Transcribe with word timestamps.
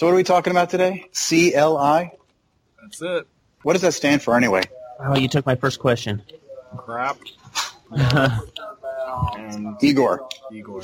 So 0.00 0.06
what 0.06 0.14
are 0.14 0.16
we 0.16 0.24
talking 0.24 0.50
about 0.50 0.70
today? 0.70 1.04
CLI? 1.12 2.10
That's 2.80 3.02
it. 3.02 3.26
What 3.64 3.74
does 3.74 3.82
that 3.82 3.92
stand 3.92 4.22
for 4.22 4.34
anyway? 4.34 4.62
Oh, 4.98 5.14
you 5.14 5.28
took 5.28 5.44
my 5.44 5.56
first 5.56 5.78
question. 5.78 6.22
Crap. 6.74 7.18
and 7.92 9.76
Igor. 9.82 10.26
Igor. 10.50 10.80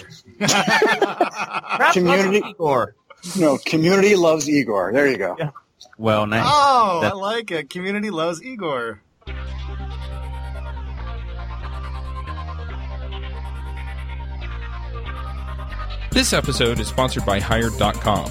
Community- 1.94 2.42
Igor. 2.46 2.94
No, 3.38 3.56
community 3.64 4.16
loves 4.16 4.50
Igor. 4.50 4.92
There 4.92 5.06
you 5.06 5.16
go. 5.16 5.34
Yeah. 5.38 5.48
Well, 5.96 6.26
nice. 6.26 6.44
Oh, 6.44 7.00
That- 7.00 7.12
I 7.12 7.14
like 7.14 7.50
it. 7.50 7.70
Community 7.70 8.10
loves 8.10 8.42
Igor. 8.42 9.00
This 16.10 16.34
episode 16.34 16.80
is 16.80 16.88
sponsored 16.88 17.24
by 17.24 17.40
Hired.com. 17.40 18.30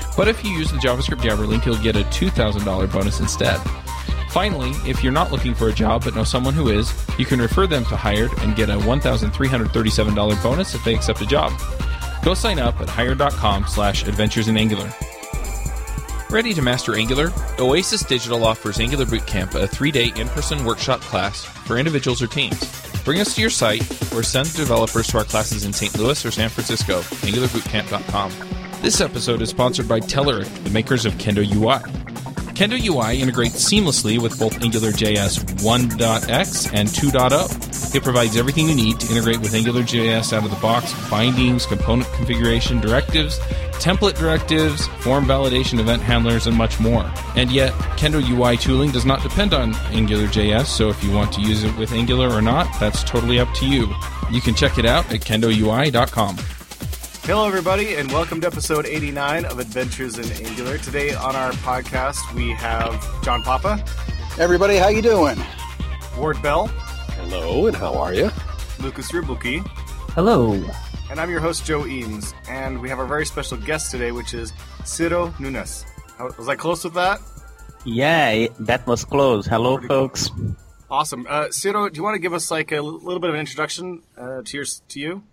But 0.17 0.27
if 0.27 0.43
you 0.43 0.51
use 0.51 0.71
the 0.71 0.77
JavaScript 0.77 1.21
Jabber 1.21 1.45
link, 1.45 1.65
you'll 1.65 1.77
get 1.77 1.95
a 1.95 2.03
$2,000 2.03 2.91
bonus 2.91 3.19
instead. 3.19 3.59
Finally, 4.29 4.71
if 4.89 5.03
you're 5.03 5.11
not 5.11 5.31
looking 5.31 5.53
for 5.53 5.67
a 5.67 5.73
job 5.73 6.03
but 6.05 6.15
know 6.15 6.23
someone 6.23 6.53
who 6.53 6.69
is, 6.69 6.93
you 7.17 7.25
can 7.25 7.41
refer 7.41 7.67
them 7.67 7.83
to 7.85 7.97
Hired 7.97 8.31
and 8.39 8.55
get 8.55 8.69
a 8.69 8.77
$1,337 8.77 10.43
bonus 10.43 10.73
if 10.73 10.83
they 10.85 10.95
accept 10.95 11.21
a 11.21 11.25
job. 11.25 11.51
Go 12.23 12.33
sign 12.33 12.59
up 12.59 12.79
at 12.79 12.87
hired.com 12.87 13.67
slash 13.67 14.07
adventures 14.07 14.47
in 14.47 14.55
Angular. 14.55 14.89
Ready 16.29 16.53
to 16.53 16.61
master 16.61 16.95
Angular? 16.95 17.33
Oasis 17.59 18.05
Digital 18.05 18.45
offers 18.45 18.79
Angular 18.79 19.03
Bootcamp, 19.03 19.53
a 19.53 19.67
three-day 19.67 20.13
in-person 20.15 20.63
workshop 20.63 21.01
class 21.01 21.43
for 21.43 21.77
individuals 21.77 22.21
or 22.21 22.27
teams. 22.27 22.57
Bring 23.03 23.19
us 23.19 23.35
to 23.35 23.41
your 23.41 23.49
site 23.49 23.81
or 24.13 24.23
send 24.23 24.53
developers 24.55 25.07
to 25.07 25.17
our 25.17 25.25
classes 25.25 25.65
in 25.65 25.73
St. 25.73 25.97
Louis 25.97 26.25
or 26.25 26.31
San 26.31 26.47
Francisco. 26.47 27.01
AngularBootcamp.com. 27.01 28.60
This 28.81 28.99
episode 28.99 29.43
is 29.43 29.49
sponsored 29.49 29.87
by 29.87 29.99
Telerik, 29.99 30.63
the 30.63 30.71
makers 30.71 31.05
of 31.05 31.13
Kendo 31.13 31.45
UI. 31.45 31.87
Kendo 32.55 32.83
UI 32.83 33.21
integrates 33.21 33.63
seamlessly 33.63 34.19
with 34.19 34.39
both 34.39 34.53
AngularJS 34.59 35.61
1.x 35.61 36.73
and 36.73 36.89
2.0. 36.89 37.95
It 37.95 38.03
provides 38.03 38.35
everything 38.35 38.67
you 38.67 38.73
need 38.75 38.99
to 38.99 39.11
integrate 39.11 39.39
with 39.39 39.53
AngularJS 39.53 40.33
out 40.33 40.45
of 40.45 40.49
the 40.49 40.59
box 40.59 40.95
bindings, 41.11 41.67
component 41.67 42.11
configuration, 42.13 42.81
directives, 42.81 43.37
template 43.73 44.17
directives, 44.17 44.87
form 45.01 45.25
validation, 45.25 45.79
event 45.79 46.01
handlers, 46.01 46.47
and 46.47 46.57
much 46.57 46.79
more. 46.79 47.03
And 47.35 47.51
yet, 47.51 47.73
Kendo 47.99 48.19
UI 48.27 48.57
tooling 48.57 48.89
does 48.89 49.05
not 49.05 49.21
depend 49.21 49.53
on 49.53 49.73
AngularJS, 49.93 50.65
so 50.65 50.89
if 50.89 51.03
you 51.03 51.11
want 51.11 51.31
to 51.33 51.41
use 51.41 51.63
it 51.63 51.77
with 51.77 51.91
Angular 51.91 52.31
or 52.31 52.41
not, 52.41 52.67
that's 52.79 53.03
totally 53.03 53.39
up 53.39 53.53
to 53.57 53.67
you. 53.67 53.93
You 54.31 54.41
can 54.41 54.55
check 54.55 54.79
it 54.79 54.85
out 54.87 55.05
at 55.13 55.19
kendoui.com. 55.19 56.37
Hello, 57.23 57.47
everybody, 57.47 57.95
and 57.95 58.11
welcome 58.11 58.41
to 58.41 58.47
episode 58.47 58.85
89 58.85 59.45
of 59.45 59.59
Adventures 59.59 60.17
in 60.17 60.45
Angular. 60.45 60.77
Today 60.77 61.13
on 61.13 61.35
our 61.35 61.51
podcast, 61.53 62.33
we 62.33 62.51
have 62.51 62.93
John 63.23 63.41
Papa, 63.43 63.83
Everybody, 64.39 64.77
how 64.77 64.87
you 64.87 65.01
doing? 65.01 65.37
Ward 66.17 66.41
Bell, 66.41 66.67
Hello, 66.67 67.67
and 67.67 67.75
how 67.75 67.93
are 67.95 68.13
you? 68.13 68.31
Lucas 68.79 69.11
Ruebbelke, 69.11 69.65
Hello. 70.15 70.53
and 71.09 71.19
I'm 71.19 71.29
your 71.29 71.39
host, 71.41 71.65
Joe 71.65 71.85
Eames. 71.85 72.33
And 72.49 72.79
we 72.81 72.89
have 72.89 72.99
our 72.99 73.05
very 73.05 73.25
special 73.25 73.57
guest 73.57 73.91
today, 73.91 74.11
which 74.11 74.33
is 74.33 74.51
Ciro 74.83 75.33
Nunes. 75.39 75.85
How- 76.17 76.31
Was 76.37 76.47
I 76.49 76.55
close 76.55 76.83
with 76.83 76.93
that? 76.95 77.19
Yeah, 77.85 78.47
that 78.59 78.85
was 78.87 79.05
close. 79.05 79.45
Hello, 79.45 79.75
Pretty 79.77 79.87
folks. 79.87 80.29
Awesome. 80.89 81.25
Uh, 81.29 81.49
Ciro, 81.51 81.87
do 81.89 81.97
you 81.97 82.03
want 82.03 82.15
to 82.15 82.19
give 82.19 82.33
us 82.33 82.51
like 82.51 82.71
a 82.71 82.81
little 82.81 83.19
bit 83.19 83.29
of 83.29 83.35
an 83.35 83.39
introduction 83.39 84.01
uh, 84.17 84.41
to 84.43 84.57
your 84.57 84.65
to 84.89 84.99
you? 84.99 85.23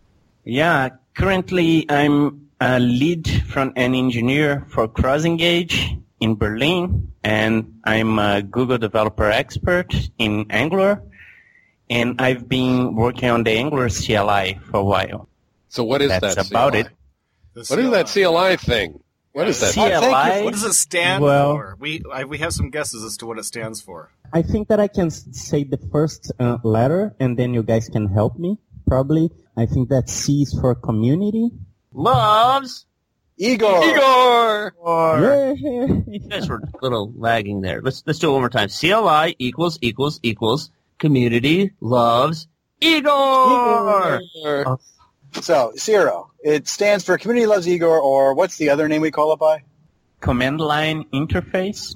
Yeah, 0.45 0.91
currently 1.19 1.85
I'm 1.91 2.49
a 2.61 2.79
lead 2.79 3.29
front-end 3.47 3.95
engineer 3.95 4.65
for 4.71 4.89
CrossEngage 4.89 6.01
in 6.21 6.37
Berlin, 6.37 7.13
and 7.25 7.81
I'm 7.85 8.19
a 8.19 8.41
Google 8.43 8.79
developer 8.79 9.29
expert 9.31 9.93
in 10.19 10.47
Angular, 10.51 11.03
and 11.91 12.21
I've 12.21 12.49
been 12.49 12.95
working 12.95 13.29
on 13.31 13.43
the 13.45 13.51
Angular 13.53 13.89
CLI 13.91 14.61
for 14.71 14.79
a 14.79 14.85
while. 14.85 15.29
So 15.69 15.85
what 15.85 16.01
is 16.03 16.09
That's 16.09 16.37
that? 16.37 16.51
about 16.51 16.73
CLI? 16.73 16.81
it. 16.81 16.89
The 17.55 17.65
What 17.69 17.79
is 17.81 17.91
that 17.91 18.07
CLI 18.07 18.57
thing? 18.57 19.01
What 19.33 19.49
is 19.49 19.61
that? 19.61 19.75
CLI. 19.75 20.01
thank 20.01 20.45
What 20.45 20.55
does 20.55 20.65
it 20.65 20.73
stand 20.75 21.23
Well- 21.23 21.55
for? 21.55 21.77
We 21.79 22.03
I, 22.13 22.25
we 22.25 22.39
have 22.39 22.53
some 22.53 22.71
guesses 22.71 23.05
as 23.05 23.17
to 23.19 23.27
what 23.27 23.39
it 23.39 23.45
stands 23.45 23.81
for. 23.81 24.11
I 24.33 24.43
think 24.43 24.69
that 24.69 24.79
I 24.81 24.89
can 24.89 25.11
say 25.11 25.65
the 25.65 25.79
first 25.91 26.31
uh, 26.39 26.59
letter, 26.63 27.15
and 27.19 27.39
then 27.39 27.55
you 27.55 27.63
guys 27.63 27.89
can 27.89 28.09
help 28.09 28.39
me. 28.39 28.59
Probably, 28.89 29.31
I 29.57 29.67
think 29.67 29.89
that 29.91 30.09
C 30.09 30.43
is 30.43 30.57
for 30.59 30.75
community. 30.75 31.51
Loves 31.93 32.87
Igor. 33.37 33.85
Igor! 33.85 34.75
or 34.79 35.21
Yeah. 35.21 35.53
you 36.07 36.19
guys 36.29 36.49
were 36.49 36.57
a 36.57 36.69
little 36.83 37.13
lagging 37.17 37.61
there. 37.61 37.81
Let's 37.83 38.03
let's 38.07 38.19
do 38.19 38.31
it 38.31 38.33
one 38.33 38.41
more 38.43 38.49
time. 38.51 38.69
CLI 38.69 39.37
equals 39.39 39.79
equals 39.81 40.19
equals 40.23 40.71
community 40.99 41.73
loves 41.81 42.49
Igor. 42.81 44.21
Igor. 44.37 44.79
So, 45.43 45.73
Ciro. 45.77 46.31
It 46.43 46.69
stands 46.69 47.05
for 47.05 47.19
Community 47.19 47.47
Loves 47.47 47.69
Igor, 47.69 48.01
or 48.01 48.35
what's 48.35 48.57
the 48.57 48.71
other 48.71 48.89
name 48.89 49.03
we 49.03 49.11
call 49.11 49.33
it 49.33 49.39
by? 49.39 49.63
Command 50.21 50.61
line 50.61 51.05
interface. 51.13 51.95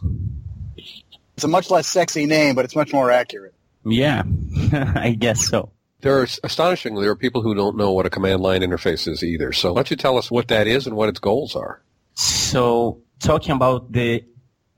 It's 0.77 1.45
a 1.45 1.49
much 1.49 1.71
less 1.71 1.87
sexy 1.87 2.27
name, 2.27 2.55
but 2.55 2.65
it's 2.65 2.77
much 2.77 2.93
more 2.93 3.11
accurate. 3.11 3.55
Yeah, 3.85 4.23
I 4.73 5.17
guess 5.19 5.49
so. 5.49 5.73
There 6.03 6.21
are 6.21 6.27
astonishingly 6.43 7.03
there 7.03 7.13
are 7.13 7.17
people 7.17 7.43
who 7.43 7.55
don't 7.55 7.77
know 7.77 7.93
what 7.93 8.07
a 8.07 8.11
command 8.11 8.41
line 8.43 8.61
interface 8.61 9.07
is 9.09 9.23
either. 9.23 9.53
So 9.53 9.73
why 9.73 9.79
don't 9.79 9.91
you 9.91 9.97
tell 9.97 10.19
us 10.19 10.31
what 10.31 10.49
that 10.49 10.67
is 10.67 10.87
and 10.87 10.97
what 10.97 11.09
its 11.09 11.21
goals 11.21 11.55
are? 11.57 11.81
So 12.15 13.01
talking 13.21 13.53
about 13.53 13.93
the 13.93 14.25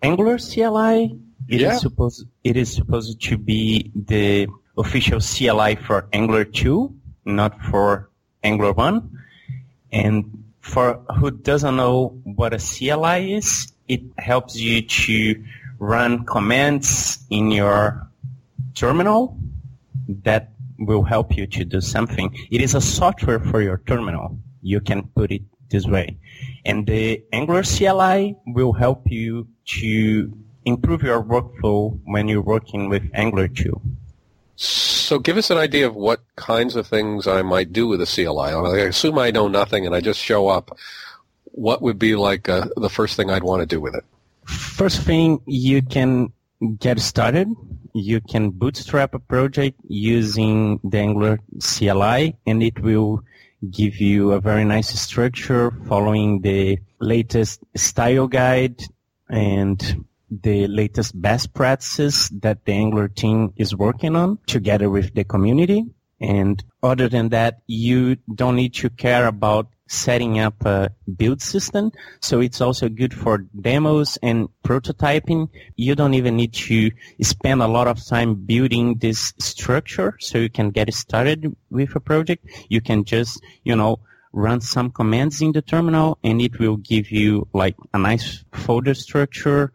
Angular 0.02 0.38
CLI, 0.38 1.16
it 1.48 1.56
is 1.56 1.60
Yeah. 1.62 1.78
supposed 1.78 2.26
it 2.44 2.56
is 2.56 2.70
supposed 2.72 3.20
to 3.22 3.38
be 3.38 3.90
the 3.94 4.46
official 4.76 5.18
CLI 5.20 5.76
for 5.76 6.06
Angular 6.12 6.44
2, 6.44 6.92
not 7.24 7.58
for 7.62 8.10
Angular 8.42 8.72
1. 8.72 9.10
And 9.92 10.44
for 10.60 11.00
who 11.16 11.30
doesn't 11.30 11.76
know 11.76 12.20
what 12.24 12.52
a 12.52 12.58
CLI 12.58 13.32
is, 13.32 13.72
it 13.88 14.02
helps 14.18 14.56
you 14.56 14.82
to 14.82 15.42
run 15.78 16.26
commands 16.26 17.18
in 17.30 17.50
your 17.50 18.06
terminal 18.74 19.38
that 20.24 20.50
will 20.78 21.02
help 21.02 21.36
you 21.36 21.46
to 21.46 21.64
do 21.64 21.80
something. 21.80 22.34
It 22.50 22.60
is 22.60 22.74
a 22.74 22.80
software 22.80 23.40
for 23.40 23.60
your 23.62 23.78
terminal. 23.86 24.38
You 24.62 24.80
can 24.80 25.04
put 25.14 25.30
it 25.30 25.42
this 25.70 25.86
way. 25.86 26.18
And 26.64 26.86
the 26.86 27.22
Angular 27.32 27.62
CLI 27.62 28.36
will 28.46 28.72
help 28.72 29.10
you 29.10 29.48
to 29.80 30.32
improve 30.64 31.02
your 31.02 31.22
workflow 31.22 31.98
when 32.04 32.28
you're 32.28 32.42
working 32.42 32.88
with 32.88 33.02
Angular 33.14 33.48
2. 33.48 33.80
So 34.56 35.18
give 35.18 35.36
us 35.36 35.50
an 35.50 35.58
idea 35.58 35.86
of 35.86 35.94
what 35.94 36.22
kinds 36.36 36.76
of 36.76 36.86
things 36.86 37.26
I 37.26 37.42
might 37.42 37.72
do 37.72 37.86
with 37.86 38.00
a 38.00 38.06
CLI. 38.06 38.52
I 38.54 38.86
assume 38.86 39.18
I 39.18 39.30
know 39.30 39.48
nothing 39.48 39.84
and 39.84 39.94
I 39.94 40.00
just 40.00 40.20
show 40.20 40.48
up. 40.48 40.76
What 41.44 41.82
would 41.82 41.98
be 41.98 42.16
like 42.16 42.48
uh, 42.48 42.66
the 42.76 42.88
first 42.88 43.16
thing 43.16 43.30
I'd 43.30 43.42
want 43.42 43.60
to 43.60 43.66
do 43.66 43.80
with 43.80 43.94
it? 43.94 44.04
First 44.46 45.02
thing, 45.02 45.40
you 45.46 45.82
can 45.82 46.32
get 46.78 47.00
started. 47.00 47.48
You 47.96 48.20
can 48.20 48.50
bootstrap 48.50 49.14
a 49.14 49.20
project 49.20 49.80
using 49.86 50.80
the 50.82 50.98
Angular 50.98 51.38
CLI 51.60 52.36
and 52.44 52.60
it 52.60 52.80
will 52.80 53.22
give 53.70 54.00
you 54.00 54.32
a 54.32 54.40
very 54.40 54.64
nice 54.64 54.88
structure 55.00 55.70
following 55.86 56.40
the 56.40 56.80
latest 56.98 57.60
style 57.76 58.26
guide 58.26 58.82
and 59.30 60.04
the 60.28 60.66
latest 60.66 61.20
best 61.22 61.54
practices 61.54 62.30
that 62.42 62.64
the 62.64 62.72
Angular 62.72 63.06
team 63.06 63.52
is 63.56 63.76
working 63.76 64.16
on 64.16 64.38
together 64.46 64.90
with 64.90 65.14
the 65.14 65.22
community. 65.22 65.86
And 66.20 66.62
other 66.82 67.08
than 67.08 67.28
that, 67.28 67.60
you 67.68 68.16
don't 68.34 68.56
need 68.56 68.74
to 68.74 68.90
care 68.90 69.26
about 69.28 69.68
setting 69.86 70.38
up 70.38 70.64
a 70.64 70.90
build 71.16 71.42
system. 71.42 71.92
So 72.20 72.40
it's 72.40 72.60
also 72.60 72.88
good 72.88 73.12
for 73.12 73.38
demos 73.60 74.18
and 74.22 74.48
prototyping. 74.64 75.48
You 75.76 75.94
don't 75.94 76.14
even 76.14 76.36
need 76.36 76.54
to 76.54 76.90
spend 77.20 77.62
a 77.62 77.68
lot 77.68 77.86
of 77.86 78.04
time 78.04 78.34
building 78.34 78.96
this 78.98 79.34
structure 79.38 80.16
so 80.20 80.38
you 80.38 80.50
can 80.50 80.70
get 80.70 80.92
started 80.94 81.54
with 81.70 81.94
a 81.94 82.00
project. 82.00 82.46
You 82.68 82.80
can 82.80 83.04
just, 83.04 83.42
you 83.62 83.76
know, 83.76 84.00
run 84.32 84.60
some 84.60 84.90
commands 84.90 85.40
in 85.42 85.52
the 85.52 85.62
terminal 85.62 86.18
and 86.24 86.40
it 86.40 86.58
will 86.58 86.76
give 86.76 87.10
you 87.10 87.46
like 87.52 87.76
a 87.92 87.98
nice 87.98 88.44
folder 88.52 88.94
structure, 88.94 89.72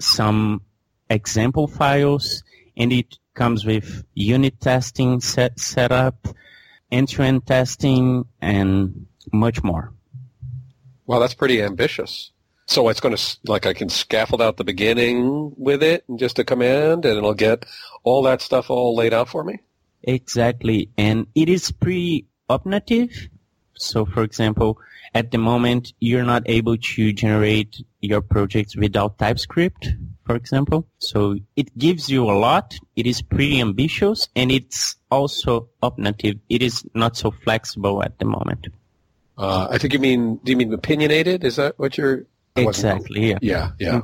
some 0.00 0.60
example 1.08 1.66
files, 1.66 2.42
and 2.76 2.92
it 2.92 3.18
comes 3.34 3.64
with 3.64 4.04
unit 4.14 4.60
testing 4.60 5.20
set 5.20 5.92
up, 5.92 6.28
end-to-end 6.90 7.46
testing, 7.46 8.24
and 8.40 9.06
much 9.32 9.62
more. 9.62 9.92
Well, 11.06 11.20
that's 11.20 11.34
pretty 11.34 11.62
ambitious. 11.62 12.30
So 12.66 12.88
it's 12.88 13.00
going 13.00 13.16
to, 13.16 13.36
like, 13.44 13.66
I 13.66 13.74
can 13.74 13.88
scaffold 13.88 14.40
out 14.40 14.56
the 14.56 14.64
beginning 14.64 15.52
with 15.56 15.82
it 15.82 16.04
and 16.08 16.18
just 16.18 16.38
a 16.38 16.44
command, 16.44 17.04
and 17.04 17.18
it'll 17.18 17.34
get 17.34 17.66
all 18.04 18.22
that 18.22 18.40
stuff 18.40 18.70
all 18.70 18.96
laid 18.96 19.12
out 19.12 19.28
for 19.28 19.44
me? 19.44 19.58
Exactly. 20.02 20.90
And 20.96 21.26
it 21.34 21.48
is 21.48 21.70
pretty 21.70 22.26
opnative. 22.48 23.12
So, 23.74 24.04
for 24.06 24.22
example, 24.22 24.78
at 25.14 25.30
the 25.30 25.38
moment, 25.38 25.92
you're 26.00 26.24
not 26.24 26.44
able 26.46 26.76
to 26.76 27.12
generate 27.12 27.84
your 28.00 28.20
projects 28.20 28.76
without 28.76 29.18
TypeScript, 29.18 29.88
for 30.24 30.36
example. 30.36 30.88
So 30.98 31.36
it 31.56 31.76
gives 31.76 32.08
you 32.08 32.24
a 32.30 32.32
lot. 32.38 32.74
It 32.96 33.06
is 33.06 33.22
pretty 33.22 33.60
ambitious 33.60 34.28
and 34.34 34.50
it's 34.50 34.96
also 35.10 35.68
opnative. 35.82 36.40
It 36.48 36.62
is 36.62 36.84
not 36.94 37.16
so 37.16 37.30
flexible 37.30 38.02
at 38.02 38.18
the 38.18 38.24
moment. 38.24 38.68
Uh, 39.36 39.68
I 39.70 39.78
think 39.78 39.92
you 39.92 39.98
mean, 39.98 40.36
do 40.44 40.52
you 40.52 40.56
mean 40.56 40.72
opinionated? 40.72 41.44
Is 41.44 41.56
that 41.56 41.78
what 41.78 41.96
you're? 41.96 42.26
Exactly, 42.54 43.30
yeah. 43.30 43.38
Yeah, 43.40 43.70
yeah. 43.78 44.00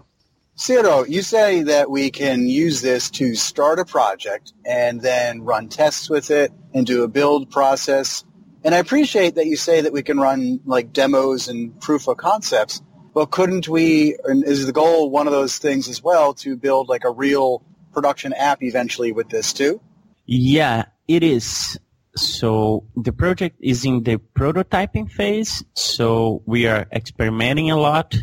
Ciro, 0.55 1.05
you 1.05 1.23
say 1.23 1.63
that 1.63 1.89
we 1.89 2.11
can 2.11 2.49
use 2.49 2.81
this 2.81 3.11
to 3.11 3.37
start 3.37 3.79
a 3.79 3.85
project 3.85 4.53
and 4.67 5.01
then 5.01 5.43
run 5.43 5.69
tests 5.69 6.11
with 6.11 6.33
it 6.33 6.51
and 6.75 6.85
do 6.85 7.05
a 7.05 7.09
build 7.09 7.51
process. 7.51 8.25
And 8.65 8.75
I 8.75 8.79
appreciate 8.79 9.37
that 9.37 9.47
you 9.47 9.57
say 9.57 9.83
that 9.83 9.93
we 9.93 10.03
can 10.03 10.19
run 10.19 10.59
like 10.65 10.93
demos 10.93 11.47
and 11.47 11.81
proof 11.81 12.09
of 12.09 12.17
concepts. 12.17 12.83
But 13.15 13.31
couldn't 13.31 13.69
we, 13.69 14.17
and 14.25 14.43
is 14.43 14.67
the 14.67 14.73
goal 14.73 15.11
one 15.11 15.29
of 15.29 15.33
those 15.33 15.59
things 15.59 15.89
as 15.89 16.03
well 16.03 16.35
to 16.35 16.57
build 16.57 16.89
like 16.89 17.05
a 17.05 17.11
real 17.11 17.63
production 17.93 18.33
app 18.33 18.61
eventually 18.63 19.13
with 19.13 19.29
this 19.29 19.53
too? 19.53 19.81
Yeah, 20.27 20.87
it 21.07 21.23
is. 21.23 21.79
So 22.21 22.85
the 22.97 23.13
project 23.13 23.57
is 23.61 23.85
in 23.85 24.03
the 24.03 24.19
prototyping 24.35 25.11
phase. 25.11 25.65
So 25.75 26.43
we 26.47 26.67
are 26.67 26.87
experimenting 26.93 27.71
a 27.71 27.77
lot 27.77 28.17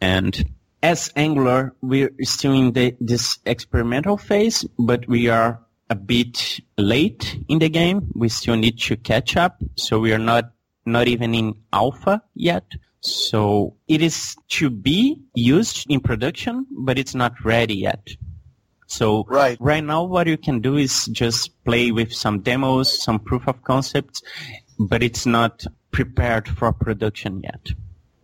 and 0.00 0.44
as 0.82 1.12
Angular, 1.14 1.74
we're 1.80 2.10
still 2.22 2.52
in 2.52 2.72
the, 2.72 2.96
this 3.00 3.38
experimental 3.46 4.16
phase, 4.16 4.66
but 4.78 5.06
we 5.06 5.28
are 5.28 5.60
a 5.88 5.94
bit 5.94 6.60
late 6.76 7.38
in 7.48 7.60
the 7.60 7.68
game. 7.68 8.10
We 8.14 8.28
still 8.28 8.56
need 8.56 8.80
to 8.80 8.96
catch 8.96 9.36
up, 9.36 9.62
so 9.76 10.00
we 10.00 10.12
are 10.12 10.18
not 10.18 10.52
not 10.84 11.06
even 11.06 11.34
in 11.34 11.54
alpha 11.72 12.22
yet. 12.34 12.64
So 13.00 13.76
it 13.86 14.02
is 14.02 14.36
to 14.48 14.70
be 14.70 15.22
used 15.34 15.86
in 15.88 16.00
production, 16.00 16.66
but 16.70 16.98
it's 16.98 17.14
not 17.14 17.44
ready 17.44 17.76
yet. 17.76 18.08
So 18.92 19.24
right. 19.26 19.56
right 19.58 19.82
now 19.82 20.04
what 20.04 20.26
you 20.26 20.36
can 20.36 20.60
do 20.60 20.76
is 20.76 21.06
just 21.06 21.50
play 21.64 21.92
with 21.92 22.12
some 22.12 22.40
demos, 22.40 23.02
some 23.02 23.18
proof 23.18 23.48
of 23.48 23.64
concepts, 23.64 24.22
but 24.78 25.02
it's 25.02 25.24
not 25.24 25.64
prepared 25.92 26.46
for 26.46 26.74
production 26.74 27.40
yet. 27.42 27.70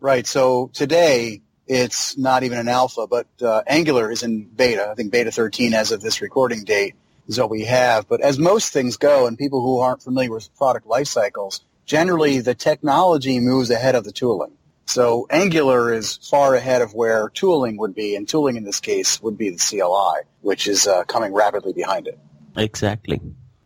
Right. 0.01 0.27
So 0.27 0.71
today 0.75 1.41
it's 1.67 2.19
not 2.19 2.43
even 2.43 2.59
an 2.59 2.69
alpha, 2.69 3.07
but 3.07 3.27
uh, 3.41 3.63
Angular 3.67 4.11
is 4.11 4.23
in 4.23 4.45
beta. 4.45 4.89
I 4.91 4.95
think 4.95 5.11
beta 5.11 5.31
13 5.31 5.73
as 5.73 5.91
of 5.91 6.03
this 6.03 6.21
recording 6.21 6.65
date 6.65 6.95
is 7.29 7.41
what 7.41 7.49
we 7.49 7.65
have. 7.65 8.07
But 8.07 8.21
as 8.21 8.39
most 8.39 8.71
things 8.71 8.99
go, 8.99 9.27
and 9.27 9.39
people 9.39 9.63
who 9.63 9.79
aren't 9.79 10.03
familiar 10.03 10.33
with 10.33 10.55
product 10.57 10.87
life 10.87 11.09
cycles, 11.09 11.63
generally 11.87 12.41
the 12.41 12.55
technology 12.55 13.41
moves 13.41 13.71
ahead 13.71 13.95
of 13.95 14.05
the 14.05 14.13
tooling. 14.13 14.53
So 14.89 15.27
Angular 15.29 15.93
is 15.93 16.17
far 16.17 16.55
ahead 16.55 16.81
of 16.81 16.95
where 16.95 17.29
tooling 17.29 17.77
would 17.77 17.95
be, 17.95 18.17
and 18.17 18.27
tooling 18.27 18.57
in 18.57 18.65
this 18.65 18.81
case 18.81 19.21
would 19.21 19.37
be 19.37 19.51
the 19.51 19.59
CLI, 19.59 20.27
which 20.41 20.67
is 20.67 20.87
uh, 20.87 21.05
coming 21.05 21.35
rapidly 21.35 21.75
behind 21.75 22.09
it. 22.09 22.19
Exactly. 22.57 23.21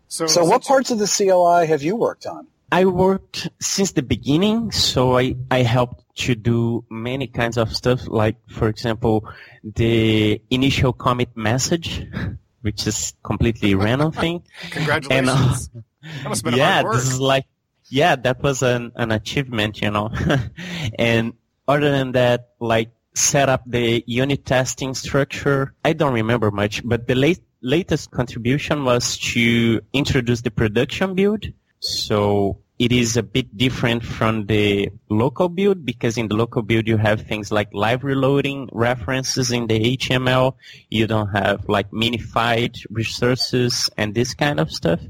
So, 0.08 0.26
so 0.26 0.44
what 0.44 0.64
parts 0.64 0.90
of 0.90 0.98
the 0.98 1.06
CLI 1.06 1.66
have 1.66 1.84
you 1.84 1.94
worked 1.94 2.26
on? 2.26 2.48
I 2.72 2.86
worked 2.86 3.48
since 3.60 3.92
the 3.92 4.02
beginning, 4.02 4.72
so 4.72 5.16
I, 5.16 5.36
I 5.48 5.62
helped 5.62 6.02
to 6.26 6.34
do 6.34 6.84
many 6.90 7.28
kinds 7.28 7.56
of 7.56 7.72
stuff, 7.72 8.08
like, 8.08 8.36
for 8.48 8.66
example, 8.68 9.28
the 9.62 10.42
initial 10.50 10.92
commit 10.92 11.36
message, 11.36 12.04
which 12.62 12.86
is 12.88 13.14
completely 13.22 13.76
random 13.76 14.10
thing. 14.10 14.42
Congratulations. 14.70 15.70
And, 16.02 16.46
uh, 16.46 16.50
yeah, 16.50 16.82
this 16.82 17.06
is 17.06 17.20
like, 17.20 17.46
yeah, 17.92 18.16
that 18.16 18.42
was 18.42 18.62
an, 18.62 18.92
an 18.96 19.12
achievement, 19.12 19.82
you 19.82 19.90
know. 19.90 20.10
and 20.98 21.34
other 21.68 21.90
than 21.90 22.12
that, 22.12 22.48
like, 22.58 22.90
set 23.14 23.50
up 23.50 23.62
the 23.66 24.02
unit 24.06 24.46
testing 24.46 24.94
structure. 24.94 25.74
I 25.84 25.92
don't 25.92 26.14
remember 26.14 26.50
much, 26.50 26.80
but 26.82 27.06
the 27.06 27.14
late, 27.14 27.40
latest 27.60 28.10
contribution 28.10 28.84
was 28.84 29.18
to 29.34 29.82
introduce 29.92 30.40
the 30.40 30.50
production 30.50 31.14
build. 31.14 31.44
So 31.80 32.62
it 32.78 32.92
is 32.92 33.18
a 33.18 33.22
bit 33.22 33.54
different 33.56 34.02
from 34.02 34.46
the 34.46 34.90
local 35.10 35.50
build 35.50 35.84
because 35.84 36.16
in 36.16 36.28
the 36.28 36.34
local 36.34 36.62
build 36.62 36.88
you 36.88 36.96
have 36.96 37.26
things 37.26 37.52
like 37.52 37.68
live 37.74 38.04
reloading 38.04 38.70
references 38.72 39.52
in 39.52 39.66
the 39.66 39.96
HTML. 39.98 40.54
You 40.88 41.06
don't 41.06 41.28
have 41.28 41.68
like 41.68 41.90
minified 41.90 42.84
resources 42.88 43.90
and 43.98 44.14
this 44.14 44.32
kind 44.32 44.58
of 44.58 44.72
stuff. 44.72 45.00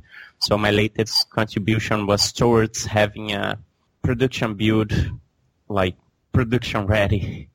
So 0.42 0.58
my 0.58 0.72
latest 0.72 1.30
contribution 1.30 2.04
was 2.04 2.32
towards 2.32 2.84
having 2.84 3.30
a 3.30 3.60
production 4.02 4.54
build 4.54 4.92
like 5.68 5.94
production 6.32 6.86
ready. 6.86 7.48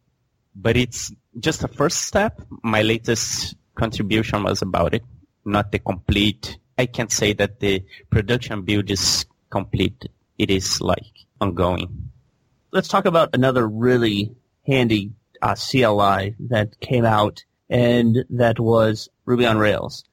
But 0.55 0.77
it's 0.77 1.11
just 1.37 1.65
a 1.65 1.67
first 1.67 2.05
step. 2.05 2.41
My 2.63 2.83
latest 2.83 3.55
contribution 3.75 4.43
was 4.43 4.61
about 4.61 4.93
it, 4.93 5.03
not 5.43 5.73
the 5.73 5.79
complete. 5.79 6.57
I 6.77 6.85
can't 6.85 7.11
say 7.11 7.33
that 7.33 7.59
the 7.59 7.83
production 8.09 8.61
build 8.61 8.89
is 8.89 9.25
complete. 9.49 10.07
It 10.37 10.49
is 10.49 10.79
like 10.79 11.25
ongoing. 11.41 12.11
Let's 12.71 12.87
talk 12.87 13.03
about 13.03 13.35
another 13.35 13.67
really 13.67 14.33
handy 14.65 15.11
uh, 15.41 15.55
CLI 15.55 16.35
that 16.39 16.79
came 16.79 17.03
out 17.03 17.43
and 17.69 18.23
that 18.29 18.61
was 18.61 19.09
Ruby 19.25 19.45
on 19.45 19.57
Rails. 19.57 20.05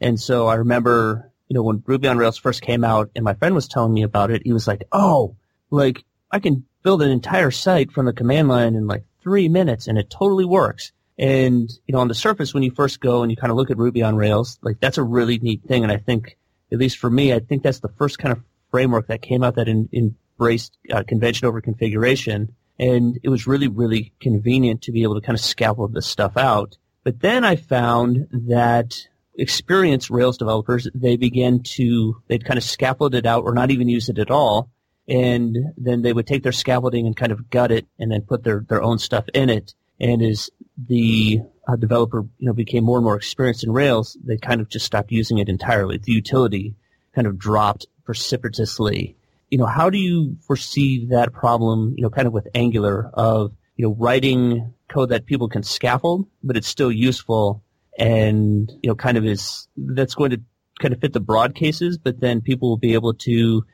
And 0.00 0.18
so 0.18 0.48
I 0.48 0.54
remember, 0.54 1.30
you 1.48 1.54
know, 1.54 1.62
when 1.62 1.82
Ruby 1.86 2.08
on 2.08 2.18
Rails 2.18 2.38
first 2.38 2.62
came 2.62 2.84
out 2.84 3.10
and 3.14 3.24
my 3.24 3.34
friend 3.34 3.54
was 3.54 3.68
telling 3.68 3.92
me 3.92 4.02
about 4.02 4.30
it, 4.30 4.42
he 4.44 4.52
was 4.52 4.66
like, 4.66 4.84
oh, 4.92 5.36
like 5.70 6.04
I 6.30 6.38
can 6.38 6.64
build 6.82 7.02
an 7.02 7.10
entire 7.10 7.50
site 7.50 7.92
from 7.92 8.06
the 8.06 8.12
command 8.12 8.48
line 8.48 8.74
in 8.74 8.86
like 8.86 9.04
three 9.22 9.48
minutes 9.48 9.86
and 9.86 9.98
it 9.98 10.10
totally 10.10 10.44
works. 10.44 10.92
And, 11.18 11.70
you 11.86 11.92
know, 11.92 12.00
on 12.00 12.08
the 12.08 12.14
surface, 12.14 12.52
when 12.52 12.62
you 12.62 12.70
first 12.70 13.00
go 13.00 13.22
and 13.22 13.30
you 13.30 13.36
kind 13.36 13.50
of 13.50 13.56
look 13.56 13.70
at 13.70 13.78
Ruby 13.78 14.02
on 14.02 14.16
Rails, 14.16 14.58
like 14.62 14.80
that's 14.80 14.98
a 14.98 15.02
really 15.02 15.38
neat 15.38 15.62
thing. 15.64 15.82
And 15.82 15.92
I 15.92 15.96
think, 15.96 16.36
at 16.70 16.78
least 16.78 16.98
for 16.98 17.08
me, 17.08 17.32
I 17.32 17.38
think 17.38 17.62
that's 17.62 17.80
the 17.80 17.88
first 17.96 18.18
kind 18.18 18.32
of 18.32 18.42
framework 18.70 19.06
that 19.06 19.22
came 19.22 19.42
out 19.42 19.54
that 19.54 19.68
in, 19.68 19.88
embraced 19.92 20.76
uh, 20.92 21.04
convention 21.06 21.46
over 21.46 21.60
configuration. 21.60 22.54
And 22.78 23.18
it 23.22 23.30
was 23.30 23.46
really, 23.46 23.68
really 23.68 24.12
convenient 24.20 24.82
to 24.82 24.92
be 24.92 25.04
able 25.04 25.14
to 25.14 25.20
kind 25.20 25.38
of 25.38 25.44
scaffold 25.44 25.94
this 25.94 26.06
stuff 26.06 26.36
out. 26.36 26.76
But 27.02 27.20
then 27.20 27.44
I 27.44 27.56
found 27.56 28.26
that 28.32 29.06
experienced 29.36 30.10
Rails 30.10 30.38
developers, 30.38 30.88
they 30.94 31.16
began 31.16 31.62
to, 31.62 32.20
they'd 32.28 32.44
kind 32.44 32.58
of 32.58 32.64
scaffold 32.64 33.14
it 33.14 33.26
out 33.26 33.44
or 33.44 33.54
not 33.54 33.70
even 33.70 33.88
use 33.88 34.08
it 34.08 34.18
at 34.18 34.30
all. 34.30 34.70
And 35.08 35.56
then 35.76 36.02
they 36.02 36.12
would 36.12 36.26
take 36.26 36.42
their 36.42 36.52
scaffolding 36.52 37.06
and 37.06 37.16
kind 37.16 37.32
of 37.32 37.48
gut 37.48 37.70
it 37.70 37.86
and 37.98 38.10
then 38.10 38.22
put 38.22 38.42
their, 38.42 38.64
their 38.68 38.82
own 38.82 38.98
stuff 38.98 39.26
in 39.34 39.50
it. 39.50 39.74
And 40.00 40.20
as 40.22 40.50
the 40.76 41.40
uh, 41.68 41.76
developer, 41.76 42.26
you 42.38 42.46
know, 42.46 42.52
became 42.52 42.84
more 42.84 42.98
and 42.98 43.04
more 43.04 43.16
experienced 43.16 43.64
in 43.64 43.72
Rails, 43.72 44.16
they 44.24 44.36
kind 44.36 44.60
of 44.60 44.68
just 44.68 44.86
stopped 44.86 45.12
using 45.12 45.38
it 45.38 45.48
entirely. 45.48 45.98
The 45.98 46.12
utility 46.12 46.74
kind 47.14 47.26
of 47.26 47.38
dropped 47.38 47.86
precipitously. 48.04 49.16
You 49.50 49.58
know, 49.58 49.66
how 49.66 49.90
do 49.90 49.98
you 49.98 50.36
foresee 50.40 51.06
that 51.06 51.32
problem, 51.32 51.94
you 51.96 52.02
know, 52.02 52.10
kind 52.10 52.26
of 52.26 52.32
with 52.32 52.48
Angular 52.54 53.10
of, 53.14 53.52
you 53.76 53.86
know, 53.86 53.94
writing 53.94 54.74
code 54.88 55.10
that 55.10 55.26
people 55.26 55.48
can 55.48 55.62
scaffold, 55.62 56.26
but 56.42 56.56
it's 56.56 56.68
still 56.68 56.90
useful 56.90 57.62
and, 57.98 58.70
you 58.82 58.88
know, 58.88 58.94
kind 58.94 59.16
of 59.16 59.24
is, 59.24 59.68
that's 59.76 60.14
going 60.14 60.30
to 60.30 60.40
kind 60.80 60.92
of 60.92 61.00
fit 61.00 61.12
the 61.12 61.20
broad 61.20 61.54
cases, 61.54 61.98
but 61.98 62.20
then 62.20 62.40
people 62.40 62.68
will 62.68 62.76
be 62.76 62.94
able 62.94 63.14
to, 63.14 63.64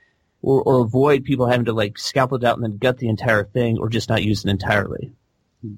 or, 0.43 0.63
or 0.63 0.81
avoid 0.81 1.25
people 1.25 1.47
having 1.47 1.67
to 1.67 1.73
like 1.73 1.99
scaffold 1.99 2.45
out 2.45 2.57
and 2.57 2.65
then 2.65 2.79
gut 2.79 2.99
the 2.99 3.09
entire 3.09 3.45
thing 3.45 3.79
or 3.79 3.89
just 3.89 4.09
not 4.09 4.23
use 4.23 4.45
it 4.45 4.51
entirely. 4.51 5.13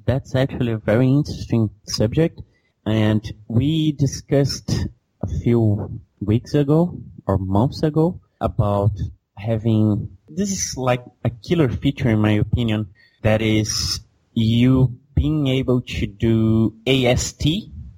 That's 0.07 0.35
actually 0.35 0.73
a 0.73 0.79
very 0.79 1.09
interesting 1.09 1.71
subject. 1.87 2.41
And 2.87 3.23
we 3.49 3.93
discussed 3.93 4.87
a 5.23 5.27
few 5.41 6.01
weeks 6.21 6.55
ago 6.55 6.99
or 7.27 7.39
months 7.39 7.83
ago 7.83 8.21
about 8.41 8.93
having 9.37 10.17
this 10.29 10.51
is 10.51 10.77
like 10.77 11.05
a 11.25 11.31
killer 11.31 11.69
feature 11.69 12.09
in 12.09 12.19
my 12.19 12.33
opinion 12.33 12.89
that 13.23 13.43
is 13.43 14.01
you 14.33 14.99
being 15.15 15.47
able 15.47 15.81
to 15.81 16.07
do 16.07 16.75
AST 16.87 17.47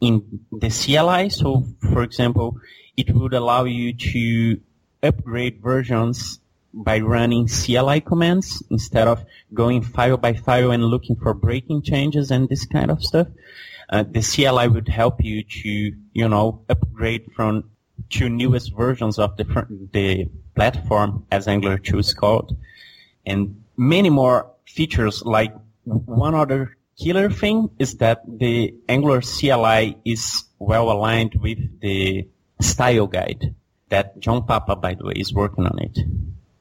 in 0.01 0.41
the 0.53 0.71
CLI. 0.71 1.31
So 1.31 1.65
for 1.93 2.03
example, 2.03 2.59
it 2.97 3.15
would 3.15 3.35
allow 3.35 3.65
you 3.65 3.93
to 3.93 4.61
upgrade 5.03 5.61
versions 5.63 6.41
by 6.73 7.01
running 7.01 7.49
CLI 7.49 8.01
commands 8.01 8.63
instead 8.71 9.09
of 9.09 9.25
going 9.55 9.83
file 9.83 10.19
by 10.19 10.35
file 10.35 10.71
and 10.71 10.85
looking 10.85 11.17
for 11.17 11.33
breaking 11.33 11.83
changes 11.83 12.31
and 12.31 12.49
this 12.49 12.67
kind 12.67 12.91
of 12.91 13.03
stuff. 13.03 13.29
uh, 13.89 14.03
the 14.03 14.21
CLI 14.21 14.69
would 14.69 14.89
help 14.89 15.23
you 15.23 15.43
to, 15.45 15.95
you 16.13 16.29
know, 16.29 16.63
upgrade 16.69 17.31
from 17.35 17.71
to 18.11 18.29
newest 18.29 18.75
versions 18.75 19.19
of 19.19 19.37
the 19.37 19.45
the 19.93 20.29
platform, 20.55 21.27
as 21.31 21.49
Angular 21.49 21.79
2 21.79 21.99
is 21.99 22.15
called, 22.15 22.57
and 23.25 23.63
many 23.77 24.11
more 24.11 24.51
features. 24.67 25.23
Like 25.25 25.55
one 25.85 26.35
other 26.35 26.76
killer 26.99 27.31
thing 27.31 27.71
is 27.79 27.97
that 27.97 28.23
the 28.27 28.75
Angular 28.89 29.21
CLI 29.21 29.97
is 30.05 30.45
well 30.59 30.91
aligned 30.91 31.35
with 31.41 31.59
the 31.81 32.29
style 32.61 33.07
guide 33.07 33.55
that 33.89 34.19
John 34.19 34.45
Papa, 34.47 34.77
by 34.77 34.95
the 34.95 35.05
way, 35.05 35.15
is 35.17 35.33
working 35.33 35.67
on 35.67 35.79
it. 35.79 35.99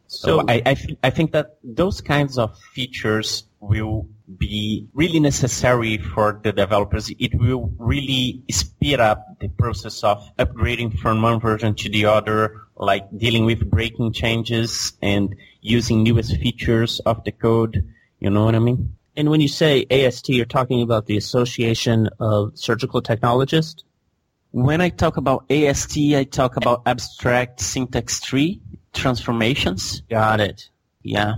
So 0.07 0.45
I, 0.47 0.61
I, 0.65 0.73
th- 0.75 0.97
I 1.03 1.09
think 1.09 1.31
that 1.31 1.57
those 1.63 1.99
kinds 2.01 2.37
of 2.37 2.57
features 2.59 3.43
will 3.59 4.07
be 4.37 4.87
really 4.93 5.19
necessary 5.19 5.97
for 5.97 6.39
the 6.43 6.51
developers. 6.51 7.09
It 7.17 7.33
will 7.35 7.71
really 7.77 8.43
speed 8.51 8.99
up 8.99 9.25
the 9.39 9.49
process 9.49 10.03
of 10.03 10.23
upgrading 10.37 10.99
from 10.99 11.21
one 11.21 11.39
version 11.39 11.75
to 11.75 11.89
the 11.89 12.05
other, 12.05 12.61
like 12.77 13.05
dealing 13.17 13.45
with 13.45 13.69
breaking 13.69 14.13
changes 14.13 14.93
and 15.01 15.35
using 15.61 16.03
newest 16.03 16.37
features 16.37 16.99
of 17.01 17.23
the 17.23 17.31
code. 17.31 17.91
You 18.19 18.29
know 18.29 18.45
what 18.45 18.55
I 18.55 18.59
mean? 18.59 18.94
And 19.17 19.29
when 19.29 19.41
you 19.41 19.47
say 19.47 19.85
AST, 19.89 20.29
you're 20.29 20.45
talking 20.45 20.81
about 20.81 21.05
the 21.05 21.17
Association 21.17 22.09
of 22.19 22.57
Surgical 22.57 23.01
Technologists? 23.01 23.83
When 24.51 24.81
I 24.81 24.89
talk 24.89 25.17
about 25.17 25.49
AST, 25.51 25.97
I 25.97 26.23
talk 26.23 26.57
about 26.57 26.83
abstract 26.85 27.59
syntax 27.59 28.19
tree 28.21 28.61
transformations. 28.93 30.01
Got 30.09 30.39
it. 30.39 30.69
Yeah. 31.01 31.35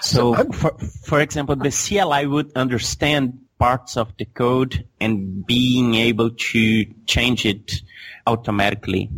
So, 0.00 0.34
for, 0.34 0.76
for 1.04 1.20
example, 1.20 1.56
the 1.56 1.70
CLI 1.70 2.26
would 2.26 2.52
understand 2.56 3.38
parts 3.58 3.96
of 3.96 4.12
the 4.18 4.24
code 4.24 4.86
and 5.00 5.46
being 5.46 5.94
able 5.94 6.30
to 6.30 6.84
change 7.06 7.46
it 7.46 7.82
automatically. 8.26 9.10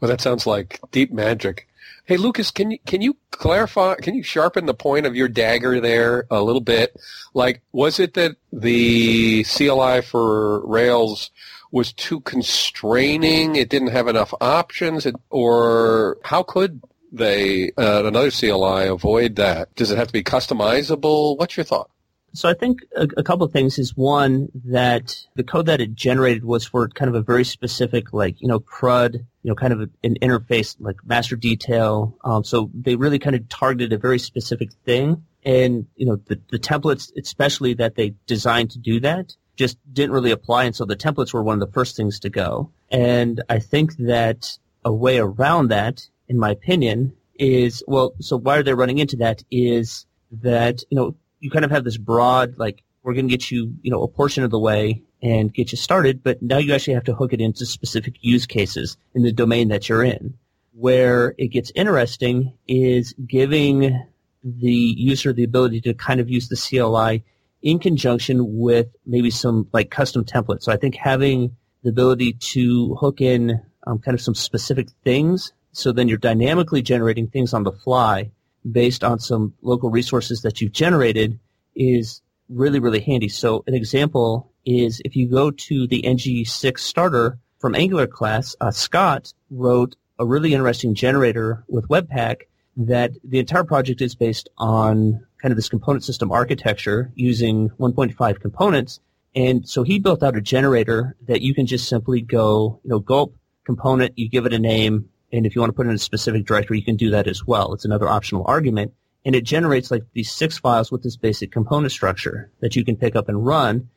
Well, 0.00 0.10
that 0.10 0.20
sounds 0.20 0.46
like 0.46 0.80
deep 0.90 1.12
magic. 1.12 1.68
Hey, 2.06 2.18
Lucas, 2.18 2.50
can 2.50 2.70
you 2.70 2.78
can 2.84 3.00
you 3.00 3.16
clarify? 3.30 3.94
Can 3.94 4.14
you 4.14 4.22
sharpen 4.22 4.66
the 4.66 4.74
point 4.74 5.06
of 5.06 5.16
your 5.16 5.26
dagger 5.26 5.80
there 5.80 6.26
a 6.30 6.42
little 6.42 6.60
bit? 6.60 6.94
Like, 7.32 7.62
was 7.72 7.98
it 7.98 8.12
that 8.12 8.36
the 8.52 9.42
CLI 9.44 10.02
for 10.02 10.66
Rails 10.66 11.30
was 11.70 11.94
too 11.94 12.20
constraining? 12.20 13.56
It 13.56 13.70
didn't 13.70 13.88
have 13.88 14.06
enough 14.06 14.34
options, 14.42 15.06
it, 15.06 15.16
or 15.30 16.18
how 16.24 16.42
could 16.42 16.82
they 17.10 17.70
uh, 17.78 18.04
another 18.04 18.30
CLI 18.30 18.86
avoid 18.86 19.36
that? 19.36 19.74
Does 19.74 19.90
it 19.90 19.96
have 19.96 20.08
to 20.08 20.12
be 20.12 20.22
customizable? 20.22 21.38
What's 21.38 21.56
your 21.56 21.64
thought? 21.64 21.88
So 22.34 22.48
I 22.48 22.54
think 22.54 22.80
a, 22.96 23.06
a, 23.16 23.22
couple 23.22 23.46
of 23.46 23.52
things 23.52 23.78
is 23.78 23.96
one 23.96 24.48
that 24.64 25.16
the 25.36 25.44
code 25.44 25.66
that 25.66 25.80
it 25.80 25.94
generated 25.94 26.44
was 26.44 26.66
for 26.66 26.88
kind 26.88 27.08
of 27.08 27.14
a 27.14 27.22
very 27.22 27.44
specific, 27.44 28.12
like 28.12 28.40
you 28.40 28.48
know, 28.48 28.58
CRUD, 28.58 29.14
you 29.14 29.50
know, 29.50 29.54
kind 29.54 29.72
of 29.72 29.80
an 30.02 30.16
interface 30.20 30.74
like 30.80 30.96
master 31.06 31.36
detail. 31.36 32.18
Um, 32.24 32.42
so 32.42 32.70
they 32.74 32.96
really 32.96 33.20
kind 33.20 33.36
of 33.36 33.48
targeted 33.48 33.92
a 33.92 33.98
very 33.98 34.18
specific 34.18 34.72
thing, 34.84 35.24
and 35.44 35.86
you 35.94 36.06
know, 36.06 36.16
the, 36.26 36.40
the 36.50 36.58
templates, 36.58 37.12
especially 37.16 37.72
that 37.74 37.94
they 37.94 38.14
designed 38.26 38.72
to 38.72 38.80
do 38.80 38.98
that, 39.00 39.36
just 39.54 39.78
didn't 39.92 40.12
really 40.12 40.32
apply, 40.32 40.64
and 40.64 40.74
so 40.74 40.84
the 40.84 40.96
templates 40.96 41.32
were 41.32 41.42
one 41.42 41.62
of 41.62 41.66
the 41.66 41.72
first 41.72 41.96
things 41.96 42.18
to 42.20 42.30
go. 42.30 42.68
And 42.90 43.44
I 43.48 43.60
think 43.60 43.96
that 43.98 44.58
a 44.84 44.92
way 44.92 45.18
around 45.18 45.68
that, 45.68 46.08
in 46.28 46.38
my 46.38 46.50
opinion, 46.50 47.14
is 47.36 47.84
well. 47.86 48.12
So 48.20 48.36
why 48.36 48.56
are 48.56 48.64
they 48.64 48.74
running 48.74 48.98
into 48.98 49.16
that? 49.18 49.44
Is 49.52 50.06
that 50.42 50.82
you 50.90 50.96
know 50.96 51.14
you 51.44 51.50
kind 51.50 51.64
of 51.64 51.70
have 51.70 51.84
this 51.84 51.98
broad, 51.98 52.58
like, 52.58 52.82
we're 53.02 53.12
going 53.12 53.28
to 53.28 53.30
get 53.30 53.50
you, 53.50 53.74
you 53.82 53.90
know, 53.90 54.02
a 54.02 54.08
portion 54.08 54.42
of 54.44 54.50
the 54.50 54.58
way 54.58 55.02
and 55.22 55.52
get 55.52 55.72
you 55.72 55.76
started, 55.76 56.22
but 56.22 56.40
now 56.40 56.56
you 56.56 56.72
actually 56.72 56.94
have 56.94 57.04
to 57.04 57.14
hook 57.14 57.34
it 57.34 57.40
into 57.40 57.66
specific 57.66 58.14
use 58.22 58.46
cases 58.46 58.96
in 59.14 59.22
the 59.22 59.32
domain 59.32 59.68
that 59.68 59.88
you're 59.88 60.02
in. 60.02 60.34
Where 60.72 61.34
it 61.36 61.48
gets 61.48 61.70
interesting 61.74 62.54
is 62.66 63.14
giving 63.26 64.06
the 64.42 64.94
user 64.96 65.32
the 65.32 65.44
ability 65.44 65.82
to 65.82 65.94
kind 65.94 66.18
of 66.18 66.30
use 66.30 66.48
the 66.48 66.56
CLI 66.56 67.22
in 67.62 67.78
conjunction 67.78 68.58
with 68.58 68.88
maybe 69.06 69.30
some 69.30 69.68
like 69.72 69.90
custom 69.90 70.24
templates. 70.24 70.62
So 70.62 70.72
I 70.72 70.76
think 70.76 70.96
having 70.96 71.56
the 71.82 71.90
ability 71.90 72.34
to 72.54 72.94
hook 72.96 73.20
in 73.20 73.60
um, 73.86 73.98
kind 73.98 74.14
of 74.14 74.20
some 74.20 74.34
specific 74.34 74.88
things, 75.04 75.52
so 75.72 75.92
then 75.92 76.08
you're 76.08 76.18
dynamically 76.18 76.80
generating 76.82 77.28
things 77.28 77.52
on 77.52 77.64
the 77.64 77.72
fly 77.72 78.30
based 78.70 79.04
on 79.04 79.18
some 79.18 79.54
local 79.62 79.90
resources 79.90 80.42
that 80.42 80.60
you've 80.60 80.72
generated 80.72 81.38
is 81.74 82.22
really, 82.48 82.78
really 82.78 83.00
handy. 83.00 83.28
So 83.28 83.64
an 83.66 83.74
example 83.74 84.52
is 84.64 85.00
if 85.04 85.16
you 85.16 85.28
go 85.28 85.50
to 85.50 85.86
the 85.86 86.02
NG6 86.02 86.78
starter 86.78 87.38
from 87.58 87.74
Angular 87.74 88.06
class, 88.06 88.56
uh, 88.60 88.70
Scott 88.70 89.32
wrote 89.50 89.96
a 90.18 90.26
really 90.26 90.54
interesting 90.54 90.94
generator 90.94 91.64
with 91.68 91.88
Webpack 91.88 92.42
that 92.76 93.12
the 93.22 93.38
entire 93.38 93.64
project 93.64 94.00
is 94.00 94.14
based 94.14 94.48
on 94.58 95.24
kind 95.40 95.52
of 95.52 95.56
this 95.56 95.68
component 95.68 96.04
system 96.04 96.32
architecture 96.32 97.12
using 97.14 97.70
1.5 97.78 98.40
components. 98.40 99.00
And 99.34 99.68
so 99.68 99.82
he 99.82 99.98
built 99.98 100.22
out 100.22 100.36
a 100.36 100.40
generator 100.40 101.16
that 101.26 101.42
you 101.42 101.54
can 101.54 101.66
just 101.66 101.88
simply 101.88 102.20
go, 102.20 102.80
you 102.84 102.90
know, 102.90 102.98
gulp 102.98 103.36
component, 103.64 104.18
you 104.18 104.28
give 104.28 104.46
it 104.46 104.52
a 104.52 104.58
name, 104.58 105.08
and 105.34 105.46
if 105.46 105.54
you 105.54 105.60
want 105.60 105.70
to 105.70 105.74
put 105.74 105.86
it 105.86 105.90
in 105.90 105.96
a 105.96 105.98
specific 105.98 106.46
directory, 106.46 106.78
you 106.78 106.84
can 106.84 106.96
do 106.96 107.10
that 107.10 107.26
as 107.26 107.44
well. 107.44 107.74
It's 107.74 107.84
another 107.84 108.08
optional 108.08 108.44
argument. 108.46 108.94
And 109.24 109.34
it 109.34 109.42
generates 109.42 109.90
like 109.90 110.04
these 110.12 110.30
six 110.30 110.58
files 110.58 110.92
with 110.92 111.02
this 111.02 111.16
basic 111.16 111.50
component 111.50 111.90
structure 111.90 112.52
that 112.60 112.76
you 112.76 112.84
can 112.84 112.96
pick 112.96 113.16
up 113.16 113.28
and 113.28 113.44
run. 113.44 113.88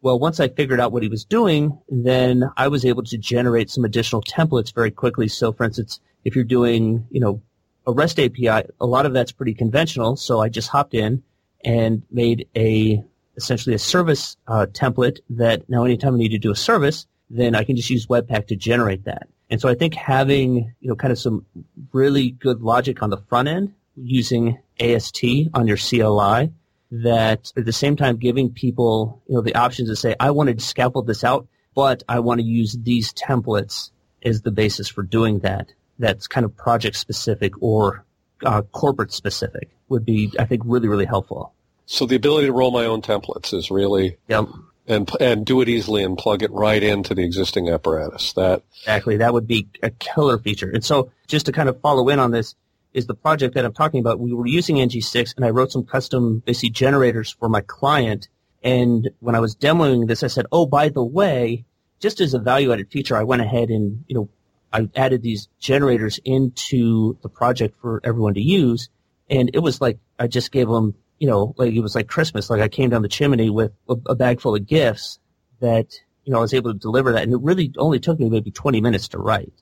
Well, 0.00 0.18
once 0.18 0.40
I 0.40 0.48
figured 0.48 0.80
out 0.80 0.92
what 0.92 1.02
he 1.02 1.08
was 1.08 1.26
doing, 1.26 1.78
then 1.90 2.50
I 2.56 2.68
was 2.68 2.86
able 2.86 3.02
to 3.02 3.18
generate 3.18 3.70
some 3.70 3.84
additional 3.84 4.22
templates 4.22 4.74
very 4.74 4.90
quickly. 4.90 5.28
So 5.28 5.52
for 5.52 5.64
instance, 5.64 6.00
if 6.24 6.34
you're 6.34 6.44
doing, 6.44 7.06
you 7.10 7.20
know, 7.20 7.42
a 7.86 7.92
REST 7.92 8.20
API, 8.20 8.68
a 8.80 8.86
lot 8.86 9.04
of 9.04 9.12
that's 9.12 9.32
pretty 9.32 9.54
conventional. 9.54 10.16
So 10.16 10.40
I 10.40 10.48
just 10.48 10.68
hopped 10.68 10.94
in 10.94 11.22
and 11.64 12.02
made 12.10 12.48
a 12.56 13.04
essentially 13.36 13.74
a 13.74 13.78
service 13.78 14.36
uh, 14.46 14.66
template 14.72 15.18
that 15.30 15.68
now 15.68 15.84
anytime 15.84 16.14
I 16.14 16.18
need 16.18 16.30
to 16.30 16.38
do 16.38 16.50
a 16.50 16.56
service, 16.56 17.06
then 17.28 17.54
I 17.54 17.64
can 17.64 17.76
just 17.76 17.90
use 17.90 18.06
Webpack 18.06 18.46
to 18.46 18.56
generate 18.56 19.04
that. 19.04 19.28
And 19.50 19.60
so 19.60 19.68
I 19.68 19.74
think 19.74 19.94
having, 19.94 20.74
you 20.80 20.88
know, 20.88 20.94
kind 20.94 21.12
of 21.12 21.18
some 21.18 21.46
really 21.92 22.30
good 22.30 22.60
logic 22.60 23.02
on 23.02 23.10
the 23.10 23.16
front 23.16 23.48
end 23.48 23.74
using 23.96 24.58
AST 24.78 25.24
on 25.54 25.66
your 25.66 25.76
CLI 25.76 26.52
that 26.90 27.52
at 27.56 27.64
the 27.64 27.72
same 27.72 27.96
time 27.96 28.16
giving 28.16 28.52
people, 28.52 29.22
you 29.26 29.34
know, 29.34 29.40
the 29.40 29.54
options 29.54 29.88
to 29.88 29.96
say, 29.96 30.14
I 30.20 30.30
want 30.30 30.50
to 30.50 30.64
scaffold 30.64 31.06
this 31.06 31.24
out, 31.24 31.46
but 31.74 32.02
I 32.08 32.20
want 32.20 32.40
to 32.40 32.46
use 32.46 32.76
these 32.80 33.12
templates 33.12 33.90
as 34.22 34.42
the 34.42 34.50
basis 34.50 34.88
for 34.88 35.02
doing 35.02 35.40
that. 35.40 35.72
That's 35.98 36.26
kind 36.26 36.44
of 36.44 36.56
project 36.56 36.96
specific 36.96 37.52
or 37.60 38.04
uh, 38.44 38.62
corporate 38.62 39.12
specific 39.12 39.70
would 39.88 40.04
be, 40.04 40.32
I 40.38 40.44
think, 40.44 40.62
really, 40.64 40.88
really 40.88 41.06
helpful. 41.06 41.52
So 41.86 42.06
the 42.06 42.16
ability 42.16 42.46
to 42.46 42.52
roll 42.52 42.70
my 42.70 42.84
own 42.84 43.02
templates 43.02 43.54
is 43.54 43.70
really 43.70 44.18
yep 44.28 44.46
and 44.88 45.08
and 45.20 45.44
do 45.44 45.60
it 45.60 45.68
easily 45.68 46.02
and 46.02 46.16
plug 46.16 46.42
it 46.42 46.50
right 46.50 46.82
into 46.82 47.14
the 47.14 47.22
existing 47.22 47.68
apparatus. 47.68 48.32
That 48.32 48.62
exactly 48.80 49.18
that 49.18 49.32
would 49.32 49.46
be 49.46 49.68
a 49.82 49.90
killer 49.90 50.38
feature. 50.38 50.70
And 50.70 50.84
so, 50.84 51.12
just 51.26 51.46
to 51.46 51.52
kind 51.52 51.68
of 51.68 51.80
follow 51.80 52.08
in 52.08 52.18
on 52.18 52.30
this, 52.30 52.54
is 52.92 53.06
the 53.06 53.14
project 53.14 53.54
that 53.54 53.64
I'm 53.64 53.72
talking 53.72 54.00
about. 54.00 54.18
We 54.18 54.32
were 54.32 54.46
using 54.46 54.76
NG6, 54.76 55.36
and 55.36 55.44
I 55.44 55.50
wrote 55.50 55.72
some 55.72 55.84
custom 55.84 56.42
basically 56.44 56.70
generators 56.70 57.30
for 57.38 57.48
my 57.48 57.60
client. 57.60 58.28
And 58.62 59.10
when 59.20 59.34
I 59.34 59.40
was 59.40 59.54
demoing 59.54 60.08
this, 60.08 60.22
I 60.22 60.28
said, 60.28 60.46
"Oh, 60.50 60.66
by 60.66 60.88
the 60.88 61.04
way, 61.04 61.64
just 62.00 62.20
as 62.20 62.34
a 62.34 62.38
value-added 62.38 62.90
feature, 62.90 63.16
I 63.16 63.24
went 63.24 63.42
ahead 63.42 63.68
and 63.68 64.04
you 64.08 64.14
know 64.14 64.28
I 64.72 64.88
added 64.96 65.22
these 65.22 65.48
generators 65.60 66.18
into 66.24 67.18
the 67.22 67.28
project 67.28 67.76
for 67.80 68.00
everyone 68.04 68.34
to 68.34 68.42
use." 68.42 68.88
And 69.30 69.50
it 69.52 69.60
was 69.60 69.80
like 69.80 69.98
I 70.18 70.26
just 70.26 70.50
gave 70.50 70.68
them 70.68 70.94
you 71.18 71.26
know, 71.26 71.54
like 71.56 71.72
it 71.72 71.80
was 71.80 71.94
like 71.94 72.06
Christmas. 72.06 72.50
Like 72.50 72.60
I 72.60 72.68
came 72.68 72.90
down 72.90 73.02
the 73.02 73.08
chimney 73.08 73.50
with 73.50 73.72
a, 73.88 74.14
bag 74.14 74.40
full 74.40 74.54
of 74.54 74.66
gifts 74.66 75.18
that, 75.60 75.94
you 76.24 76.32
know, 76.32 76.38
I 76.38 76.42
was 76.42 76.54
able 76.54 76.72
to 76.72 76.78
deliver 76.78 77.12
that. 77.12 77.24
And 77.24 77.32
it 77.32 77.40
really 77.40 77.72
only 77.76 77.98
took 77.98 78.18
me 78.18 78.30
maybe 78.30 78.50
20 78.50 78.80
minutes 78.80 79.08
to 79.08 79.18
write. 79.18 79.52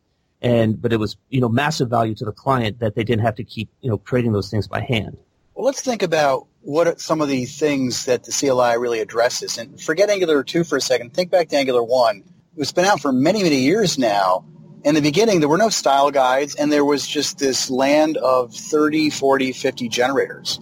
And, 0.42 0.80
but 0.80 0.92
it 0.92 0.98
was, 0.98 1.16
you 1.30 1.40
know, 1.40 1.48
massive 1.48 1.88
value 1.88 2.14
to 2.16 2.24
the 2.24 2.32
client 2.32 2.80
that 2.80 2.94
they 2.94 3.04
didn't 3.04 3.24
have 3.24 3.36
to 3.36 3.44
keep, 3.44 3.70
you 3.80 3.88
know, 3.88 3.96
creating 3.96 4.32
those 4.32 4.50
things 4.50 4.68
by 4.68 4.80
hand. 4.80 5.16
Well, 5.54 5.64
let's 5.64 5.80
think 5.80 6.02
about 6.02 6.46
what 6.60 6.86
are 6.86 6.98
some 6.98 7.22
of 7.22 7.28
the 7.28 7.46
things 7.46 8.04
that 8.04 8.24
the 8.24 8.32
CLI 8.32 8.76
really 8.76 9.00
addresses. 9.00 9.56
And 9.56 9.80
forget 9.80 10.10
Angular 10.10 10.44
2 10.44 10.64
for 10.64 10.76
a 10.76 10.80
second. 10.80 11.14
Think 11.14 11.30
back 11.30 11.48
to 11.48 11.56
Angular 11.56 11.82
1. 11.82 12.22
It's 12.58 12.72
been 12.72 12.84
out 12.84 13.00
for 13.00 13.12
many, 13.12 13.42
many 13.42 13.60
years 13.60 13.98
now. 13.98 14.44
In 14.84 14.94
the 14.94 15.00
beginning, 15.00 15.40
there 15.40 15.48
were 15.48 15.58
no 15.58 15.70
style 15.70 16.10
guides, 16.10 16.54
and 16.54 16.70
there 16.70 16.84
was 16.84 17.06
just 17.06 17.38
this 17.38 17.70
land 17.70 18.18
of 18.18 18.54
30, 18.54 19.10
40, 19.10 19.52
50 19.52 19.88
generators 19.88 20.60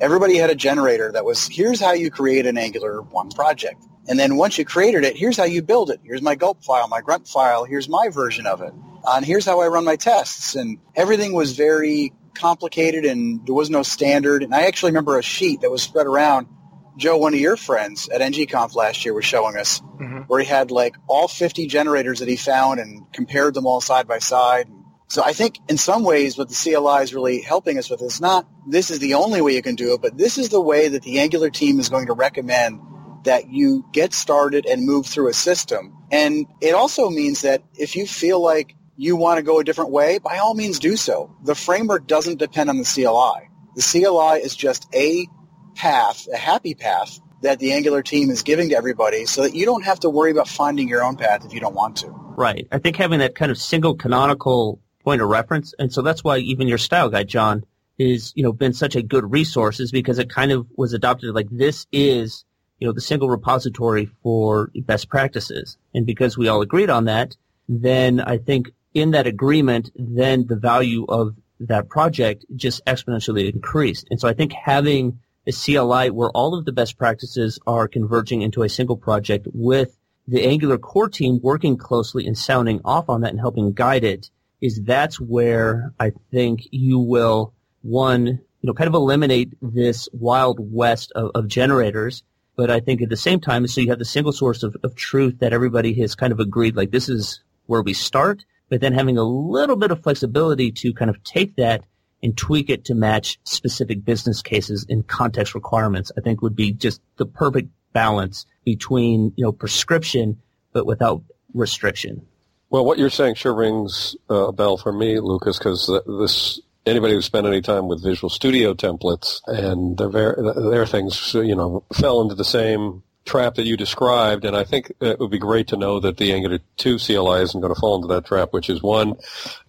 everybody 0.00 0.36
had 0.36 0.50
a 0.50 0.54
generator 0.54 1.12
that 1.12 1.24
was, 1.24 1.46
here's 1.46 1.80
how 1.80 1.92
you 1.92 2.10
create 2.10 2.46
an 2.46 2.58
Angular 2.58 3.02
1 3.02 3.30
project. 3.30 3.84
And 4.08 4.18
then 4.18 4.36
once 4.36 4.58
you 4.58 4.64
created 4.64 5.04
it, 5.04 5.16
here's 5.16 5.36
how 5.36 5.44
you 5.44 5.62
build 5.62 5.90
it. 5.90 6.00
Here's 6.02 6.22
my 6.22 6.34
gulp 6.34 6.64
file, 6.64 6.88
my 6.88 7.00
grunt 7.00 7.28
file. 7.28 7.64
Here's 7.64 7.88
my 7.88 8.08
version 8.08 8.46
of 8.46 8.60
it. 8.62 8.72
Uh, 9.04 9.14
and 9.16 9.24
here's 9.24 9.44
how 9.44 9.60
I 9.60 9.68
run 9.68 9.84
my 9.84 9.96
tests. 9.96 10.54
And 10.56 10.78
everything 10.96 11.32
was 11.32 11.56
very 11.56 12.12
complicated 12.34 13.04
and 13.04 13.46
there 13.46 13.54
was 13.54 13.70
no 13.70 13.82
standard. 13.82 14.42
And 14.42 14.54
I 14.54 14.62
actually 14.62 14.92
remember 14.92 15.18
a 15.18 15.22
sheet 15.22 15.60
that 15.60 15.70
was 15.70 15.82
spread 15.82 16.06
around 16.06 16.48
Joe, 16.96 17.16
one 17.16 17.32
of 17.32 17.40
your 17.40 17.56
friends 17.56 18.08
at 18.08 18.20
NGConf 18.20 18.74
last 18.74 19.04
year 19.04 19.14
was 19.14 19.24
showing 19.24 19.56
us, 19.56 19.80
where 20.26 20.40
he 20.40 20.46
had 20.46 20.70
like 20.70 20.96
all 21.06 21.28
50 21.28 21.66
generators 21.66 22.18
that 22.18 22.28
he 22.28 22.36
found 22.36 22.78
and 22.78 23.10
compared 23.12 23.54
them 23.54 23.66
all 23.66 23.80
side 23.80 24.06
by 24.06 24.18
side. 24.18 24.68
So 25.10 25.24
I 25.24 25.32
think 25.32 25.58
in 25.68 25.76
some 25.76 26.04
ways 26.04 26.38
what 26.38 26.48
the 26.48 26.54
CLI 26.54 27.02
is 27.02 27.12
really 27.12 27.40
helping 27.40 27.78
us 27.78 27.90
with 27.90 28.00
is 28.00 28.20
not 28.20 28.46
this 28.68 28.92
is 28.92 29.00
the 29.00 29.14
only 29.14 29.40
way 29.40 29.56
you 29.56 29.62
can 29.62 29.74
do 29.74 29.94
it, 29.94 30.00
but 30.00 30.16
this 30.16 30.38
is 30.38 30.50
the 30.50 30.60
way 30.60 30.86
that 30.86 31.02
the 31.02 31.18
Angular 31.18 31.50
team 31.50 31.80
is 31.80 31.88
going 31.88 32.06
to 32.06 32.12
recommend 32.12 32.80
that 33.24 33.50
you 33.50 33.84
get 33.92 34.14
started 34.14 34.66
and 34.66 34.86
move 34.86 35.06
through 35.06 35.28
a 35.28 35.32
system. 35.32 35.96
And 36.12 36.46
it 36.60 36.76
also 36.76 37.10
means 37.10 37.42
that 37.42 37.64
if 37.74 37.96
you 37.96 38.06
feel 38.06 38.40
like 38.40 38.76
you 38.94 39.16
want 39.16 39.38
to 39.38 39.42
go 39.42 39.58
a 39.58 39.64
different 39.64 39.90
way, 39.90 40.18
by 40.18 40.38
all 40.38 40.54
means 40.54 40.78
do 40.78 40.96
so. 40.96 41.34
The 41.42 41.56
framework 41.56 42.06
doesn't 42.06 42.38
depend 42.38 42.70
on 42.70 42.78
the 42.78 42.84
CLI. 42.84 43.50
The 43.74 43.82
CLI 43.82 44.40
is 44.44 44.54
just 44.54 44.86
a 44.94 45.26
path, 45.74 46.28
a 46.32 46.36
happy 46.36 46.76
path 46.76 47.18
that 47.42 47.58
the 47.58 47.72
Angular 47.72 48.04
team 48.04 48.30
is 48.30 48.44
giving 48.44 48.68
to 48.68 48.76
everybody 48.76 49.26
so 49.26 49.42
that 49.42 49.56
you 49.56 49.66
don't 49.66 49.82
have 49.82 49.98
to 50.00 50.08
worry 50.08 50.30
about 50.30 50.46
finding 50.46 50.86
your 50.86 51.02
own 51.02 51.16
path 51.16 51.44
if 51.44 51.52
you 51.52 51.58
don't 51.58 51.74
want 51.74 51.96
to. 51.96 52.06
Right. 52.10 52.68
I 52.70 52.78
think 52.78 52.94
having 52.94 53.18
that 53.18 53.34
kind 53.34 53.50
of 53.50 53.58
single 53.58 53.96
canonical 53.96 54.80
point 55.10 55.22
of 55.22 55.28
reference, 55.28 55.74
and 55.76 55.92
so 55.92 56.02
that's 56.02 56.22
why 56.22 56.38
even 56.38 56.68
your 56.68 56.78
style 56.78 57.08
guide, 57.08 57.26
John, 57.26 57.64
is, 57.98 58.32
you 58.36 58.44
know, 58.44 58.52
been 58.52 58.72
such 58.72 58.94
a 58.94 59.02
good 59.02 59.28
resource 59.28 59.80
is 59.80 59.90
because 59.90 60.20
it 60.20 60.30
kind 60.30 60.52
of 60.52 60.68
was 60.76 60.92
adopted 60.92 61.34
like 61.34 61.48
this 61.50 61.88
is, 61.90 62.44
you 62.78 62.86
know, 62.86 62.92
the 62.92 63.00
single 63.00 63.28
repository 63.28 64.08
for 64.22 64.70
best 64.86 65.08
practices. 65.08 65.78
And 65.92 66.06
because 66.06 66.38
we 66.38 66.46
all 66.46 66.62
agreed 66.62 66.90
on 66.90 67.06
that, 67.06 67.36
then 67.68 68.20
I 68.20 68.38
think 68.38 68.70
in 68.94 69.10
that 69.10 69.26
agreement, 69.26 69.90
then 69.96 70.46
the 70.46 70.54
value 70.54 71.06
of 71.08 71.34
that 71.58 71.88
project 71.88 72.44
just 72.54 72.84
exponentially 72.86 73.52
increased. 73.52 74.06
And 74.12 74.20
so 74.20 74.28
I 74.28 74.32
think 74.32 74.52
having 74.52 75.18
a 75.44 75.50
CLI 75.50 76.10
where 76.10 76.30
all 76.30 76.54
of 76.54 76.66
the 76.66 76.72
best 76.72 76.96
practices 76.98 77.58
are 77.66 77.88
converging 77.88 78.42
into 78.42 78.62
a 78.62 78.68
single 78.68 78.96
project 78.96 79.48
with 79.52 79.98
the 80.28 80.46
Angular 80.46 80.78
core 80.78 81.08
team 81.08 81.40
working 81.42 81.76
closely 81.76 82.28
and 82.28 82.38
sounding 82.38 82.80
off 82.84 83.08
on 83.08 83.22
that 83.22 83.32
and 83.32 83.40
helping 83.40 83.72
guide 83.72 84.04
it 84.04 84.30
is 84.60 84.80
that's 84.82 85.20
where 85.20 85.92
I 85.98 86.12
think 86.30 86.68
you 86.70 86.98
will 86.98 87.54
one, 87.82 88.26
you 88.26 88.40
know, 88.62 88.74
kind 88.74 88.88
of 88.88 88.94
eliminate 88.94 89.52
this 89.62 90.08
wild 90.12 90.58
west 90.60 91.12
of, 91.14 91.30
of 91.34 91.48
generators. 91.48 92.22
But 92.56 92.70
I 92.70 92.80
think 92.80 93.00
at 93.00 93.08
the 93.08 93.16
same 93.16 93.40
time, 93.40 93.66
so 93.66 93.80
you 93.80 93.88
have 93.88 93.98
the 93.98 94.04
single 94.04 94.32
source 94.32 94.62
of, 94.62 94.76
of 94.82 94.94
truth 94.94 95.38
that 95.38 95.52
everybody 95.52 95.94
has 96.00 96.14
kind 96.14 96.32
of 96.32 96.40
agreed, 96.40 96.76
like 96.76 96.90
this 96.90 97.08
is 97.08 97.42
where 97.66 97.82
we 97.82 97.94
start, 97.94 98.44
but 98.68 98.80
then 98.80 98.92
having 98.92 99.16
a 99.16 99.22
little 99.22 99.76
bit 99.76 99.90
of 99.90 100.02
flexibility 100.02 100.70
to 100.72 100.92
kind 100.92 101.10
of 101.10 101.22
take 101.24 101.56
that 101.56 101.84
and 102.22 102.36
tweak 102.36 102.68
it 102.68 102.84
to 102.84 102.94
match 102.94 103.38
specific 103.44 104.04
business 104.04 104.42
cases 104.42 104.84
and 104.88 105.06
context 105.06 105.54
requirements, 105.54 106.12
I 106.18 106.20
think 106.20 106.42
would 106.42 106.56
be 106.56 106.72
just 106.72 107.00
the 107.16 107.24
perfect 107.24 107.70
balance 107.92 108.44
between, 108.64 109.32
you 109.36 109.44
know, 109.44 109.52
prescription, 109.52 110.38
but 110.72 110.84
without 110.84 111.22
restriction. 111.54 112.26
Well, 112.70 112.84
what 112.84 112.98
you're 112.98 113.10
saying 113.10 113.34
sure 113.34 113.54
rings 113.54 114.16
uh, 114.30 114.48
a 114.48 114.52
bell 114.52 114.76
for 114.76 114.92
me, 114.92 115.18
Lucas, 115.18 115.58
because 115.58 115.90
this 116.06 116.60
anybody 116.86 117.14
who 117.14 117.22
spent 117.22 117.46
any 117.46 117.60
time 117.60 117.88
with 117.88 118.02
Visual 118.02 118.30
Studio 118.30 118.74
templates 118.74 119.40
and 119.46 119.98
their 119.98 120.36
their 120.36 120.86
things, 120.86 121.34
you 121.34 121.56
know, 121.56 121.84
fell 121.92 122.20
into 122.20 122.36
the 122.36 122.44
same 122.44 123.02
trap 123.24 123.54
that 123.54 123.66
you 123.66 123.76
described, 123.76 124.44
and 124.44 124.56
I 124.56 124.64
think 124.64 124.92
it 125.00 125.18
would 125.18 125.30
be 125.30 125.38
great 125.38 125.68
to 125.68 125.76
know 125.76 126.00
that 126.00 126.16
the 126.16 126.32
Angular 126.32 126.58
2 126.78 126.98
CLI 126.98 127.42
isn't 127.42 127.60
going 127.60 127.72
to 127.72 127.80
fall 127.80 127.96
into 127.96 128.08
that 128.08 128.26
trap, 128.26 128.52
which 128.52 128.68
is 128.68 128.82
one, 128.82 129.14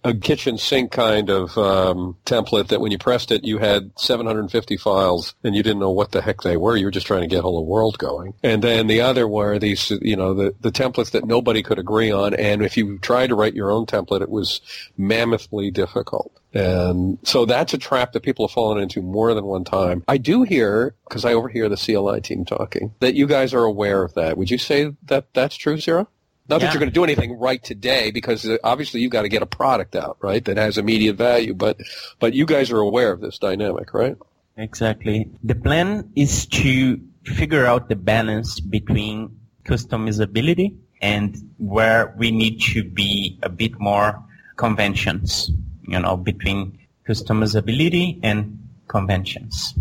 a 0.02 0.14
kitchen 0.14 0.58
sink 0.58 0.90
kind 0.90 1.30
of 1.30 1.56
um, 1.56 2.16
template 2.24 2.68
that 2.68 2.80
when 2.80 2.92
you 2.92 2.98
pressed 2.98 3.30
it, 3.30 3.44
you 3.44 3.58
had 3.58 3.92
750 3.96 4.76
files 4.76 5.34
and 5.44 5.54
you 5.54 5.62
didn't 5.62 5.80
know 5.80 5.90
what 5.90 6.12
the 6.12 6.22
heck 6.22 6.42
they 6.42 6.56
were. 6.56 6.76
You 6.76 6.86
were 6.86 6.90
just 6.90 7.06
trying 7.06 7.22
to 7.22 7.26
get 7.26 7.42
Hello 7.42 7.60
World 7.60 7.98
going. 7.98 8.34
And 8.42 8.62
then 8.62 8.86
the 8.86 9.00
other 9.00 9.28
were 9.28 9.58
these, 9.58 9.90
you 10.02 10.16
know, 10.16 10.34
the, 10.34 10.54
the 10.60 10.72
templates 10.72 11.12
that 11.12 11.24
nobody 11.24 11.62
could 11.62 11.78
agree 11.78 12.10
on, 12.10 12.34
and 12.34 12.62
if 12.62 12.76
you 12.76 12.98
tried 12.98 13.28
to 13.28 13.34
write 13.34 13.54
your 13.54 13.70
own 13.70 13.86
template, 13.86 14.22
it 14.22 14.30
was 14.30 14.60
mammothly 14.96 15.70
difficult. 15.70 16.41
And 16.54 17.18
so 17.22 17.46
that's 17.46 17.72
a 17.74 17.78
trap 17.78 18.12
that 18.12 18.22
people 18.22 18.46
have 18.46 18.52
fallen 18.54 18.78
into 18.82 19.00
more 19.02 19.32
than 19.34 19.44
one 19.44 19.64
time. 19.64 20.04
I 20.06 20.18
do 20.18 20.42
hear, 20.42 20.94
because 21.08 21.24
I 21.24 21.32
overhear 21.32 21.68
the 21.68 21.76
CLI 21.76 22.20
team 22.20 22.44
talking, 22.44 22.94
that 23.00 23.14
you 23.14 23.26
guys 23.26 23.54
are 23.54 23.62
aware 23.64 24.02
of 24.02 24.14
that. 24.14 24.36
Would 24.36 24.50
you 24.50 24.58
say 24.58 24.92
that 25.06 25.32
that's 25.34 25.56
true, 25.56 25.80
Ciro? 25.80 26.08
Not 26.48 26.60
Yeah. 26.60 26.66
that 26.66 26.74
you're 26.74 26.80
going 26.80 26.90
to 26.90 26.94
do 26.94 27.04
anything 27.04 27.38
right 27.38 27.62
today, 27.62 28.10
because 28.10 28.46
uh, 28.46 28.58
obviously 28.64 29.00
you've 29.00 29.12
got 29.12 29.22
to 29.22 29.28
get 29.28 29.42
a 29.42 29.46
product 29.46 29.94
out, 29.96 30.18
right, 30.20 30.44
that 30.44 30.56
has 30.56 30.76
immediate 30.76 31.14
value. 31.16 31.54
But 31.54 31.78
but 32.18 32.34
you 32.34 32.44
guys 32.46 32.70
are 32.70 32.80
aware 32.80 33.12
of 33.12 33.20
this 33.20 33.38
dynamic, 33.38 33.94
right? 33.94 34.16
Exactly. 34.58 35.30
The 35.42 35.54
plan 35.54 36.10
is 36.14 36.46
to 36.46 37.00
figure 37.24 37.64
out 37.64 37.88
the 37.88 37.96
balance 37.96 38.60
between 38.60 39.38
customizability 39.64 40.76
and 41.00 41.36
where 41.58 42.14
we 42.18 42.30
need 42.32 42.60
to 42.60 42.84
be 42.84 43.38
a 43.42 43.48
bit 43.48 43.78
more 43.80 44.22
conventions, 44.56 45.50
you 45.86 45.98
know, 45.98 46.16
between 46.16 46.78
customizability 47.08 48.18
and 48.22 48.58
conventions. 48.88 49.74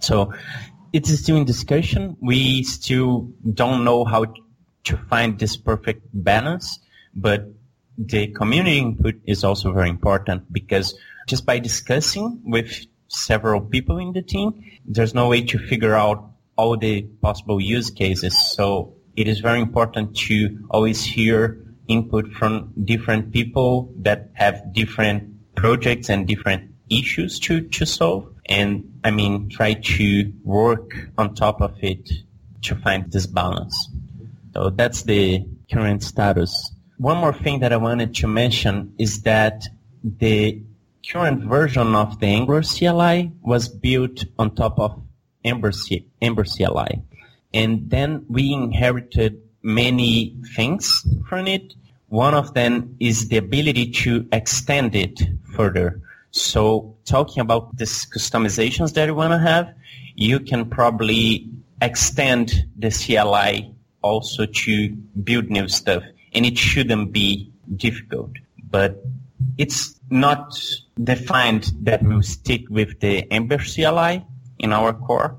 So 0.00 0.32
it's 0.92 1.10
still 1.18 1.36
in 1.36 1.44
discussion. 1.44 2.16
We 2.20 2.62
still 2.64 3.30
don't 3.52 3.84
know 3.84 4.04
how 4.04 4.26
to 4.84 4.96
find 5.08 5.38
this 5.38 5.56
perfect 5.56 6.06
balance, 6.12 6.78
but 7.14 7.46
the 7.98 8.28
community 8.28 8.78
input 8.78 9.16
is 9.26 9.44
also 9.44 9.72
very 9.72 9.90
important 9.90 10.52
because 10.52 10.94
just 11.28 11.46
by 11.46 11.58
discussing 11.58 12.40
with 12.44 12.86
several 13.08 13.60
people 13.60 13.98
in 13.98 14.12
the 14.12 14.22
team, 14.22 14.64
there's 14.84 15.14
no 15.14 15.28
way 15.28 15.42
to 15.42 15.58
figure 15.58 15.94
out 15.94 16.30
all 16.56 16.76
the 16.76 17.02
possible 17.22 17.60
use 17.60 17.90
cases. 17.90 18.36
So 18.54 18.94
it 19.16 19.28
is 19.28 19.40
very 19.40 19.60
important 19.60 20.16
to 20.28 20.66
always 20.70 21.04
hear 21.04 21.58
input 21.88 22.32
from 22.32 22.72
different 22.84 23.32
people 23.32 23.92
that 23.98 24.30
have 24.34 24.72
different 24.72 25.31
projects 25.54 26.08
and 26.08 26.26
different 26.26 26.70
issues 26.90 27.38
to, 27.40 27.60
to 27.68 27.86
solve. 27.86 28.28
And 28.46 29.00
I 29.04 29.10
mean, 29.10 29.48
try 29.48 29.74
to 29.74 30.32
work 30.44 30.92
on 31.18 31.34
top 31.34 31.60
of 31.60 31.74
it 31.82 32.10
to 32.62 32.74
find 32.76 33.10
this 33.10 33.26
balance. 33.26 33.88
So 34.54 34.70
that's 34.70 35.02
the 35.02 35.44
current 35.72 36.02
status. 36.02 36.72
One 36.98 37.18
more 37.18 37.32
thing 37.32 37.60
that 37.60 37.72
I 37.72 37.76
wanted 37.76 38.14
to 38.16 38.28
mention 38.28 38.94
is 38.98 39.22
that 39.22 39.64
the 40.04 40.62
current 41.10 41.42
version 41.44 41.94
of 41.94 42.20
the 42.20 42.26
Angular 42.26 42.62
CLI 42.62 43.32
was 43.42 43.68
built 43.68 44.24
on 44.38 44.54
top 44.54 44.78
of 44.78 45.02
Ember, 45.44 45.72
C- 45.72 46.06
Ember 46.20 46.44
CLI. 46.44 47.02
And 47.54 47.90
then 47.90 48.24
we 48.28 48.52
inherited 48.52 49.40
many 49.62 50.36
things 50.54 51.06
from 51.28 51.46
it. 51.46 51.74
One 52.12 52.34
of 52.34 52.52
them 52.52 52.94
is 53.00 53.28
the 53.28 53.38
ability 53.38 53.90
to 54.02 54.28
extend 54.32 54.94
it 54.94 55.18
further. 55.56 56.02
So 56.30 56.94
talking 57.06 57.40
about 57.40 57.74
these 57.78 58.04
customizations 58.04 58.92
that 58.92 59.06
you 59.06 59.14
want 59.14 59.32
to 59.32 59.38
have, 59.38 59.72
you 60.14 60.38
can 60.38 60.68
probably 60.68 61.48
extend 61.80 62.52
the 62.76 62.90
CLI 62.90 63.74
also 64.02 64.44
to 64.44 64.88
build 65.24 65.48
new 65.48 65.68
stuff. 65.68 66.02
And 66.34 66.44
it 66.44 66.58
shouldn't 66.58 67.12
be 67.12 67.50
difficult. 67.76 68.32
But 68.70 69.02
it's 69.56 69.98
not 70.10 70.52
defined 71.02 71.72
that 71.80 72.02
we'll 72.02 72.20
stick 72.20 72.68
with 72.68 73.00
the 73.00 73.26
Ember 73.32 73.56
CLI 73.56 74.22
in 74.58 74.74
our 74.74 74.92
core. 74.92 75.38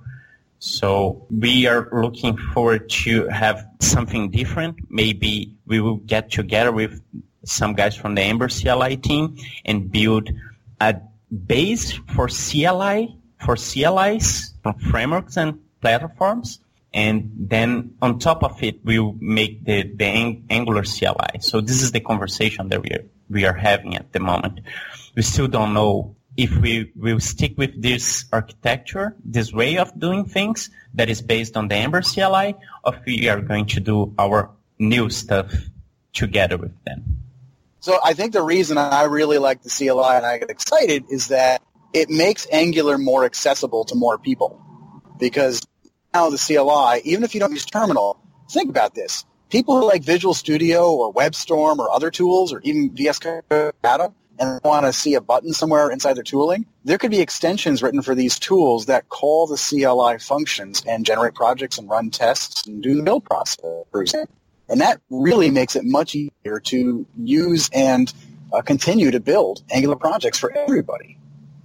So 0.65 1.28
we 1.30 1.67
are 1.67 1.89
looking 1.91 2.38
forward 2.38 2.89
to 3.04 3.28
have 3.28 3.67
something 3.82 4.32
different. 4.32 4.78
Maybe 4.89 5.58
we 5.67 5.82
will 5.82 5.97
get 5.97 6.32
together 6.32 6.71
with 6.71 7.02
some 7.43 7.73
guys 7.73 7.97
from 7.97 8.15
the 8.15 8.21
Ember 8.21 8.47
CLI 8.47 8.95
team 8.95 9.36
and 9.65 9.91
build 9.91 10.30
a 10.80 11.02
base 11.30 11.91
for 12.15 12.30
CLI, 12.30 13.13
for 13.43 13.58
CLIs, 13.58 14.54
for 14.63 14.71
frameworks 14.89 15.36
and 15.36 15.60
platforms. 15.82 16.60
And 16.93 17.30
then 17.49 17.95
on 18.02 18.19
top 18.19 18.41
of 18.41 18.63
it, 18.63 18.86
we'll 18.86 19.17
make 19.19 19.65
the, 19.65 19.84
the 19.84 20.06
Ang- 20.06 20.45
Angular 20.49 20.84
CLI. 20.84 21.41
So 21.41 21.60
this 21.60 21.82
is 21.82 21.91
the 21.91 21.99
conversation 21.99 22.69
that 22.69 22.82
we 22.82 22.89
are, 22.91 23.04
we 23.30 23.43
are 23.43 23.54
having 23.54 23.97
at 23.97 24.13
the 24.13 24.21
moment. 24.21 24.62
We 25.13 25.23
still 25.23 25.49
don't 25.49 25.73
know 25.73 26.15
if 26.36 26.56
we 26.58 26.91
will 26.96 27.19
stick 27.19 27.58
with 27.58 27.80
this 27.82 28.26
architecture, 28.32 29.15
this 29.24 29.54
way 29.54 29.78
of 29.78 29.98
doing 30.00 30.26
things 30.26 30.69
that 30.96 31.10
is 31.10 31.22
based 31.22 31.56
on 31.56 31.67
the 31.67 31.76
Ember 31.76 32.02
CLI, 32.02 32.56
or 32.84 32.96
if 32.96 33.06
we 33.06 33.30
are 33.30 33.41
going 33.41 33.67
to 33.67 33.80
do 33.80 34.13
our 34.17 34.50
new 34.80 35.10
stuff 35.10 35.54
together 36.12 36.58
with 36.58 36.72
them. 36.86 37.19
So 37.80 38.00
I 38.04 38.13
think 38.13 38.34
the 38.34 38.41
reason 38.41 38.78
I 38.78 39.04
really 39.04 39.38
like 39.38 39.62
the 39.62 39.69
CLI 39.69 40.15
and 40.15 40.26
I 40.26 40.38
get 40.38 40.50
excited 40.50 41.06
is 41.10 41.28
that 41.28 41.62
it 41.93 42.10
makes 42.10 42.48
Angular 42.52 42.98
more 42.98 43.26
accessible 43.26 43.86
to 43.86 43.96
more 43.96 44.17
people. 44.17 44.60
Because 45.19 45.62
now 46.13 46.30
the 46.30 46.38
CLI, 46.38 47.02
even 47.10 47.24
if 47.24 47.34
you 47.34 47.39
don't 47.39 47.52
use 47.52 47.65
Terminal, 47.65 48.19
think 48.50 48.69
about 48.69 48.96
this. 48.96 49.26
People 49.50 49.80
who 49.80 49.86
like 49.86 50.04
Visual 50.04 50.34
Studio 50.34 50.91
or 50.91 51.13
WebStorm 51.13 51.78
or 51.78 51.91
other 51.91 52.10
tools 52.10 52.52
or 52.52 52.62
even 52.62 52.96
VS 52.96 53.19
Code 53.19 53.43
Data, 53.84 54.12
and 54.39 54.60
want 54.63 54.86
to 54.86 54.93
see 54.93 55.15
a 55.15 55.22
button 55.22 55.54
somewhere 55.54 55.89
inside 55.89 56.13
their 56.13 56.24
tooling, 56.24 56.65
there 56.84 56.98
could 56.98 57.12
be 57.12 57.19
extensions 57.19 57.84
written 57.84 58.02
for 58.02 58.15
these 58.15 58.39
tools 58.39 58.88
that 58.88 59.10
call 59.10 59.48
the 59.48 59.58
CLI 59.58 60.19
functions 60.19 60.84
and 60.88 61.06
generate 61.06 61.36
projects 61.36 61.78
and 61.78 61.89
run 61.89 62.10
tests 62.10 62.65
and 62.67 62.82
do 62.82 62.96
the 62.96 63.04
build 63.04 63.24
process, 63.26 63.63
for 63.91 64.02
example. 64.02 64.36
And 64.69 64.82
that 64.82 65.02
really 65.10 65.52
makes 65.52 65.76
it 65.76 65.84
much 65.84 66.15
easier 66.15 66.60
to 66.65 67.06
use 67.17 67.69
and 67.74 68.12
uh, 68.52 68.62
continue 68.62 69.12
to 69.12 69.19
build 69.19 69.63
Angular 69.72 69.96
projects 69.96 70.39
for 70.39 70.52
everybody. 70.52 71.17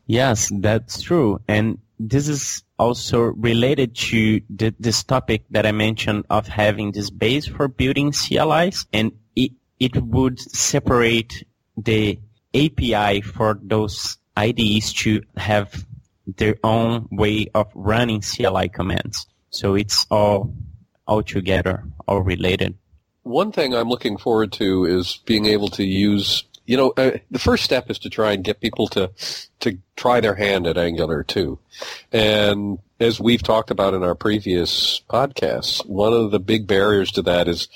Yes, 0.06 0.50
that's 0.52 1.00
true. 1.02 1.40
And 1.48 1.78
this 2.00 2.28
is 2.28 2.64
also 2.78 3.20
related 3.20 3.94
to 3.94 4.40
this 4.48 5.02
topic 5.04 5.44
that 5.50 5.66
I 5.66 5.72
mentioned 5.72 6.24
of 6.30 6.46
having 6.46 6.92
this 6.92 7.10
base 7.10 7.46
for 7.46 7.68
building 7.68 8.12
CLIs 8.12 8.86
and 8.92 9.12
it, 9.34 9.52
it 9.78 9.96
would 9.96 10.38
separate 10.40 11.44
the 11.76 12.18
API 12.54 13.20
for 13.20 13.58
those 13.62 14.16
IDEs 14.36 14.92
to 14.92 15.22
have 15.36 15.84
their 16.36 16.56
own 16.62 17.08
way 17.10 17.48
of 17.54 17.70
running 17.74 18.20
CLI 18.20 18.68
commands. 18.68 19.26
So 19.50 19.74
it's 19.74 20.06
all 20.10 20.54
all 21.06 21.22
together, 21.22 21.84
all 22.06 22.20
related. 22.20 22.76
One 23.22 23.50
thing 23.50 23.74
I'm 23.74 23.88
looking 23.88 24.18
forward 24.18 24.52
to 24.52 24.84
is 24.84 25.20
being 25.24 25.46
able 25.46 25.68
to 25.68 25.84
use 25.84 26.44
you 26.68 26.76
know, 26.76 26.92
uh, 26.98 27.12
the 27.30 27.38
first 27.38 27.64
step 27.64 27.90
is 27.90 27.98
to 28.00 28.10
try 28.10 28.32
and 28.32 28.44
get 28.44 28.60
people 28.60 28.88
to 28.88 29.10
to 29.60 29.78
try 29.96 30.20
their 30.20 30.34
hand 30.34 30.66
at 30.66 30.76
Angular 30.76 31.24
2. 31.24 31.58
And 32.12 32.78
as 33.00 33.18
we've 33.18 33.42
talked 33.42 33.70
about 33.70 33.94
in 33.94 34.02
our 34.02 34.14
previous 34.14 35.00
podcasts, 35.08 35.84
one 35.86 36.12
of 36.12 36.30
the 36.30 36.38
big 36.38 36.66
barriers 36.66 37.10
to 37.12 37.22
that 37.22 37.48
is 37.48 37.68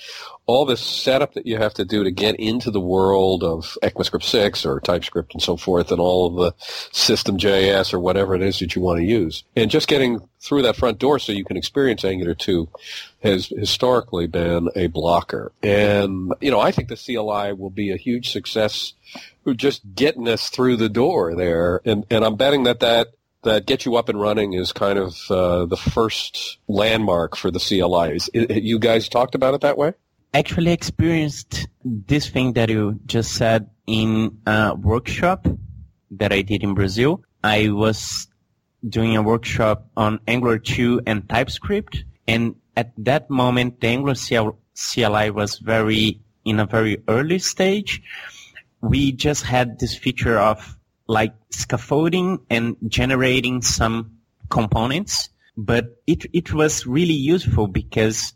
all 0.53 0.65
this 0.65 0.81
setup 0.81 1.35
that 1.35 1.47
you 1.47 1.57
have 1.57 1.75
to 1.75 1.85
do 1.85 2.05
to 2.05 2.11
get 2.11 2.37
into 2.37 2.71
the 2.71 2.81
world 2.81 3.43
of 3.43 3.77
ECMAScript 3.83 4.23
6 4.23 4.67
or 4.67 4.81
TypeScript 4.81 5.33
and 5.33 5.43
so 5.43 5.57
forth 5.57 5.91
and 5.91 6.01
all 6.01 6.27
of 6.27 6.35
the 6.37 6.55
System.js 6.93 7.93
or 7.95 7.99
whatever 7.99 8.35
it 8.35 8.43
is 8.43 8.59
that 8.59 8.77
you 8.77 8.83
want 8.83 8.99
to 8.99 9.05
use. 9.05 9.45
And 9.57 9.71
just 9.71 9.89
getting 9.89 10.29
through 10.41 10.63
that 10.63 10.77
front 10.77 10.99
door 10.99 11.19
so 11.19 11.33
you 11.33 11.45
can 11.45 11.57
experience 11.57 12.05
Angular 12.05 12.35
2 12.35 12.69
has 13.23 13.47
historically 13.47 14.27
been 14.27 14.69
a 14.77 14.89
blocker. 14.89 15.53
And, 15.63 16.35
you 16.41 16.51
know, 16.51 16.61
I 16.61 16.73
think 16.73 16.89
the 16.89 16.97
CLI 16.97 17.53
will 17.53 17.71
be 17.71 17.91
a 17.91 17.97
huge 17.97 18.31
success 18.31 18.95
just 19.57 19.83
getting 19.95 20.29
us 20.29 20.51
through 20.51 20.77
the 20.77 20.89
door 20.89 21.35
there. 21.35 21.81
And, 21.85 22.05
and 22.11 22.25
I'm 22.25 22.37
betting 22.37 22.65
that 22.65 22.81
that 22.81 23.09
that 23.43 23.67
get 23.67 23.85
you 23.85 23.97
up 23.97 24.09
and 24.09 24.21
running 24.21 24.53
is 24.53 24.73
kind 24.73 24.99
of 24.99 25.31
uh, 25.31 25.67
the 25.67 25.77
first 25.77 26.59
landmark 26.69 27.37
for 27.37 27.51
the 27.51 27.59
CLIs. 27.59 28.31
You 28.33 28.79
guys 28.79 29.09
talked 29.09 29.35
about 29.35 29.55
it 29.55 29.63
that 29.63 29.77
way? 29.77 29.95
Actually 30.35 30.73
experienced 30.73 31.69
this 31.85 32.29
thing 32.29 32.55
that 32.55 32.71
you 32.71 32.99
just 33.05 33.35
said 33.35 33.69
in 33.87 34.39
a 34.47 34.75
workshop 34.75 35.47
that 36.13 36.33
I 36.33 36.41
did 36.41 36.63
in 36.63 36.75
Brazil. 36.75 37.23
I 37.45 37.69
was 37.69 38.29
doing 38.89 39.17
a 39.17 39.23
workshop 39.23 39.87
on 39.97 40.21
Angular 40.27 40.59
2 40.59 41.03
and 41.07 41.29
TypeScript, 41.29 42.05
and 42.27 42.55
at 42.77 42.93
that 42.97 43.29
moment, 43.29 43.81
the 43.81 43.89
Angular 43.89 44.15
CLI 44.15 45.31
was 45.31 45.59
very 45.59 46.21
in 46.45 46.61
a 46.61 46.67
very 46.67 47.03
early 47.09 47.39
stage. 47.39 48.03
We 48.81 49.13
just 49.13 49.45
had 49.45 49.79
this 49.79 49.95
feature 49.95 50.39
of 50.39 50.79
like 51.07 51.35
scaffolding 51.51 52.41
and 52.49 52.77
generating 52.89 53.63
some 53.63 54.19
components, 54.49 55.29
but 55.57 56.01
it 56.07 56.25
it 56.33 56.53
was 56.53 56.87
really 56.87 57.15
useful 57.15 57.67
because 57.67 58.33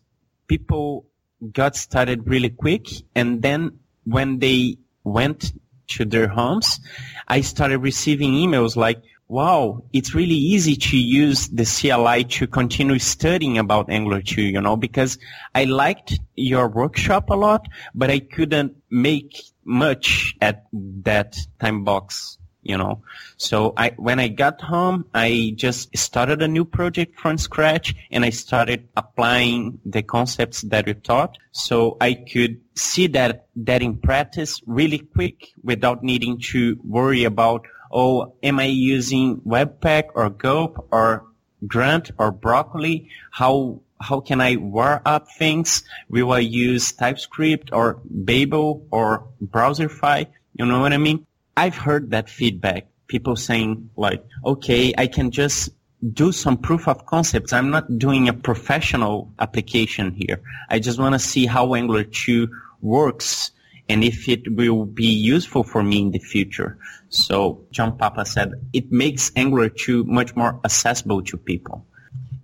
people 0.47 1.07
got 1.53 1.77
started 1.77 2.27
really 2.27 2.51
quick, 2.51 2.89
and 3.15 3.43
then 3.43 3.79
when 4.05 4.39
they 4.39 4.79
went 5.05 5.53
to 5.89 6.05
their 6.05 6.29
homes, 6.29 6.81
I 7.29 7.41
started 7.43 7.79
receiving 7.79 8.33
emails 8.33 8.77
like, 8.77 9.03
wow, 9.29 9.83
it's 9.93 10.15
really 10.15 10.35
easy 10.35 10.77
to 10.77 10.97
use 10.97 11.49
the 11.49 11.65
CLI 11.65 12.25
to 12.25 12.47
continue 12.47 12.99
studying 12.99 13.59
about 13.59 13.91
Angular 13.91 14.23
2, 14.23 14.43
you 14.43 14.61
know, 14.61 14.77
because 14.77 15.19
I 15.55 15.65
liked 15.65 16.19
your 16.37 16.69
workshop 16.69 17.31
a 17.31 17.35
lot, 17.35 17.67
but 17.95 18.11
I 18.11 18.21
couldn't 18.21 18.77
make 18.89 19.43
much 19.65 20.37
at 20.41 20.67
that 20.73 21.37
time 21.61 21.83
box, 21.83 22.39
you 22.69 22.77
know. 22.77 23.03
So 23.37 23.73
I, 23.77 23.91
when 23.97 24.19
I 24.19 24.29
got 24.29 24.61
home, 24.61 25.07
I 25.15 25.55
just 25.57 25.97
started 25.97 26.43
a 26.43 26.49
new 26.49 26.65
project 26.65 27.19
from 27.19 27.39
scratch 27.39 27.95
and 28.11 28.25
I 28.25 28.31
started 28.31 28.89
applying 28.97 29.81
the 29.85 30.03
concepts 30.03 30.63
that 30.63 30.87
we 30.87 30.95
taught 30.95 31.39
so 31.53 31.97
I 32.01 32.15
could 32.15 32.61
see 32.75 33.07
that, 33.09 33.47
that 33.57 33.83
in 33.83 33.99
practice 33.99 34.61
really 34.67 34.99
quick 34.99 35.53
without 35.63 36.03
needing 36.03 36.41
to 36.53 36.79
worry 36.85 37.25
about 37.25 37.67
oh, 37.91 38.35
am 38.43 38.59
I 38.59 38.65
using 38.67 39.41
Webpack 39.41 40.09
or 40.15 40.29
Gulp 40.29 40.89
or 40.91 41.25
Grunt 41.67 42.11
or 42.19 42.31
Broccoli? 42.31 43.09
How 43.31 43.81
how 43.99 44.21
can 44.21 44.41
I 44.41 44.57
war 44.57 45.01
up 45.07 45.29
things? 45.31 45.83
Will 46.11 46.33
I 46.33 46.41
use 46.41 46.93
TypeScript 46.93 47.73
or 47.73 48.01
Babel 48.05 48.87
or 48.91 49.29
Browserify? 49.43 50.27
You 50.55 50.67
know 50.67 50.81
what 50.81 50.93
I 50.93 50.99
mean? 50.99 51.27
I've 51.57 51.77
heard 51.77 52.11
that 52.11 52.29
feedback. 52.29 52.89
People 53.09 53.37
saying 53.37 53.91
like, 53.97 54.25
okay, 54.45 54.93
I 54.99 55.07
can 55.07 55.31
just 55.31 55.71
do 56.13 56.33
some 56.33 56.59
proof 56.59 56.89
of 56.89 57.07
concepts. 57.07 57.53
I'm 57.53 57.71
not 57.71 57.99
doing 57.99 58.29
a 58.29 58.33
professional 58.33 59.33
application 59.39 60.13
here. 60.13 60.43
I 60.69 60.79
just 60.79 60.99
want 60.99 61.15
to 61.15 61.19
see 61.19 61.47
how 61.47 61.75
Angular 61.75 62.05
2 62.05 62.49
works 62.83 63.53
and 63.89 64.03
if 64.03 64.29
it 64.29 64.53
will 64.55 64.85
be 64.85 65.07
useful 65.07 65.63
for 65.63 65.83
me 65.83 66.01
in 66.01 66.11
the 66.11 66.19
future. 66.19 66.79
So 67.09 67.65
John 67.71 67.97
Papa 67.97 68.27
said 68.27 68.53
it 68.73 68.91
makes 68.91 69.31
Angular 69.37 69.69
2 69.69 70.05
much 70.05 70.35
more 70.35 70.61
accessible 70.65 71.23
to 71.23 71.37
people. 71.37 71.87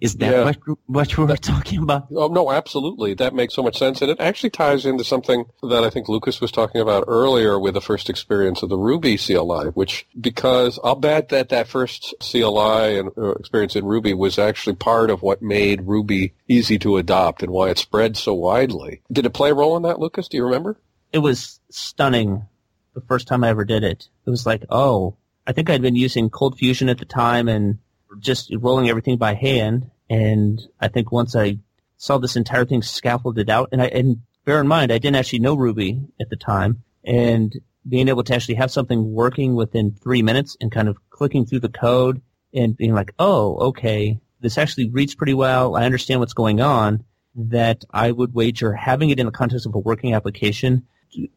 Is 0.03 0.17
that 0.17 0.33
yeah. 0.33 0.45
what, 0.45 0.79
what 0.87 1.17
we 1.17 1.25
were 1.25 1.37
talking 1.37 1.83
about? 1.83 2.09
Oh, 2.15 2.29
no, 2.29 2.51
absolutely. 2.51 3.15
That 3.15 3.35
makes 3.35 3.55
so 3.55 3.63
much 3.63 3.79
sense. 3.79 4.03
And 4.03 4.11
it 4.11 4.21
actually 4.21 4.51
ties 4.51 4.85
into 4.85 5.05
something 5.05 5.45
that 5.63 5.85
I 5.85 5.91
think 5.91 6.09
Lucas 6.09 6.41
was 6.41 6.51
talking 6.51 6.81
about 6.81 7.05
earlier 7.07 7.59
with 7.59 7.75
the 7.75 7.81
first 7.81 8.11
experience 8.11 8.63
of 8.63 8.69
the 8.69 8.77
Ruby 8.77 9.17
CLI, 9.17 9.71
which 9.75 10.07
because 10.21 10.79
I'll 10.83 10.97
bet 10.97 11.29
that 11.31 11.49
that 11.51 11.69
first 11.69 12.15
CLI 12.21 12.99
and 12.99 13.11
uh, 13.17 13.31
experience 13.33 13.77
in 13.77 13.85
Ruby 13.85 14.13
was 14.13 14.39
actually 14.39 14.77
part 14.77 15.09
of 15.09 15.23
what 15.23 15.41
made 15.41 15.83
Ruby 15.83 16.35
easy 16.49 16.79
to 16.81 16.97
adopt 16.97 17.43
and 17.43 17.53
why 17.53 17.71
it 17.71 17.79
spread 17.79 18.17
so 18.17 18.35
widely. 18.35 19.03
Did 19.11 19.27
it 19.27 19.31
play 19.31 19.51
a 19.51 19.55
role 19.55 19.77
in 19.77 19.85
that, 19.85 19.99
Lucas? 19.99 20.29
Do 20.29 20.37
you 20.37 20.45
remember? 20.45 20.77
it 21.13 21.19
was 21.19 21.61
stunning 21.71 22.47
the 22.95 23.01
first 23.03 23.29
time 23.29 23.45
I 23.45 23.51
ever 23.51 23.65
did 23.65 23.85
it. 23.85 24.09
It 24.27 24.31
was 24.31 24.47
like, 24.47 24.65
oh, 24.71 25.17
I 25.47 25.53
think 25.53 25.71
I'd 25.71 25.83
been 25.83 25.97
using 25.97 26.31
Cold 26.31 26.59
Fusion 26.59 26.89
at 26.89 26.99
the 26.99 27.05
time 27.05 27.49
and 27.49 27.79
just 28.19 28.53
rolling 28.59 28.89
everything 28.89 29.19
by 29.19 29.35
hand. 29.35 29.91
And 30.13 30.61
I 30.79 30.89
think 30.89 31.11
once 31.11 31.35
I 31.35 31.57
saw 31.97 32.19
this 32.19 32.37
entire 32.37 32.67
thing 32.67 32.83
scaffolded 32.83 33.49
out, 33.49 33.71
and 33.73 33.81
I 33.81 33.87
and 33.87 34.19
bear 34.45 34.61
in 34.61 34.69
mind 34.69 34.93
I 34.93 34.99
didn't 34.99 35.17
actually 35.17 35.39
know 35.39 35.55
Ruby 35.55 36.03
at 36.21 36.29
the 36.29 36.37
time, 36.37 36.83
and 37.03 37.51
being 37.89 38.09
able 38.09 38.23
to 38.25 38.35
actually 38.35 38.57
have 38.57 38.71
something 38.71 39.15
working 39.15 39.55
within 39.55 39.93
three 39.93 40.21
minutes 40.21 40.55
and 40.61 40.71
kind 40.71 40.91
of 40.91 40.99
clicking 41.09 41.47
through 41.47 41.61
the 41.61 41.71
code 41.71 42.21
and 42.53 42.77
being 42.77 42.93
like, 42.93 43.15
oh, 43.19 43.57
okay, 43.69 44.21
this 44.43 44.59
actually 44.59 44.91
reads 44.91 45.15
pretty 45.15 45.33
well. 45.33 45.77
I 45.77 45.87
understand 45.87 46.21
what's 46.21 46.35
going 46.35 46.61
on. 46.61 47.05
That 47.35 47.87
I 47.91 48.13
would 48.13 48.35
wager 48.35 48.75
having 48.75 49.09
it 49.09 49.19
in 49.19 49.25
the 49.25 49.33
context 49.33 49.65
of 49.65 49.75
a 49.75 49.79
working 49.79 50.13
application 50.13 50.87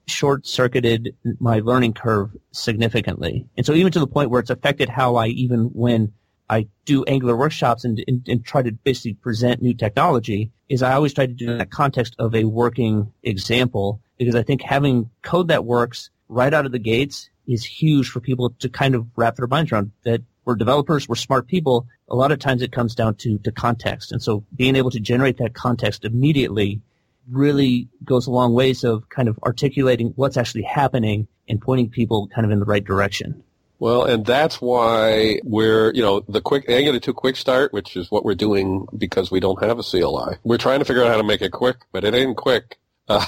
short 0.06 0.46
circuited 0.46 1.16
my 1.40 1.60
learning 1.60 1.94
curve 1.94 2.36
significantly. 2.52 3.48
And 3.56 3.66
so 3.66 3.72
even 3.72 3.94
to 3.94 4.00
the 4.00 4.08
point 4.08 4.30
where 4.30 4.42
it's 4.42 4.50
affected 4.50 4.90
how 4.90 5.16
I 5.16 5.28
even 5.28 5.68
when 5.68 6.12
I 6.50 6.68
do 6.86 7.04
Angular 7.06 7.36
workshops 7.36 7.86
and, 7.86 8.04
and, 8.08 8.28
and, 8.28 8.46
try 8.46 8.62
to 8.62 8.72
basically 8.72 9.14
present 9.14 9.62
new 9.62 9.74
technology 9.74 10.52
is 10.70 10.84
I 10.84 10.94
always 10.94 11.14
try 11.14 11.26
to 11.26 11.34
do 11.34 11.52
in 11.52 11.58
that 11.58 11.72
context 11.72 12.16
of 12.20 12.36
a 12.36 12.44
working 12.44 13.12
example 13.24 14.00
because 14.18 14.36
I 14.36 14.44
think 14.44 14.62
having 14.62 15.10
code 15.22 15.48
that 15.48 15.66
works 15.66 16.12
right 16.30 16.54
out 16.54 16.66
of 16.66 16.72
the 16.72 16.80
gates 16.80 17.30
is 17.48 17.64
huge 17.66 18.10
for 18.10 18.20
people 18.20 18.52
to 18.60 18.70
kind 18.70 18.96
of 18.96 19.08
wrap 19.16 19.36
their 19.36 19.48
minds 19.48 19.72
around 19.72 19.92
that 20.04 20.22
we're 20.46 20.56
developers, 20.56 21.10
we're 21.10 21.16
smart 21.16 21.48
people. 21.48 21.88
A 22.08 22.16
lot 22.16 22.32
of 22.32 22.40
times 22.40 22.62
it 22.62 22.72
comes 22.72 22.94
down 22.94 23.16
to, 23.16 23.40
to 23.40 23.52
context. 23.52 24.12
And 24.12 24.22
so 24.22 24.44
being 24.56 24.76
able 24.76 24.92
to 24.92 25.00
generate 25.00 25.38
that 25.38 25.56
context 25.56 26.06
immediately 26.06 26.82
really 27.30 27.88
goes 28.04 28.28
a 28.28 28.32
long 28.32 28.54
ways 28.54 28.84
of 28.84 29.10
kind 29.10 29.28
of 29.28 29.40
articulating 29.44 30.14
what's 30.16 30.38
actually 30.38 30.64
happening 30.64 31.28
and 31.50 31.60
pointing 31.60 31.90
people 31.90 32.28
kind 32.28 32.46
of 32.46 32.52
in 32.52 32.60
the 32.60 32.66
right 32.66 32.84
direction. 32.84 33.44
Well, 33.80 34.04
and 34.04 34.26
that's 34.26 34.62
why 34.62 35.40
we're, 35.44 35.94
you 35.94 36.02
know, 36.02 36.22
the 36.22 36.42
quick, 36.42 36.70
Angular 36.70 37.00
2 37.00 37.14
quick 37.14 37.36
start, 37.36 37.74
which 37.74 37.96
is 37.98 38.10
what 38.10 38.24
we're 38.24 38.36
doing 38.36 38.88
because 38.98 39.32
we 39.32 39.40
don't 39.40 39.62
have 39.62 39.80
a 39.80 39.84
CLI. 39.84 40.38
We're 40.44 40.58
trying 40.58 40.80
to 40.80 40.86
figure 40.86 41.04
out 41.04 41.10
how 41.10 41.18
to 41.18 41.24
make 41.24 41.42
it 41.42 41.52
quick, 41.52 41.78
but 41.92 42.04
it 42.04 42.14
ain't 42.14 42.38
quick. 42.38 42.78
Uh, 43.08 43.26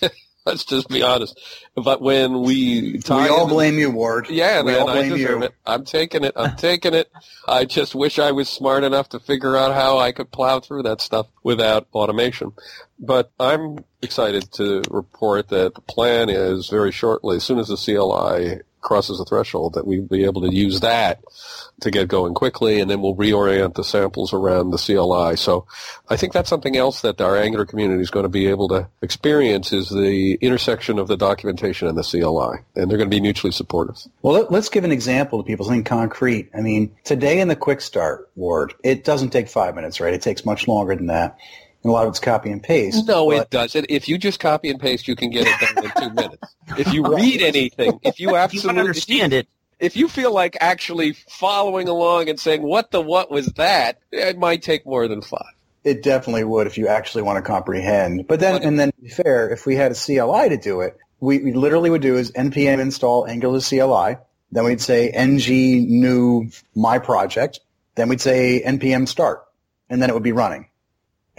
let's 0.46 0.64
just 0.64 0.88
be 0.88 1.02
honest. 1.02 1.38
But 1.74 2.00
when 2.00 2.42
we 2.42 3.00
we 3.08 3.28
all 3.28 3.46
blame 3.46 3.78
you, 3.78 3.90
Ward. 3.90 4.28
Yeah, 4.30 4.62
we 4.62 4.72
man, 4.72 4.80
all 4.80 4.86
blame 4.86 5.12
I 5.12 5.16
deserve 5.16 5.40
you. 5.40 5.44
it. 5.46 5.54
I'm 5.66 5.84
taking 5.84 6.24
it. 6.24 6.32
I'm 6.36 6.56
taking 6.56 6.94
it. 6.94 7.10
I 7.46 7.64
just 7.64 7.94
wish 7.94 8.18
I 8.18 8.32
was 8.32 8.48
smart 8.48 8.84
enough 8.84 9.10
to 9.10 9.20
figure 9.20 9.56
out 9.56 9.74
how 9.74 9.98
I 9.98 10.12
could 10.12 10.30
plow 10.30 10.60
through 10.60 10.84
that 10.84 11.00
stuff 11.00 11.26
without 11.42 11.88
automation. 11.92 12.52
But 12.98 13.30
I'm 13.38 13.84
excited 14.02 14.50
to 14.52 14.82
report 14.90 15.48
that 15.48 15.74
the 15.74 15.80
plan 15.82 16.28
is 16.28 16.68
very 16.68 16.92
shortly, 16.92 17.36
as 17.36 17.44
soon 17.44 17.58
as 17.58 17.68
the 17.68 17.76
CLI 17.76 18.60
crosses 18.80 19.18
the 19.18 19.24
threshold, 19.24 19.74
that 19.74 19.86
we'd 19.86 20.08
be 20.08 20.24
able 20.24 20.42
to 20.42 20.54
use 20.54 20.80
that 20.80 21.22
to 21.80 21.90
get 21.90 22.08
going 22.08 22.34
quickly, 22.34 22.80
and 22.80 22.90
then 22.90 23.00
we'll 23.00 23.14
reorient 23.14 23.74
the 23.74 23.84
samples 23.84 24.32
around 24.32 24.70
the 24.70 24.78
CLI. 24.78 25.36
So 25.36 25.66
I 26.08 26.16
think 26.16 26.32
that's 26.32 26.48
something 26.48 26.76
else 26.76 27.00
that 27.02 27.20
our 27.20 27.36
Angular 27.36 27.66
community 27.66 28.02
is 28.02 28.10
going 28.10 28.24
to 28.24 28.28
be 28.30 28.46
able 28.46 28.68
to 28.68 28.88
experience 29.02 29.72
is 29.72 29.88
the 29.88 30.34
intersection 30.40 30.98
of 30.98 31.08
the 31.08 31.16
documentation 31.16 31.88
and 31.88 31.96
the 31.96 32.02
CLI, 32.02 32.60
and 32.76 32.90
they're 32.90 32.98
going 32.98 33.10
to 33.10 33.16
be 33.16 33.20
mutually 33.20 33.52
supportive. 33.52 33.96
Well, 34.22 34.46
let, 34.50 34.52
us 34.52 34.68
give 34.68 34.84
an 34.84 34.92
example 34.92 35.42
to 35.42 35.46
people, 35.46 35.64
something 35.64 35.84
concrete. 35.84 36.50
I 36.54 36.60
mean, 36.60 36.94
today 37.04 37.40
in 37.40 37.48
the 37.48 37.56
quick 37.56 37.80
start 37.80 38.30
Ward, 38.36 38.74
it 38.84 39.04
doesn't 39.04 39.30
take 39.30 39.48
five 39.48 39.74
minutes, 39.74 40.00
right? 40.00 40.14
It 40.14 40.22
takes 40.22 40.44
much 40.44 40.68
longer 40.68 40.94
than 40.94 41.06
that. 41.06 41.38
And 41.82 41.90
a 41.90 41.92
lot 41.92 42.04
of 42.04 42.10
it's 42.10 42.20
copy 42.20 42.50
and 42.50 42.62
paste. 42.62 43.06
No, 43.06 43.28
but- 43.28 43.42
it 43.42 43.50
doesn't. 43.50 43.86
If 43.88 44.08
you 44.08 44.18
just 44.18 44.40
copy 44.40 44.68
and 44.68 44.78
paste, 44.78 45.08
you 45.08 45.16
can 45.16 45.30
get 45.30 45.46
it 45.46 45.74
done 45.74 45.84
in 45.84 45.90
two 46.08 46.14
minutes. 46.14 46.54
If 46.78 46.92
you 46.92 47.14
read 47.14 47.42
anything, 47.42 48.00
if 48.02 48.02
you 48.02 48.10
If 48.10 48.18
you 48.20 48.28
want 48.28 48.42
absolutely 48.42 48.80
understand 48.80 49.32
it, 49.32 49.48
if 49.80 49.96
you 49.96 50.08
feel 50.08 50.32
like 50.32 50.56
actually 50.60 51.12
following 51.12 51.88
along 51.88 52.28
and 52.28 52.38
saying, 52.38 52.62
what 52.62 52.90
the 52.90 53.00
what 53.00 53.30
was 53.30 53.46
that, 53.54 53.98
it 54.12 54.38
might 54.38 54.62
take 54.62 54.84
more 54.84 55.08
than 55.08 55.22
five. 55.22 55.54
It 55.82 56.02
definitely 56.02 56.44
would 56.44 56.66
if 56.66 56.76
you 56.76 56.88
actually 56.88 57.22
want 57.22 57.38
to 57.38 57.42
comprehend. 57.42 58.28
But 58.28 58.40
then, 58.40 58.62
and 58.62 58.78
then 58.78 58.92
to 58.92 59.00
be 59.00 59.08
fair, 59.08 59.48
if 59.48 59.64
we 59.64 59.76
had 59.76 59.90
a 59.90 59.94
CLI 59.94 60.50
to 60.50 60.58
do 60.58 60.82
it, 60.82 60.98
we, 61.20 61.38
we 61.38 61.52
literally 61.54 61.88
would 61.88 62.02
do 62.02 62.16
is 62.16 62.30
npm 62.32 62.80
install 62.80 63.26
Angular 63.26 63.60
CLI. 63.60 64.18
Then 64.52 64.64
we'd 64.64 64.80
say 64.80 65.10
ng 65.10 65.36
new 65.38 66.50
my 66.74 66.98
project. 66.98 67.60
Then 67.94 68.08
we'd 68.08 68.20
say 68.20 68.62
npm 68.64 69.08
start, 69.08 69.46
and 69.88 70.02
then 70.02 70.10
it 70.10 70.12
would 70.12 70.22
be 70.22 70.32
running. 70.32 70.69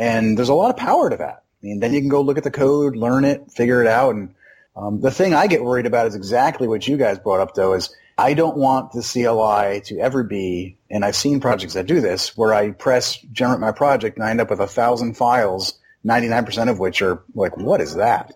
And 0.01 0.37
there's 0.37 0.49
a 0.49 0.53
lot 0.53 0.71
of 0.71 0.77
power 0.77 1.09
to 1.09 1.17
that. 1.17 1.43
I 1.61 1.65
mean, 1.65 1.79
then 1.79 1.93
you 1.93 1.99
can 1.99 2.09
go 2.09 2.21
look 2.21 2.37
at 2.37 2.43
the 2.43 2.51
code, 2.51 2.95
learn 2.95 3.23
it, 3.23 3.51
figure 3.51 3.81
it 3.81 3.87
out. 3.87 4.15
And 4.15 4.33
um, 4.75 4.99
the 4.99 5.11
thing 5.11 5.33
I 5.33 5.47
get 5.47 5.63
worried 5.63 5.85
about 5.85 6.07
is 6.07 6.15
exactly 6.15 6.67
what 6.67 6.87
you 6.87 6.97
guys 6.97 7.19
brought 7.19 7.39
up, 7.39 7.53
though, 7.53 7.73
is 7.73 7.93
I 8.17 8.33
don't 8.33 8.57
want 8.57 8.93
the 8.93 9.03
CLI 9.03 9.81
to 9.85 9.99
ever 9.99 10.23
be, 10.23 10.77
and 10.89 11.05
I've 11.05 11.15
seen 11.15 11.39
projects 11.39 11.75
that 11.75 11.85
do 11.85 12.01
this, 12.01 12.35
where 12.35 12.53
I 12.53 12.71
press 12.71 13.17
generate 13.31 13.59
my 13.59 13.71
project 13.71 14.17
and 14.17 14.25
I 14.25 14.31
end 14.31 14.41
up 14.41 14.49
with 14.49 14.59
a 14.59 14.67
thousand 14.67 15.17
files, 15.17 15.79
99% 16.05 16.69
of 16.69 16.79
which 16.79 17.01
are 17.01 17.23
like, 17.35 17.55
what 17.57 17.79
is 17.79 17.95
that? 17.95 18.33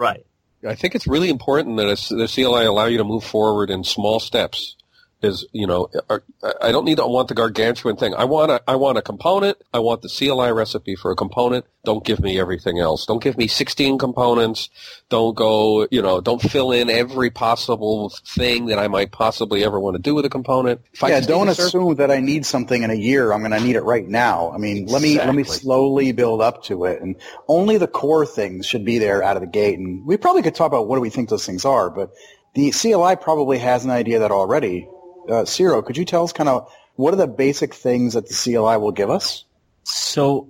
right? 0.00 0.26
I 0.66 0.74
think 0.74 0.94
it's 0.94 1.06
really 1.06 1.30
important 1.30 1.76
that 1.76 1.86
a, 1.86 2.14
the 2.14 2.26
CLI 2.26 2.64
allow 2.64 2.86
you 2.86 2.98
to 2.98 3.04
move 3.04 3.24
forward 3.24 3.70
in 3.70 3.84
small 3.84 4.18
steps. 4.18 4.76
Is 5.22 5.44
you 5.52 5.66
know, 5.66 5.88
uh, 5.94 6.00
are- 6.42 6.56
I 6.62 6.72
don't 6.72 6.86
need 6.86 6.96
to 6.96 7.06
want 7.06 7.28
the 7.28 7.34
gargantuan 7.34 7.96
thing. 7.96 8.14
I 8.14 8.24
want 8.24 8.50
a, 8.50 8.62
I 8.66 8.76
want 8.76 8.96
a 8.96 9.02
component. 9.02 9.58
I 9.74 9.78
want 9.78 10.00
the 10.00 10.08
CLI 10.08 10.50
recipe 10.52 10.96
for 10.96 11.10
a 11.10 11.16
component. 11.16 11.66
Don't 11.84 12.04
give 12.04 12.20
me 12.20 12.38
everything 12.38 12.78
else. 12.78 13.04
Don't 13.04 13.22
give 13.22 13.36
me 13.36 13.46
16 13.46 13.98
components. 13.98 14.70
Don't 15.08 15.34
go, 15.34 15.86
you 15.90 16.00
know, 16.00 16.20
don't 16.20 16.40
fill 16.40 16.72
in 16.72 16.88
every 16.88 17.30
possible 17.30 18.10
thing 18.10 18.66
that 18.66 18.78
I 18.78 18.88
might 18.88 19.12
possibly 19.12 19.64
ever 19.64 19.78
want 19.78 19.96
to 19.96 20.02
do 20.02 20.14
with 20.14 20.24
a 20.24 20.30
component. 20.30 20.80
If 20.92 21.02
yeah, 21.02 21.20
don't 21.20 21.48
assume 21.48 21.96
that 21.96 22.10
I 22.10 22.20
need 22.20 22.46
something 22.46 22.82
in 22.82 22.90
a 22.90 22.94
year. 22.94 23.32
I'm 23.32 23.40
going 23.40 23.52
to 23.52 23.60
need 23.60 23.76
it 23.76 23.82
right 23.82 24.06
now. 24.06 24.50
I 24.52 24.56
mean, 24.58 24.86
let 24.86 25.02
me 25.02 25.18
let 25.18 25.34
me 25.34 25.44
slowly 25.44 26.12
build 26.12 26.40
up 26.40 26.64
to 26.64 26.84
it, 26.84 27.02
and 27.02 27.16
only 27.46 27.76
the 27.76 27.88
core 27.88 28.24
things 28.24 28.64
should 28.66 28.84
be 28.84 28.98
there 28.98 29.22
out 29.22 29.36
of 29.36 29.42
the 29.42 29.48
gate. 29.48 29.78
And 29.78 30.06
we 30.06 30.16
probably 30.16 30.42
could 30.42 30.54
talk 30.54 30.68
about 30.68 30.88
what 30.88 30.96
do 30.96 31.02
we 31.02 31.10
think 31.10 31.28
those 31.28 31.44
things 31.44 31.64
are, 31.66 31.90
but 31.90 32.10
the 32.54 32.70
CLI 32.72 33.16
probably 33.16 33.58
has 33.58 33.84
an 33.84 33.90
idea 33.90 34.20
that 34.20 34.30
already. 34.30 34.88
Uh, 35.30 35.44
Ciro, 35.44 35.80
could 35.82 35.96
you 35.96 36.04
tell 36.04 36.24
us 36.24 36.32
kind 36.32 36.48
of 36.48 36.70
what 36.96 37.14
are 37.14 37.16
the 37.16 37.26
basic 37.26 37.74
things 37.74 38.14
that 38.14 38.28
the 38.28 38.34
CLI 38.34 38.76
will 38.76 38.92
give 38.92 39.10
us? 39.10 39.44
So 39.84 40.48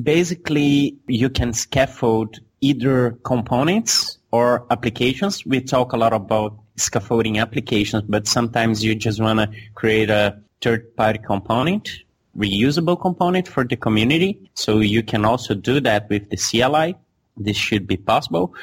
basically, 0.00 0.96
you 1.06 1.30
can 1.30 1.52
scaffold 1.52 2.38
either 2.60 3.12
components 3.24 4.18
or 4.30 4.66
applications. 4.70 5.44
We 5.46 5.60
talk 5.60 5.92
a 5.92 5.96
lot 5.96 6.12
about 6.12 6.56
scaffolding 6.76 7.38
applications, 7.38 8.04
but 8.08 8.28
sometimes 8.28 8.84
you 8.84 8.94
just 8.94 9.20
want 9.20 9.40
to 9.40 9.50
create 9.74 10.10
a 10.10 10.38
third-party 10.60 11.20
component, 11.26 11.90
reusable 12.36 13.00
component 13.00 13.48
for 13.48 13.64
the 13.64 13.76
community. 13.76 14.50
So 14.54 14.80
you 14.80 15.02
can 15.02 15.24
also 15.24 15.54
do 15.54 15.80
that 15.80 16.08
with 16.08 16.30
the 16.30 16.36
CLI. 16.36 16.96
This 17.36 17.56
should 17.56 17.86
be 17.86 17.96
possible. 17.96 18.54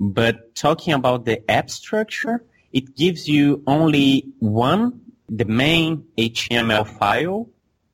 But 0.00 0.54
talking 0.54 0.94
about 0.94 1.24
the 1.24 1.48
app 1.50 1.70
structure, 1.70 2.44
it 2.74 2.96
gives 2.96 3.28
you 3.28 3.62
only 3.66 4.26
one, 4.40 5.00
the 5.28 5.46
main 5.46 6.04
HTML 6.18 6.86
file 6.86 7.48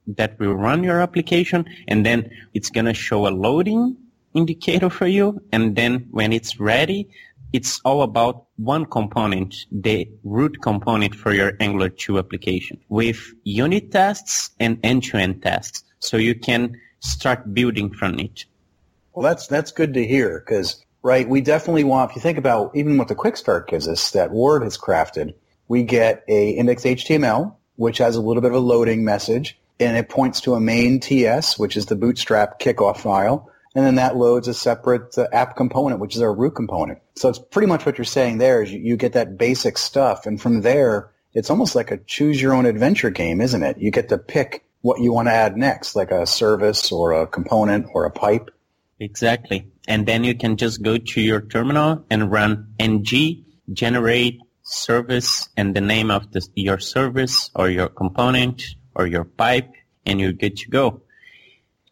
that 0.07 0.38
will 0.40 0.55
run 0.55 0.83
your 0.83 1.01
application, 1.01 1.66
and 1.87 2.05
then 2.05 2.31
it's 2.55 2.71
going 2.71 2.87
to 2.87 2.95
show 2.95 3.29
a 3.29 3.31
loading 3.31 3.97
indicator 4.35 4.90
for 4.90 5.07
you. 5.07 5.40
And 5.53 5.77
then 5.77 6.09
when 6.11 6.33
it's 6.33 6.59
ready, 6.59 7.09
it's 7.53 7.81
all 7.85 8.03
about 8.03 8.47
one 8.57 8.87
component, 8.87 9.55
the 9.71 10.09
root 10.25 10.62
component 10.62 11.14
for 11.14 11.35
your 11.35 11.53
Angular 11.61 11.90
2 11.90 12.19
application 12.19 12.81
with 12.88 13.21
unit 13.45 13.93
tests 13.93 14.51
and 14.59 14.81
end-to-end 14.83 15.43
tests. 15.43 15.85
So 15.99 16.16
you 16.16 16.35
can 16.35 16.81
start 17.01 17.53
building 17.53 17.93
from 17.93 18.19
it. 18.19 18.47
Well, 19.12 19.25
that's 19.25 19.47
that's 19.47 19.73
good 19.73 19.93
to 19.95 20.07
hear 20.07 20.40
because 20.40 20.85
right, 21.03 21.29
we 21.29 21.41
definitely 21.41 21.85
want. 21.85 22.11
If 22.11 22.17
you 22.17 22.23
think 22.23 22.39
about 22.39 22.73
even 22.75 22.99
what 22.99 23.09
the 23.09 23.15
Quick 23.15 23.37
Start 23.37 23.69
gives 23.69 23.89
us, 23.89 24.11
that 24.13 24.31
Ward 24.31 24.63
has 24.63 24.79
crafted, 24.79 25.35
we 25.69 25.83
get 25.83 26.25
a 26.29 26.51
index 26.51 26.83
HTML 26.83 27.55
which 27.81 27.97
has 27.97 28.15
a 28.15 28.21
little 28.21 28.43
bit 28.43 28.51
of 28.51 28.57
a 28.59 28.61
loading 28.61 29.07
message, 29.07 29.59
and 29.81 29.97
it 29.97 30.11
points 30.11 30.43
to 30.43 30.53
a 30.53 30.61
main 30.61 31.01
TS, 31.01 31.59
which 31.59 31.79
is 31.79 31.87
the 31.87 31.97
Bootstrap 31.97 32.61
kickoff 32.61 32.99
file, 32.99 33.51
and 33.75 33.87
then 33.87 33.95
that 33.95 34.17
loads 34.17 34.49
a 34.49 34.53
separate 34.53 35.17
uh, 35.17 35.29
app 35.33 35.57
component, 35.57 35.99
which 35.99 36.15
is 36.15 36.21
our 36.21 36.35
root 36.35 36.55
component. 36.55 36.99
So 37.17 37.31
it's 37.31 37.39
pretty 37.39 37.69
much 37.69 37.87
what 37.87 37.97
you're 37.97 38.05
saying 38.05 38.37
there 38.37 38.63
is 38.63 38.71
you, 38.71 38.81
you 38.81 38.97
get 38.99 39.15
that 39.15 39.39
basic 39.39 39.79
stuff, 39.79 40.27
and 40.27 40.39
from 40.39 40.61
there, 40.61 41.11
it's 41.33 41.49
almost 41.49 41.75
like 41.75 41.91
a 41.91 41.97
choose 41.97 42.43
your 42.43 42.53
own 42.53 42.67
adventure 42.67 43.09
game, 43.09 43.41
isn't 43.41 43.63
it? 43.63 43.79
You 43.79 43.91
get 43.91 44.11
to 44.11 44.19
pick 44.19 44.63
what 44.83 45.01
you 45.01 45.15
want 45.15 45.29
to 45.29 45.33
add 45.33 45.57
next, 45.57 45.97
like 45.97 46.11
a 46.11 46.27
service 46.27 46.93
or 46.93 47.13
a 47.13 47.27
component 47.27 47.87
or 47.95 48.05
a 48.05 48.11
pipe. 48.11 48.51
Exactly. 49.01 49.67
And 49.89 50.07
then 50.07 50.25
you 50.25 50.35
can 50.35 50.59
just 50.59 50.83
go 50.83 50.99
to 50.99 51.21
your 51.21 51.41
terminal 51.41 52.05
and 52.11 52.31
run 52.31 52.75
ng 52.79 53.05
generate 53.73 54.41
service 54.63 55.49
and 55.57 55.75
the 55.75 55.81
name 55.81 56.11
of 56.11 56.31
the, 56.33 56.47
your 56.55 56.79
service 56.79 57.51
or 57.55 57.71
your 57.71 57.89
component 57.89 58.63
or 58.95 59.07
your 59.07 59.25
pipe 59.25 59.73
and 60.05 60.21
you're 60.21 60.33
good 60.33 60.57
to 60.59 60.69
go. 60.69 61.03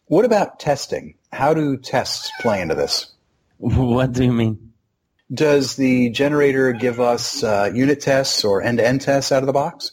What 0.05 0.23
about 0.23 0.59
testing? 0.59 1.15
How 1.31 1.53
do 1.53 1.77
tests 1.77 2.31
play 2.41 2.61
into 2.61 2.75
this? 2.75 3.11
What 3.57 4.13
do 4.13 4.23
you 4.23 4.31
mean? 4.31 4.73
Does 5.31 5.75
the 5.75 6.09
generator 6.11 6.71
give 6.71 6.99
us 6.99 7.43
uh, 7.43 7.69
unit 7.73 8.01
tests 8.01 8.43
or 8.43 8.61
end-to-end 8.61 9.01
tests 9.01 9.31
out 9.31 9.43
of 9.43 9.47
the 9.47 9.53
box? 9.53 9.91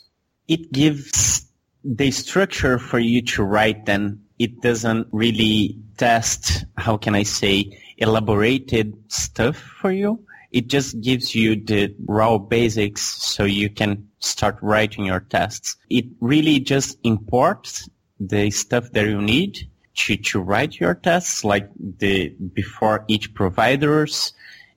It 0.48 0.72
gives 0.72 1.46
the 1.84 2.10
structure 2.10 2.78
for 2.78 2.98
you 2.98 3.22
to 3.22 3.42
write 3.42 3.86
then 3.86 4.25
it 4.38 4.60
doesn't 4.60 5.08
really 5.12 5.78
test, 5.96 6.64
how 6.76 6.96
can 6.96 7.14
I 7.14 7.22
say, 7.22 7.78
elaborated 7.98 8.94
stuff 9.08 9.56
for 9.56 9.90
you. 9.90 10.24
It 10.52 10.68
just 10.68 11.00
gives 11.00 11.34
you 11.34 11.56
the 11.56 11.94
raw 12.06 12.38
basics 12.38 13.02
so 13.02 13.44
you 13.44 13.68
can 13.68 14.08
start 14.20 14.58
writing 14.62 15.06
your 15.06 15.20
tests. 15.20 15.76
It 15.90 16.06
really 16.20 16.60
just 16.60 16.98
imports 17.02 17.88
the 18.20 18.50
stuff 18.50 18.90
that 18.92 19.06
you 19.06 19.20
need 19.20 19.68
to, 19.96 20.16
to 20.16 20.40
write 20.40 20.78
your 20.78 20.94
tests, 20.94 21.44
like 21.44 21.68
the 21.98 22.28
before 22.28 23.04
each 23.08 23.34
providers 23.34 24.32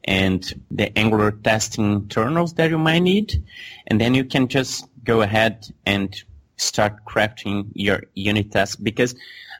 and 0.05 0.61
the 0.71 0.97
Angular 0.97 1.31
testing 1.31 1.93
internals 1.93 2.53
that 2.55 2.69
you 2.69 2.77
might 2.77 2.99
need. 2.99 3.43
And 3.87 3.99
then 3.99 4.15
you 4.15 4.25
can 4.25 4.47
just 4.47 4.85
go 5.03 5.21
ahead 5.21 5.67
and 5.85 6.15
start 6.57 7.05
crafting 7.05 7.69
your 7.73 8.03
unit 8.15 8.51
tests 8.51 8.75
because 8.75 9.15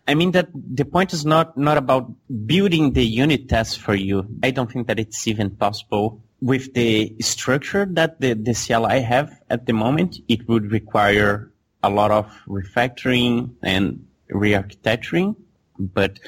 I 0.10 0.15
mean 0.15 0.32
that 0.32 0.50
the 0.54 0.86
point 0.86 1.13
is 1.13 1.24
not, 1.24 1.56
not 1.56 1.78
about 1.78 2.12
building 2.48 2.93
the 2.93 3.06
unit 3.06 3.48
tests 3.48 3.76
for 3.76 3.93
you. 3.93 4.26
I 4.41 4.50
don't 4.50 4.72
think 4.72 4.88
that 4.88 4.98
it's 4.98 5.28
even 5.28 5.52
possible 5.52 6.24
with 6.41 6.74
the 6.74 7.15
structure 7.22 7.86
that 7.91 8.19
the, 8.19 8.34
the 8.34 8.56
CLI 8.56 9.02
have 9.02 9.39
at 9.52 9.67
the 9.67 9.74
moment. 9.74 10.17
It 10.28 10.50
would 10.50 10.72
require 10.72 11.52
a 11.84 11.91
lot 11.91 12.10
of 12.10 12.26
refactoring 12.48 13.52
and 13.62 14.04
re-architecturing. 14.30 15.36
But 15.78 16.19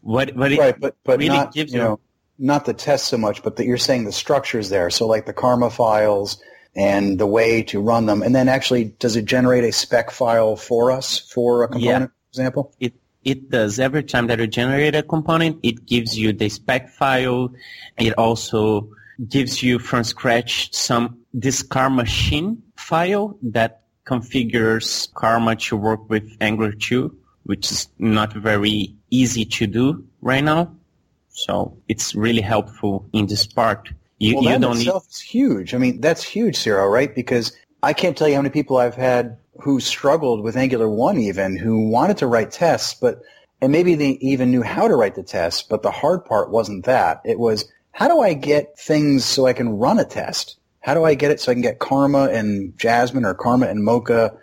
what, 0.00 0.34
what 0.34 0.52
it 0.52 0.58
Right, 0.58 0.80
but 0.80 0.96
but 1.04 1.18
really 1.18 1.36
not 1.36 1.52
gives 1.52 1.74
you 1.74 1.78
know 1.78 2.00
not 2.38 2.64
the 2.64 2.72
test 2.72 3.04
so 3.04 3.18
much, 3.18 3.42
but 3.42 3.56
that 3.56 3.66
you're 3.66 3.76
saying 3.76 4.04
the 4.04 4.12
structures 4.12 4.70
there. 4.70 4.88
So 4.88 5.06
like 5.06 5.26
the 5.26 5.34
karma 5.34 5.68
files 5.68 6.42
and 6.74 7.18
the 7.18 7.26
way 7.26 7.62
to 7.64 7.80
run 7.82 8.06
them, 8.06 8.22
and 8.22 8.34
then 8.34 8.48
actually 8.48 8.84
does 8.84 9.14
it 9.14 9.26
generate 9.26 9.64
a 9.64 9.72
spec 9.72 10.10
file 10.10 10.56
for 10.56 10.90
us 10.90 11.18
for 11.18 11.64
a 11.64 11.68
component, 11.68 12.10
for 12.10 12.28
example? 12.30 12.74
It 12.80 12.94
it 13.26 13.50
does. 13.50 13.80
Every 13.80 14.04
time 14.04 14.28
that 14.28 14.38
you 14.38 14.46
generate 14.46 14.94
a 14.94 15.02
component, 15.02 15.58
it 15.64 15.84
gives 15.84 16.16
you 16.16 16.32
the 16.32 16.48
spec 16.48 16.88
file. 16.88 17.50
It 17.98 18.12
also 18.14 18.88
gives 19.28 19.62
you 19.62 19.80
from 19.80 20.04
scratch 20.04 20.72
some 20.72 21.18
this 21.34 21.62
Karma 21.62 22.04
shim 22.04 22.58
file 22.76 23.36
that 23.42 23.82
configures 24.06 25.12
Karma 25.14 25.56
to 25.56 25.76
work 25.76 26.08
with 26.08 26.36
Angular 26.40 26.72
2, 26.72 27.14
which 27.44 27.72
is 27.72 27.88
not 27.98 28.32
very 28.32 28.94
easy 29.10 29.44
to 29.44 29.66
do 29.66 30.06
right 30.22 30.44
now. 30.44 30.72
So 31.30 31.76
it's 31.88 32.14
really 32.14 32.40
helpful 32.42 33.08
in 33.12 33.26
this 33.26 33.46
part. 33.46 33.92
You, 34.18 34.36
well, 34.36 34.44
you 34.44 34.50
that 34.50 34.60
don't 34.60 34.72
in 34.72 34.78
need. 34.78 34.86
itself 34.86 35.08
is 35.10 35.20
huge. 35.20 35.74
I 35.74 35.78
mean, 35.78 36.00
that's 36.00 36.22
huge, 36.22 36.56
Ciro, 36.56 36.86
right? 36.86 37.12
Because 37.12 37.52
I 37.82 37.92
can't 37.92 38.16
tell 38.16 38.28
you 38.28 38.36
how 38.36 38.42
many 38.42 38.52
people 38.52 38.76
I've 38.76 38.94
had 38.94 39.36
who 39.60 39.80
struggled 39.80 40.42
with 40.42 40.56
Angular 40.56 40.88
1 40.88 41.18
even, 41.18 41.56
who 41.56 41.88
wanted 41.88 42.18
to 42.18 42.26
write 42.26 42.50
tests, 42.50 42.94
but, 42.94 43.20
and 43.60 43.72
maybe 43.72 43.94
they 43.94 44.10
even 44.20 44.50
knew 44.50 44.62
how 44.62 44.88
to 44.88 44.96
write 44.96 45.14
the 45.14 45.22
tests, 45.22 45.62
but 45.62 45.82
the 45.82 45.90
hard 45.90 46.24
part 46.24 46.50
wasn't 46.50 46.84
that. 46.84 47.20
It 47.24 47.38
was, 47.38 47.70
how 47.92 48.08
do 48.08 48.20
I 48.20 48.34
get 48.34 48.78
things 48.78 49.24
so 49.24 49.46
I 49.46 49.52
can 49.52 49.70
run 49.70 49.98
a 49.98 50.04
test? 50.04 50.58
How 50.80 50.94
do 50.94 51.04
I 51.04 51.14
get 51.14 51.30
it 51.30 51.40
so 51.40 51.50
I 51.50 51.54
can 51.54 51.62
get 51.62 51.78
Karma 51.78 52.26
and 52.26 52.78
Jasmine 52.78 53.24
or 53.24 53.34
Karma 53.34 53.66
and 53.66 53.82
Mocha 53.82 54.36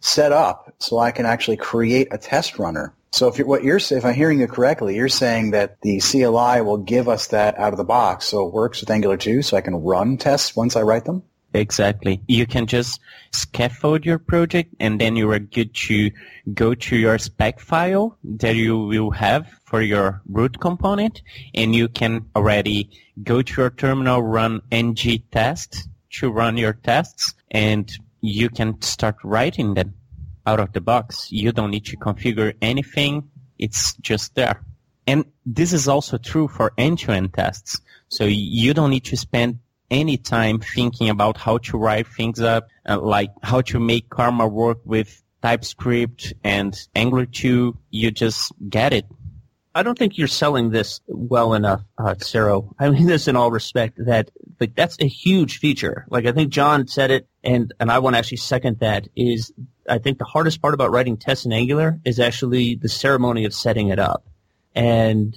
set 0.00 0.32
up 0.32 0.74
so 0.78 0.98
I 0.98 1.10
can 1.10 1.26
actually 1.26 1.58
create 1.58 2.08
a 2.10 2.18
test 2.18 2.58
runner? 2.58 2.94
So 3.12 3.28
if 3.28 3.38
you're, 3.38 3.46
what 3.46 3.64
you're 3.64 3.78
if 3.78 4.04
I'm 4.04 4.14
hearing 4.14 4.40
you 4.40 4.46
correctly, 4.46 4.94
you're 4.94 5.08
saying 5.08 5.50
that 5.50 5.80
the 5.82 6.00
CLI 6.00 6.62
will 6.62 6.78
give 6.78 7.08
us 7.08 7.28
that 7.28 7.58
out 7.58 7.72
of 7.72 7.76
the 7.76 7.84
box, 7.84 8.26
so 8.26 8.46
it 8.46 8.54
works 8.54 8.80
with 8.80 8.90
Angular 8.90 9.16
2, 9.16 9.42
so 9.42 9.56
I 9.56 9.60
can 9.60 9.74
run 9.74 10.16
tests 10.16 10.54
once 10.54 10.76
I 10.76 10.82
write 10.82 11.04
them. 11.04 11.24
Exactly. 11.52 12.22
You 12.28 12.46
can 12.46 12.66
just 12.66 13.00
scaffold 13.32 14.04
your 14.06 14.18
project 14.18 14.74
and 14.78 15.00
then 15.00 15.16
you 15.16 15.30
are 15.32 15.40
good 15.40 15.74
to 15.74 16.10
go 16.54 16.74
to 16.74 16.96
your 16.96 17.18
spec 17.18 17.58
file 17.58 18.16
that 18.22 18.54
you 18.54 18.78
will 18.78 19.10
have 19.10 19.48
for 19.64 19.82
your 19.82 20.22
root 20.28 20.60
component 20.60 21.22
and 21.54 21.74
you 21.74 21.88
can 21.88 22.26
already 22.36 22.90
go 23.24 23.42
to 23.42 23.62
your 23.62 23.70
terminal, 23.70 24.22
run 24.22 24.60
ng 24.70 24.94
test 25.32 25.88
to 26.10 26.30
run 26.30 26.56
your 26.56 26.72
tests 26.72 27.34
and 27.50 27.90
you 28.20 28.48
can 28.48 28.80
start 28.82 29.16
writing 29.24 29.74
them 29.74 29.94
out 30.46 30.60
of 30.60 30.72
the 30.72 30.80
box. 30.80 31.32
You 31.32 31.52
don't 31.52 31.70
need 31.70 31.86
to 31.86 31.96
configure 31.96 32.54
anything. 32.62 33.28
It's 33.58 33.94
just 33.96 34.34
there. 34.34 34.64
And 35.06 35.24
this 35.44 35.72
is 35.72 35.88
also 35.88 36.18
true 36.18 36.46
for 36.46 36.72
end-to-end 36.78 37.34
tests. 37.34 37.80
So 38.08 38.24
you 38.24 38.74
don't 38.74 38.90
need 38.90 39.04
to 39.06 39.16
spend 39.16 39.58
any 39.90 40.16
time 40.16 40.60
thinking 40.60 41.08
about 41.08 41.36
how 41.36 41.58
to 41.58 41.78
write 41.78 42.06
things 42.06 42.40
up, 42.40 42.68
uh, 42.88 43.00
like 43.00 43.30
how 43.42 43.60
to 43.62 43.80
make 43.80 44.08
Karma 44.08 44.46
work 44.46 44.78
with 44.84 45.22
TypeScript 45.42 46.32
and 46.44 46.76
Angular 46.94 47.26
2. 47.26 47.76
You 47.90 48.10
just 48.10 48.52
get 48.68 48.92
it. 48.92 49.06
I 49.74 49.82
don't 49.82 49.96
think 49.96 50.18
you're 50.18 50.26
selling 50.26 50.70
this 50.70 51.00
well 51.06 51.54
enough, 51.54 51.82
uh, 51.96 52.14
Ciro. 52.18 52.74
I 52.78 52.90
mean 52.90 53.06
this 53.06 53.28
in 53.28 53.36
all 53.36 53.50
respect 53.50 54.04
that 54.04 54.30
like 54.58 54.74
that's 54.74 54.96
a 55.00 55.06
huge 55.06 55.58
feature. 55.58 56.06
Like 56.10 56.26
I 56.26 56.32
think 56.32 56.50
John 56.50 56.86
said 56.88 57.10
it, 57.10 57.28
and 57.44 57.72
and 57.78 57.90
I 57.90 58.00
want 58.00 58.14
to 58.14 58.18
actually 58.18 58.38
second 58.38 58.80
that. 58.80 59.08
Is 59.14 59.52
I 59.88 59.98
think 59.98 60.18
the 60.18 60.24
hardest 60.24 60.60
part 60.60 60.74
about 60.74 60.90
writing 60.90 61.16
tests 61.16 61.46
in 61.46 61.52
Angular 61.52 62.00
is 62.04 62.18
actually 62.18 62.74
the 62.74 62.88
ceremony 62.88 63.44
of 63.44 63.54
setting 63.54 63.88
it 63.88 63.98
up, 63.98 64.26
and 64.74 65.36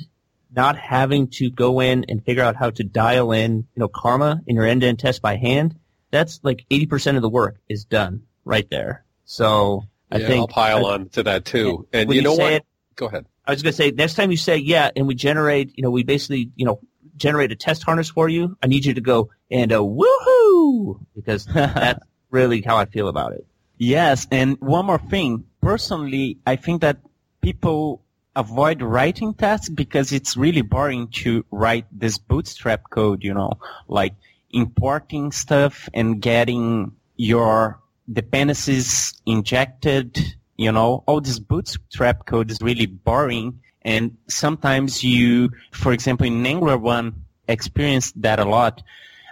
not 0.56 0.78
having 0.78 1.28
to 1.28 1.50
go 1.50 1.80
in 1.80 2.06
and 2.10 2.24
figure 2.24 2.44
out 2.44 2.56
how 2.56 2.70
to 2.72 2.84
dial 2.84 3.32
in, 3.32 3.58
you 3.58 3.80
know, 3.80 3.88
karma 3.88 4.42
in 4.48 4.56
your 4.56 4.66
end-to-end 4.66 5.00
test 5.00 5.22
by 5.22 5.36
hand. 5.36 5.76
That's 6.12 6.40
like 6.44 6.66
80% 6.70 7.16
of 7.16 7.22
the 7.22 7.30
work 7.30 7.58
is 7.68 7.86
done 7.86 8.24
right 8.46 8.70
there. 8.70 9.04
So 9.26 9.84
I 10.12 10.18
yeah, 10.18 10.28
think 10.28 10.42
I'll 10.42 10.48
pile 10.48 10.86
I- 10.86 10.94
on 10.94 11.10
to 11.10 11.24
that 11.24 11.46
too. 11.46 11.88
And 11.92 12.08
when 12.08 12.16
you 12.16 12.22
know 12.24 12.36
what? 12.36 12.54
it, 12.54 12.66
Go 12.96 13.08
ahead. 13.08 13.26
I 13.46 13.52
was 13.52 13.64
going 13.64 13.72
to 13.72 13.78
say, 13.78 13.92
next 13.92 14.14
time 14.14 14.30
you 14.32 14.38
say 14.38 14.58
yeah, 14.58 14.92
and 14.96 15.08
we 15.08 15.16
generate, 15.16 15.76
you 15.76 15.82
know, 15.84 15.90
we 15.90 16.04
basically, 16.04 16.52
you 16.56 16.66
know, 16.66 16.80
generate 17.18 17.52
a 17.52 17.56
test 17.56 17.84
harness 17.84 18.10
for 18.10 18.30
you, 18.30 18.56
I 18.62 18.68
need 18.68 18.86
you 18.86 18.94
to 18.94 19.02
go 19.02 19.30
and 19.52 19.72
a 19.72 19.78
woohoo! 19.78 21.00
Because 21.16 21.46
that's 21.54 22.00
really 22.30 22.62
how 22.62 22.78
I 22.78 22.86
feel 22.86 23.08
about 23.08 23.34
it. 23.34 23.46
Yes, 23.78 24.28
and 24.32 24.58
one 24.62 24.86
more 24.86 25.00
thing. 25.00 25.46
Personally, 25.62 26.38
I 26.46 26.56
think 26.56 26.82
that 26.82 26.98
people 27.42 28.03
avoid 28.36 28.82
writing 28.82 29.34
tests 29.34 29.70
because 29.70 30.12
it's 30.12 30.36
really 30.36 30.62
boring 30.62 31.08
to 31.08 31.46
write 31.52 31.86
this 31.92 32.18
bootstrap 32.18 32.90
code, 32.90 33.24
you 33.24 33.34
know, 33.34 33.54
like 33.88 34.14
importing 34.52 35.32
stuff 35.32 35.90
and 35.94 36.22
getting 36.22 36.92
your 37.16 37.80
dependencies 38.12 39.14
injected, 39.26 40.18
you 40.58 40.72
know, 40.72 41.04
all 41.08 41.22
this 41.22 41.40
bootstrap 41.40 42.26
code 42.26 42.52
is 42.52 42.60
really 42.62 42.86
boring. 42.86 43.60
And 43.84 44.18
sometimes 44.28 45.04
you, 45.04 45.52
for 45.72 45.92
example, 45.92 46.26
in 46.26 46.46
Angular 46.46 46.78
1, 46.78 47.14
experienced 47.48 48.22
that 48.22 48.40
a 48.40 48.46
lot. 48.46 48.82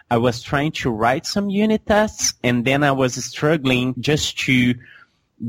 I 0.10 0.18
was 0.18 0.42
trying 0.42 0.74
to 0.74 0.92
write 0.92 1.26
some 1.26 1.50
unit 1.50 1.86
tests 1.86 2.34
and 2.44 2.66
then 2.66 2.84
I 2.84 2.92
was 2.92 3.24
struggling 3.24 3.96
just 4.00 4.38
to 4.40 4.76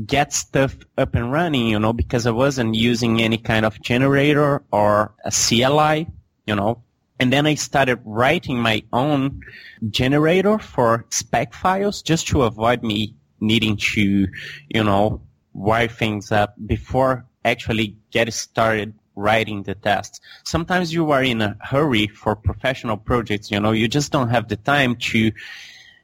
get 0.05 0.33
stuff 0.33 0.75
up 0.97 1.15
and 1.15 1.31
running, 1.31 1.67
you 1.67 1.79
know, 1.79 1.93
because 1.93 2.25
I 2.25 2.31
wasn't 2.31 2.75
using 2.75 3.21
any 3.21 3.37
kind 3.37 3.65
of 3.65 3.81
generator 3.81 4.63
or 4.71 5.13
a 5.23 5.31
CLI, 5.31 6.07
you 6.45 6.55
know. 6.55 6.83
And 7.19 7.31
then 7.31 7.45
I 7.45 7.55
started 7.55 7.99
writing 8.03 8.59
my 8.59 8.83
own 8.91 9.41
generator 9.89 10.57
for 10.57 11.05
spec 11.09 11.53
files 11.53 12.01
just 12.01 12.27
to 12.29 12.43
avoid 12.43 12.83
me 12.83 13.15
needing 13.39 13.77
to, 13.77 14.27
you 14.69 14.83
know, 14.83 15.21
wire 15.53 15.87
things 15.87 16.31
up 16.31 16.55
before 16.65 17.25
actually 17.45 17.97
get 18.11 18.33
started 18.33 18.93
writing 19.15 19.63
the 19.63 19.75
tests. 19.75 20.19
Sometimes 20.43 20.93
you 20.93 21.11
are 21.11 21.23
in 21.23 21.41
a 21.41 21.57
hurry 21.61 22.07
for 22.07 22.35
professional 22.35 22.97
projects, 22.97 23.51
you 23.51 23.59
know, 23.59 23.71
you 23.71 23.87
just 23.87 24.11
don't 24.11 24.29
have 24.29 24.47
the 24.47 24.55
time 24.57 24.95
to, 24.95 25.31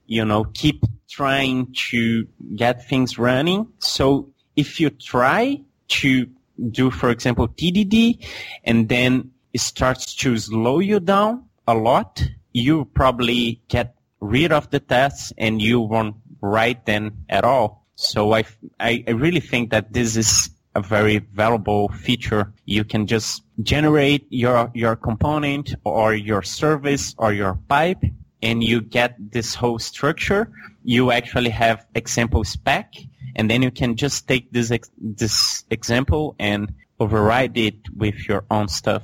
you 0.09 0.25
know, 0.25 0.43
keep 0.55 0.83
trying 1.07 1.71
to 1.91 2.27
get 2.55 2.89
things 2.89 3.19
running. 3.19 3.67
So 3.77 4.33
if 4.55 4.79
you 4.79 4.89
try 4.89 5.61
to 6.01 6.27
do, 6.71 6.89
for 6.89 7.11
example, 7.11 7.47
TDD 7.47 8.25
and 8.63 8.89
then 8.89 9.31
it 9.53 9.61
starts 9.61 10.15
to 10.15 10.35
slow 10.37 10.79
you 10.79 10.99
down 10.99 11.45
a 11.67 11.75
lot, 11.75 12.23
you 12.53 12.85
probably 12.85 13.61
get 13.67 13.95
rid 14.19 14.51
of 14.51 14.71
the 14.71 14.79
tests 14.79 15.31
and 15.37 15.61
you 15.61 15.79
won't 15.79 16.15
write 16.41 16.87
them 16.87 17.25
at 17.29 17.43
all. 17.43 17.85
So 17.93 18.33
I, 18.33 18.45
I, 18.79 19.03
I 19.07 19.11
really 19.11 19.41
think 19.41 19.69
that 19.69 19.93
this 19.93 20.17
is 20.17 20.49
a 20.73 20.81
very 20.81 21.19
valuable 21.19 21.89
feature. 21.89 22.51
You 22.65 22.83
can 22.83 23.05
just 23.05 23.43
generate 23.61 24.25
your, 24.31 24.71
your 24.73 24.95
component 24.95 25.75
or 25.83 26.15
your 26.15 26.41
service 26.41 27.13
or 27.19 27.31
your 27.31 27.59
pipe 27.67 28.03
and 28.41 28.63
you 28.63 28.81
get 28.81 29.15
this 29.31 29.55
whole 29.55 29.79
structure. 29.79 30.51
You 30.83 31.11
actually 31.11 31.49
have 31.49 31.85
example 31.95 32.43
spec 32.43 32.93
and 33.35 33.49
then 33.49 33.61
you 33.61 33.71
can 33.71 33.95
just 33.95 34.27
take 34.27 34.51
this, 34.51 34.71
ex- 34.71 34.91
this 34.97 35.63
example 35.69 36.35
and 36.39 36.73
override 36.99 37.57
it 37.57 37.75
with 37.95 38.27
your 38.27 38.45
own 38.49 38.67
stuff. 38.67 39.03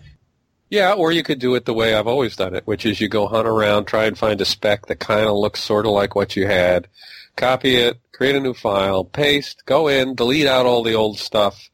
Yeah, 0.69 0.93
or 0.93 1.11
you 1.11 1.23
could 1.23 1.39
do 1.39 1.55
it 1.55 1.65
the 1.65 1.73
way 1.73 1.93
I've 1.93 2.07
always 2.07 2.35
done 2.35 2.55
it, 2.55 2.65
which 2.65 2.85
is 2.85 2.99
you 2.99 3.07
go 3.07 3.27
hunt 3.27 3.47
around, 3.47 3.85
try 3.85 4.05
and 4.05 4.17
find 4.17 4.41
a 4.41 4.45
spec 4.45 4.87
that 4.87 4.99
kind 4.99 5.25
of 5.25 5.35
looks 5.35 5.61
sort 5.61 5.85
of 5.85 5.91
like 5.91 6.15
what 6.15 6.35
you 6.35 6.47
had, 6.47 6.87
copy 7.35 7.75
it, 7.75 7.99
create 8.11 8.35
a 8.35 8.39
new 8.39 8.53
file, 8.53 9.03
paste, 9.03 9.63
go 9.65 9.87
in, 9.87 10.15
delete 10.15 10.47
out 10.47 10.65
all 10.65 10.83
the 10.83 10.95
old 10.95 11.19
stuff, 11.19 11.69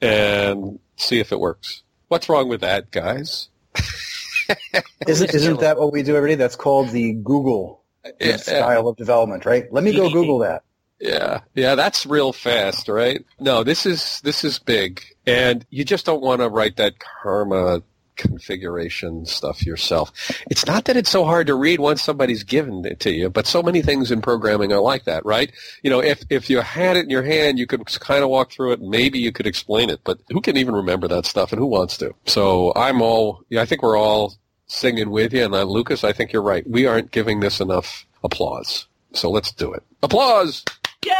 and 0.00 0.80
see 0.96 1.20
if 1.20 1.32
it 1.32 1.40
works. 1.40 1.82
What's 2.08 2.28
wrong 2.28 2.48
with 2.48 2.60
that, 2.62 2.90
guys? 2.90 3.48
Isn't, 5.06 5.34
isn't 5.34 5.60
that 5.60 5.78
what 5.78 5.92
we 5.92 6.02
do 6.02 6.16
every 6.16 6.30
day? 6.30 6.34
That's 6.36 6.56
called 6.56 6.90
the 6.90 7.12
Google 7.14 7.82
Yeah, 8.20 8.36
style 8.36 8.88
of 8.88 8.96
development, 8.96 9.44
right? 9.44 9.72
Let 9.72 9.84
me 9.84 9.92
go 9.92 10.08
Google 10.12 10.38
that. 10.40 10.62
Yeah, 11.00 11.40
yeah, 11.54 11.74
that's 11.74 12.06
real 12.06 12.32
fast, 12.32 12.88
right? 12.88 13.24
No, 13.40 13.64
this 13.64 13.86
is 13.86 14.20
this 14.20 14.44
is 14.44 14.60
big, 14.60 15.02
and 15.26 15.66
you 15.70 15.84
just 15.84 16.06
don't 16.06 16.22
want 16.22 16.40
to 16.40 16.48
write 16.48 16.76
that 16.76 16.94
karma 17.00 17.82
configuration 18.14 19.26
stuff 19.26 19.66
yourself. 19.66 20.12
It's 20.50 20.66
not 20.66 20.84
that 20.84 20.96
it's 20.96 21.10
so 21.10 21.24
hard 21.24 21.48
to 21.48 21.54
read 21.54 21.80
once 21.80 22.02
somebody's 22.02 22.44
given 22.44 22.84
it 22.84 23.00
to 23.00 23.10
you, 23.10 23.30
but 23.30 23.46
so 23.46 23.62
many 23.62 23.82
things 23.82 24.12
in 24.12 24.20
programming 24.22 24.72
are 24.72 24.80
like 24.80 25.04
that, 25.04 25.24
right? 25.26 25.50
You 25.82 25.90
know, 25.90 26.00
if 26.00 26.22
if 26.30 26.48
you 26.48 26.60
had 26.60 26.96
it 26.96 27.04
in 27.04 27.10
your 27.10 27.22
hand, 27.24 27.58
you 27.58 27.66
could 27.66 27.84
kind 27.98 28.22
of 28.22 28.30
walk 28.30 28.52
through 28.52 28.72
it. 28.72 28.80
Maybe 28.80 29.18
you 29.18 29.32
could 29.32 29.46
explain 29.48 29.90
it, 29.90 30.00
but 30.04 30.20
who 30.28 30.40
can 30.40 30.56
even 30.56 30.74
remember 30.76 31.08
that 31.08 31.26
stuff, 31.26 31.52
and 31.52 31.58
who 31.58 31.66
wants 31.66 31.96
to? 31.98 32.14
So 32.26 32.72
I'm 32.76 33.02
all, 33.02 33.42
yeah, 33.48 33.62
I 33.62 33.66
think 33.66 33.82
we're 33.82 33.96
all 33.98 34.34
singing 34.72 35.10
with 35.10 35.32
you, 35.32 35.44
and 35.44 35.54
uh, 35.54 35.62
Lucas, 35.64 36.04
I 36.04 36.12
think 36.12 36.32
you're 36.32 36.42
right. 36.42 36.68
We 36.68 36.86
aren't 36.86 37.10
giving 37.10 37.40
this 37.40 37.60
enough 37.60 38.06
applause, 38.24 38.86
so 39.12 39.30
let's 39.30 39.52
do 39.52 39.72
it. 39.72 39.82
Applause. 40.02 40.64
Yay! 41.04 41.12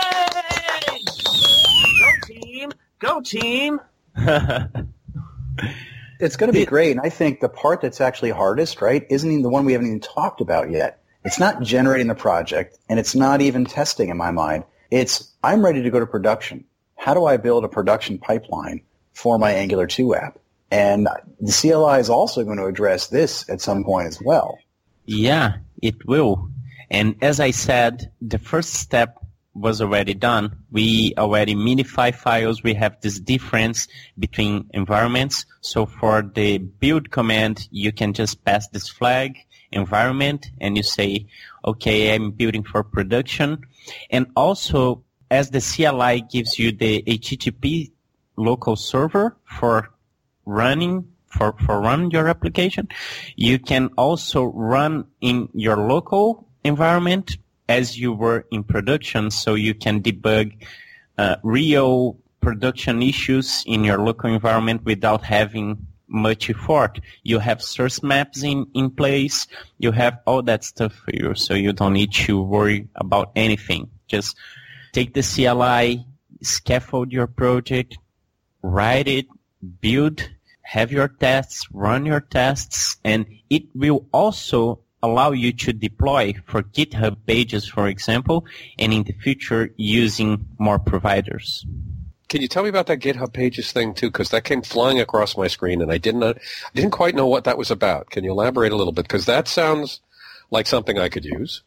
Go 2.00 2.10
team! 2.26 2.72
Go 2.98 3.20
team! 3.20 3.80
It's 6.22 6.36
going 6.36 6.52
to 6.52 6.56
be 6.56 6.64
great. 6.64 6.92
And 6.92 7.00
I 7.00 7.08
think 7.08 7.40
the 7.40 7.48
part 7.48 7.80
that's 7.80 8.00
actually 8.00 8.30
hardest, 8.30 8.80
right, 8.80 9.04
isn't 9.10 9.28
even 9.28 9.42
the 9.42 9.48
one 9.48 9.64
we 9.64 9.72
haven't 9.72 9.88
even 9.88 9.98
talked 9.98 10.40
about 10.40 10.70
yet. 10.70 11.02
It's 11.24 11.40
not 11.40 11.62
generating 11.62 12.06
the 12.06 12.14
project, 12.14 12.78
and 12.88 13.00
it's 13.00 13.16
not 13.16 13.40
even 13.40 13.64
testing 13.64 14.08
in 14.08 14.16
my 14.16 14.30
mind. 14.30 14.62
It's 14.92 15.32
I'm 15.42 15.64
ready 15.64 15.82
to 15.82 15.90
go 15.90 15.98
to 15.98 16.06
production. 16.06 16.64
How 16.96 17.14
do 17.14 17.24
I 17.24 17.38
build 17.38 17.64
a 17.64 17.68
production 17.68 18.18
pipeline 18.18 18.82
for 19.14 19.36
my 19.36 19.50
Angular 19.50 19.88
2 19.88 20.14
app? 20.14 20.38
And 20.72 21.06
the 21.38 21.52
CLI 21.52 22.00
is 22.00 22.08
also 22.08 22.44
going 22.44 22.56
to 22.56 22.64
address 22.64 23.08
this 23.08 23.46
at 23.50 23.60
some 23.60 23.84
point 23.84 24.08
as 24.08 24.18
well. 24.22 24.58
Yeah, 25.04 25.58
it 25.82 26.06
will. 26.06 26.48
And 26.90 27.16
as 27.20 27.40
I 27.40 27.50
said, 27.50 28.10
the 28.22 28.38
first 28.38 28.72
step 28.72 29.18
was 29.52 29.82
already 29.82 30.14
done. 30.14 30.56
We 30.70 31.12
already 31.18 31.54
minify 31.54 32.14
files. 32.14 32.62
We 32.62 32.72
have 32.72 32.98
this 33.02 33.20
difference 33.20 33.86
between 34.18 34.70
environments. 34.72 35.44
So 35.60 35.84
for 35.84 36.22
the 36.22 36.56
build 36.56 37.10
command, 37.10 37.68
you 37.70 37.92
can 37.92 38.14
just 38.14 38.42
pass 38.42 38.66
this 38.68 38.88
flag 38.88 39.36
environment 39.72 40.50
and 40.58 40.78
you 40.78 40.82
say, 40.82 41.26
okay, 41.66 42.14
I'm 42.14 42.30
building 42.30 42.64
for 42.64 42.82
production. 42.82 43.66
And 44.08 44.28
also, 44.36 45.04
as 45.30 45.50
the 45.50 45.60
CLI 45.60 46.22
gives 46.30 46.58
you 46.58 46.72
the 46.72 47.02
HTTP 47.02 47.92
local 48.36 48.76
server 48.76 49.36
for 49.44 49.91
running 50.44 51.08
for, 51.26 51.54
for 51.64 51.80
run 51.80 52.10
your 52.10 52.28
application, 52.28 52.88
you 53.36 53.58
can 53.58 53.88
also 53.96 54.44
run 54.44 55.06
in 55.20 55.48
your 55.54 55.76
local 55.76 56.46
environment 56.64 57.36
as 57.68 57.98
you 57.98 58.12
were 58.12 58.46
in 58.50 58.62
production 58.62 59.30
so 59.30 59.54
you 59.54 59.74
can 59.74 60.02
debug 60.02 60.52
uh, 61.18 61.36
real 61.42 62.18
production 62.40 63.02
issues 63.02 63.62
in 63.66 63.84
your 63.84 63.98
local 63.98 64.30
environment 64.30 64.84
without 64.84 65.24
having 65.24 65.86
much 66.08 66.50
effort. 66.50 67.00
You 67.22 67.38
have 67.38 67.62
source 67.62 68.02
maps 68.02 68.42
in, 68.42 68.66
in 68.74 68.90
place. 68.90 69.46
You 69.78 69.92
have 69.92 70.18
all 70.26 70.42
that 70.42 70.64
stuff 70.64 70.92
for 70.92 71.12
you, 71.14 71.34
so 71.34 71.54
you 71.54 71.72
don't 71.72 71.94
need 71.94 72.12
to 72.12 72.42
worry 72.42 72.88
about 72.96 73.32
anything. 73.34 73.90
Just 74.08 74.36
take 74.92 75.14
the 75.14 75.22
CLI, 75.22 76.04
scaffold 76.42 77.12
your 77.12 77.26
project, 77.26 77.96
write 78.62 79.08
it, 79.08 79.26
build, 79.80 80.28
have 80.62 80.92
your 80.92 81.08
tests, 81.08 81.68
run 81.72 82.06
your 82.06 82.20
tests, 82.20 82.96
and 83.04 83.26
it 83.50 83.64
will 83.74 84.06
also 84.12 84.80
allow 85.02 85.32
you 85.32 85.52
to 85.52 85.72
deploy 85.72 86.34
for 86.46 86.62
GitHub 86.62 87.16
pages, 87.26 87.68
for 87.68 87.88
example, 87.88 88.46
and 88.78 88.92
in 88.92 89.02
the 89.02 89.12
future 89.12 89.70
using 89.76 90.46
more 90.58 90.78
providers. 90.78 91.66
Can 92.28 92.40
you 92.40 92.48
tell 92.48 92.62
me 92.62 92.70
about 92.70 92.86
that 92.86 93.00
GitHub 93.00 93.34
Pages 93.34 93.72
thing 93.72 93.92
too? 93.92 94.08
Because 94.08 94.30
that 94.30 94.44
came 94.44 94.62
flying 94.62 94.98
across 95.00 95.36
my 95.36 95.48
screen, 95.48 95.82
and 95.82 95.92
I 95.92 95.98
didn't, 95.98 96.22
I 96.22 96.34
didn't 96.74 96.92
quite 96.92 97.14
know 97.14 97.26
what 97.26 97.44
that 97.44 97.58
was 97.58 97.70
about. 97.70 98.08
Can 98.08 98.24
you 98.24 98.30
elaborate 98.30 98.72
a 98.72 98.76
little 98.76 98.94
bit? 98.94 99.02
Because 99.02 99.26
that 99.26 99.48
sounds 99.48 100.00
like 100.50 100.66
something 100.66 100.98
I 100.98 101.10
could 101.10 101.26
use. 101.26 101.62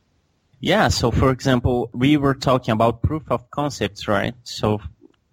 Yeah. 0.62 0.88
So, 0.88 1.12
for 1.12 1.30
example, 1.30 1.92
we 1.94 2.18
were 2.18 2.34
talking 2.34 2.72
about 2.72 3.04
proof 3.04 3.22
of 3.30 3.52
concepts, 3.52 4.08
right? 4.08 4.34
So, 4.44 4.82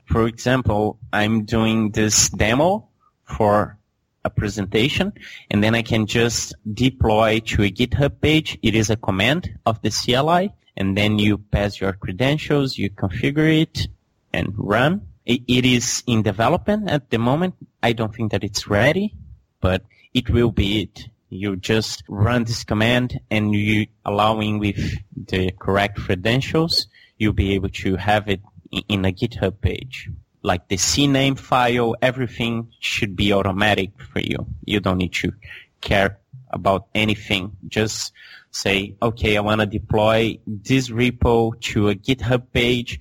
for 0.05 0.27
example, 0.27 0.99
I'm 1.15 1.45
doing 1.45 1.93
this 1.93 2.29
demo 2.29 2.91
for 3.37 3.78
a 4.24 4.30
presentation, 4.30 5.12
and 5.51 5.62
then 5.64 5.74
I 5.74 5.83
can 5.83 6.07
just 6.07 6.55
deploy 6.72 7.41
to 7.41 7.64
a 7.64 7.70
GitHub 7.70 8.20
page. 8.20 8.59
It 8.62 8.74
is 8.74 8.91
a 8.91 8.97
command 8.97 9.59
of 9.66 9.83
the 9.83 9.91
CLI, 9.91 10.53
and 10.76 10.97
then 10.97 11.18
you 11.18 11.39
pass 11.39 11.80
your 11.80 11.93
credentials, 11.93 12.78
you 12.78 12.91
configure 12.91 13.62
it, 13.62 13.89
and 14.33 14.53
run 14.57 15.03
it 15.24 15.64
is 15.64 16.03
in 16.07 16.22
development 16.22 16.91
at 16.91 17.11
the 17.11 17.18
moment. 17.18 17.55
I 17.83 17.93
don't 17.93 18.14
think 18.14 18.33
that 18.33 18.45
it's 18.45 18.66
ready, 18.66 19.14
but 19.61 19.85
it 20.14 20.30
will 20.30 20.51
be 20.51 20.83
it. 20.83 21.09
You 21.30 21.57
just 21.57 22.03
run 22.09 22.45
this 22.45 22.64
command 22.64 23.20
and 23.30 23.55
you 23.55 23.87
allowing 24.05 24.59
with 24.59 24.76
the 25.16 25.53
correct 25.53 25.99
credentials, 25.99 26.87
you'll 27.18 27.33
be 27.33 27.55
able 27.55 27.70
to 27.70 27.97
have 27.97 28.28
it 28.28 28.41
in 28.89 29.05
a 29.05 29.12
GitHub 29.12 29.61
page. 29.61 30.11
Like 30.43 30.68
the 30.68 30.76
CNAME 30.76 31.38
file, 31.38 31.95
everything 32.03 32.68
should 32.80 33.14
be 33.14 33.32
automatic 33.32 33.90
for 34.12 34.20
you. 34.20 34.47
You 34.64 34.80
don't 34.80 34.99
need 34.99 35.12
to 35.14 35.32
care 35.80 36.18
about 36.51 36.86
anything. 36.95 37.57
Just 37.68 38.12
say, 38.51 38.97
okay, 39.01 39.36
I 39.36 39.40
want 39.40 39.61
to 39.61 39.66
deploy 39.66 40.38
this 40.47 40.90
repo 40.90 41.59
to 41.61 41.88
a 41.88 41.95
GitHub 41.95 42.47
page 42.53 43.01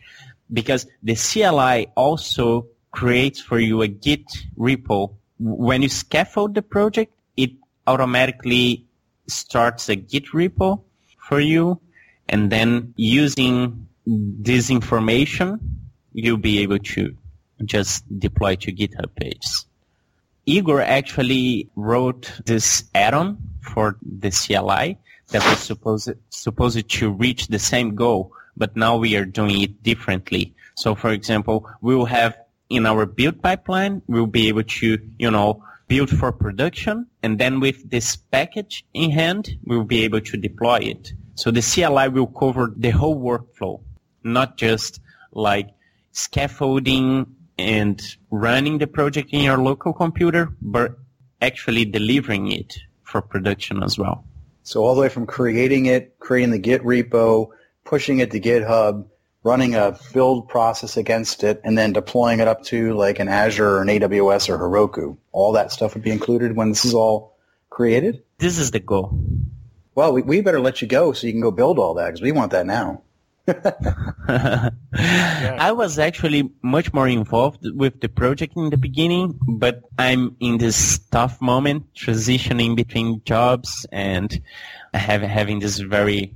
because 0.51 0.85
the 1.03 1.15
CLI 1.15 1.87
also 1.95 2.67
creates 2.91 3.41
for 3.41 3.59
you 3.59 3.81
a 3.81 3.87
Git 3.87 4.25
repo. 4.57 5.15
When 5.39 5.81
you 5.81 5.89
scaffold 5.89 6.55
the 6.55 6.61
project, 6.61 7.13
it 7.35 7.51
automatically 7.87 8.85
starts 9.27 9.89
a 9.89 9.95
Git 9.95 10.27
repo 10.27 10.83
for 11.17 11.39
you, 11.39 11.79
and 12.27 12.51
then 12.51 12.93
using 12.97 13.87
this 14.05 14.69
information, 14.69 15.59
you'll 16.13 16.37
be 16.37 16.59
able 16.59 16.79
to 16.79 17.15
just 17.61 18.03
deploy 18.19 18.55
to 18.57 18.71
GitHub 18.71 19.15
pages. 19.15 19.65
Igor 20.45 20.81
actually 20.81 21.69
wrote 21.75 22.31
this 22.45 22.83
add-on 22.95 23.37
for 23.61 23.97
the 24.01 24.31
CLI 24.31 24.97
that 25.29 25.45
was 25.47 25.59
supposed 25.59 26.11
supposed 26.29 26.89
to 26.89 27.11
reach 27.11 27.47
the 27.47 27.59
same 27.59 27.95
goal 27.95 28.33
but 28.57 28.75
now 28.75 28.97
we 28.97 29.15
are 29.15 29.25
doing 29.25 29.61
it 29.61 29.83
differently. 29.83 30.53
So 30.75 30.95
for 30.95 31.11
example, 31.11 31.67
we 31.81 31.95
will 31.95 32.05
have 32.05 32.37
in 32.69 32.85
our 32.85 33.05
build 33.05 33.41
pipeline, 33.41 34.01
we'll 34.07 34.27
be 34.27 34.47
able 34.47 34.63
to, 34.63 34.99
you 35.17 35.31
know, 35.31 35.63
build 35.87 36.09
for 36.09 36.31
production 36.31 37.07
and 37.21 37.37
then 37.37 37.59
with 37.59 37.89
this 37.89 38.15
package 38.15 38.85
in 38.93 39.11
hand, 39.11 39.57
we'll 39.65 39.83
be 39.83 40.03
able 40.03 40.21
to 40.21 40.37
deploy 40.37 40.77
it. 40.77 41.13
So 41.35 41.51
the 41.51 41.61
CLI 41.61 42.09
will 42.09 42.27
cover 42.27 42.71
the 42.75 42.91
whole 42.91 43.19
workflow, 43.19 43.81
not 44.23 44.57
just 44.57 45.01
like 45.33 45.69
scaffolding 46.11 47.35
and 47.61 48.01
running 48.29 48.77
the 48.77 48.87
project 48.87 49.29
in 49.31 49.41
your 49.41 49.57
local 49.57 49.93
computer, 49.93 50.49
but 50.61 50.97
actually 51.41 51.85
delivering 51.85 52.51
it 52.51 52.77
for 53.03 53.21
production 53.21 53.83
as 53.83 53.97
well. 53.97 54.25
So 54.63 54.83
all 54.83 54.95
the 54.95 55.01
way 55.01 55.09
from 55.09 55.25
creating 55.25 55.87
it, 55.87 56.19
creating 56.19 56.51
the 56.51 56.59
Git 56.59 56.83
repo, 56.83 57.49
pushing 57.83 58.19
it 58.19 58.31
to 58.31 58.39
GitHub, 58.39 59.05
running 59.43 59.75
a 59.75 59.97
build 60.13 60.47
process 60.47 60.97
against 60.97 61.43
it, 61.43 61.61
and 61.63 61.77
then 61.77 61.93
deploying 61.93 62.39
it 62.39 62.47
up 62.47 62.63
to 62.65 62.93
like 62.93 63.19
an 63.19 63.27
Azure 63.27 63.77
or 63.77 63.81
an 63.81 63.87
AWS 63.87 64.49
or 64.49 64.57
Heroku. 64.59 65.17
All 65.31 65.53
that 65.53 65.71
stuff 65.71 65.95
would 65.95 66.03
be 66.03 66.11
included 66.11 66.55
when 66.55 66.69
this 66.69 66.85
is 66.85 66.93
all 66.93 67.37
created? 67.69 68.23
This 68.37 68.59
is 68.59 68.69
the 68.69 68.79
goal. 68.79 69.19
Well, 69.95 70.13
we, 70.13 70.21
we 70.21 70.41
better 70.41 70.59
let 70.59 70.81
you 70.81 70.87
go 70.87 71.13
so 71.13 71.25
you 71.25 71.33
can 71.33 71.41
go 71.41 71.51
build 71.51 71.79
all 71.79 71.95
that 71.95 72.07
because 72.07 72.21
we 72.21 72.31
want 72.31 72.51
that 72.51 72.65
now. 72.65 73.01
I 74.27 75.71
was 75.71 75.99
actually 75.99 76.49
much 76.61 76.93
more 76.93 77.07
involved 77.07 77.65
with 77.75 78.01
the 78.01 78.09
project 78.09 78.55
in 78.55 78.69
the 78.69 78.77
beginning, 78.77 79.39
but 79.47 79.81
I'm 79.97 80.35
in 80.39 80.57
this 80.57 80.99
tough 81.11 81.41
moment 81.41 81.93
transitioning 81.93 82.75
between 82.75 83.21
jobs 83.25 83.85
and 83.91 84.41
have, 84.93 85.21
having 85.21 85.59
this 85.59 85.79
very 85.79 86.33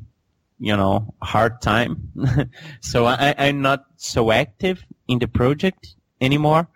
you 0.59 0.75
know, 0.75 1.13
hard 1.21 1.61
time. 1.61 2.11
so 2.81 3.05
I, 3.05 3.35
I'm 3.37 3.61
not 3.61 3.85
so 3.97 4.31
active 4.31 4.83
in 5.07 5.19
the 5.19 5.27
project 5.27 5.95
anymore, 6.21 6.67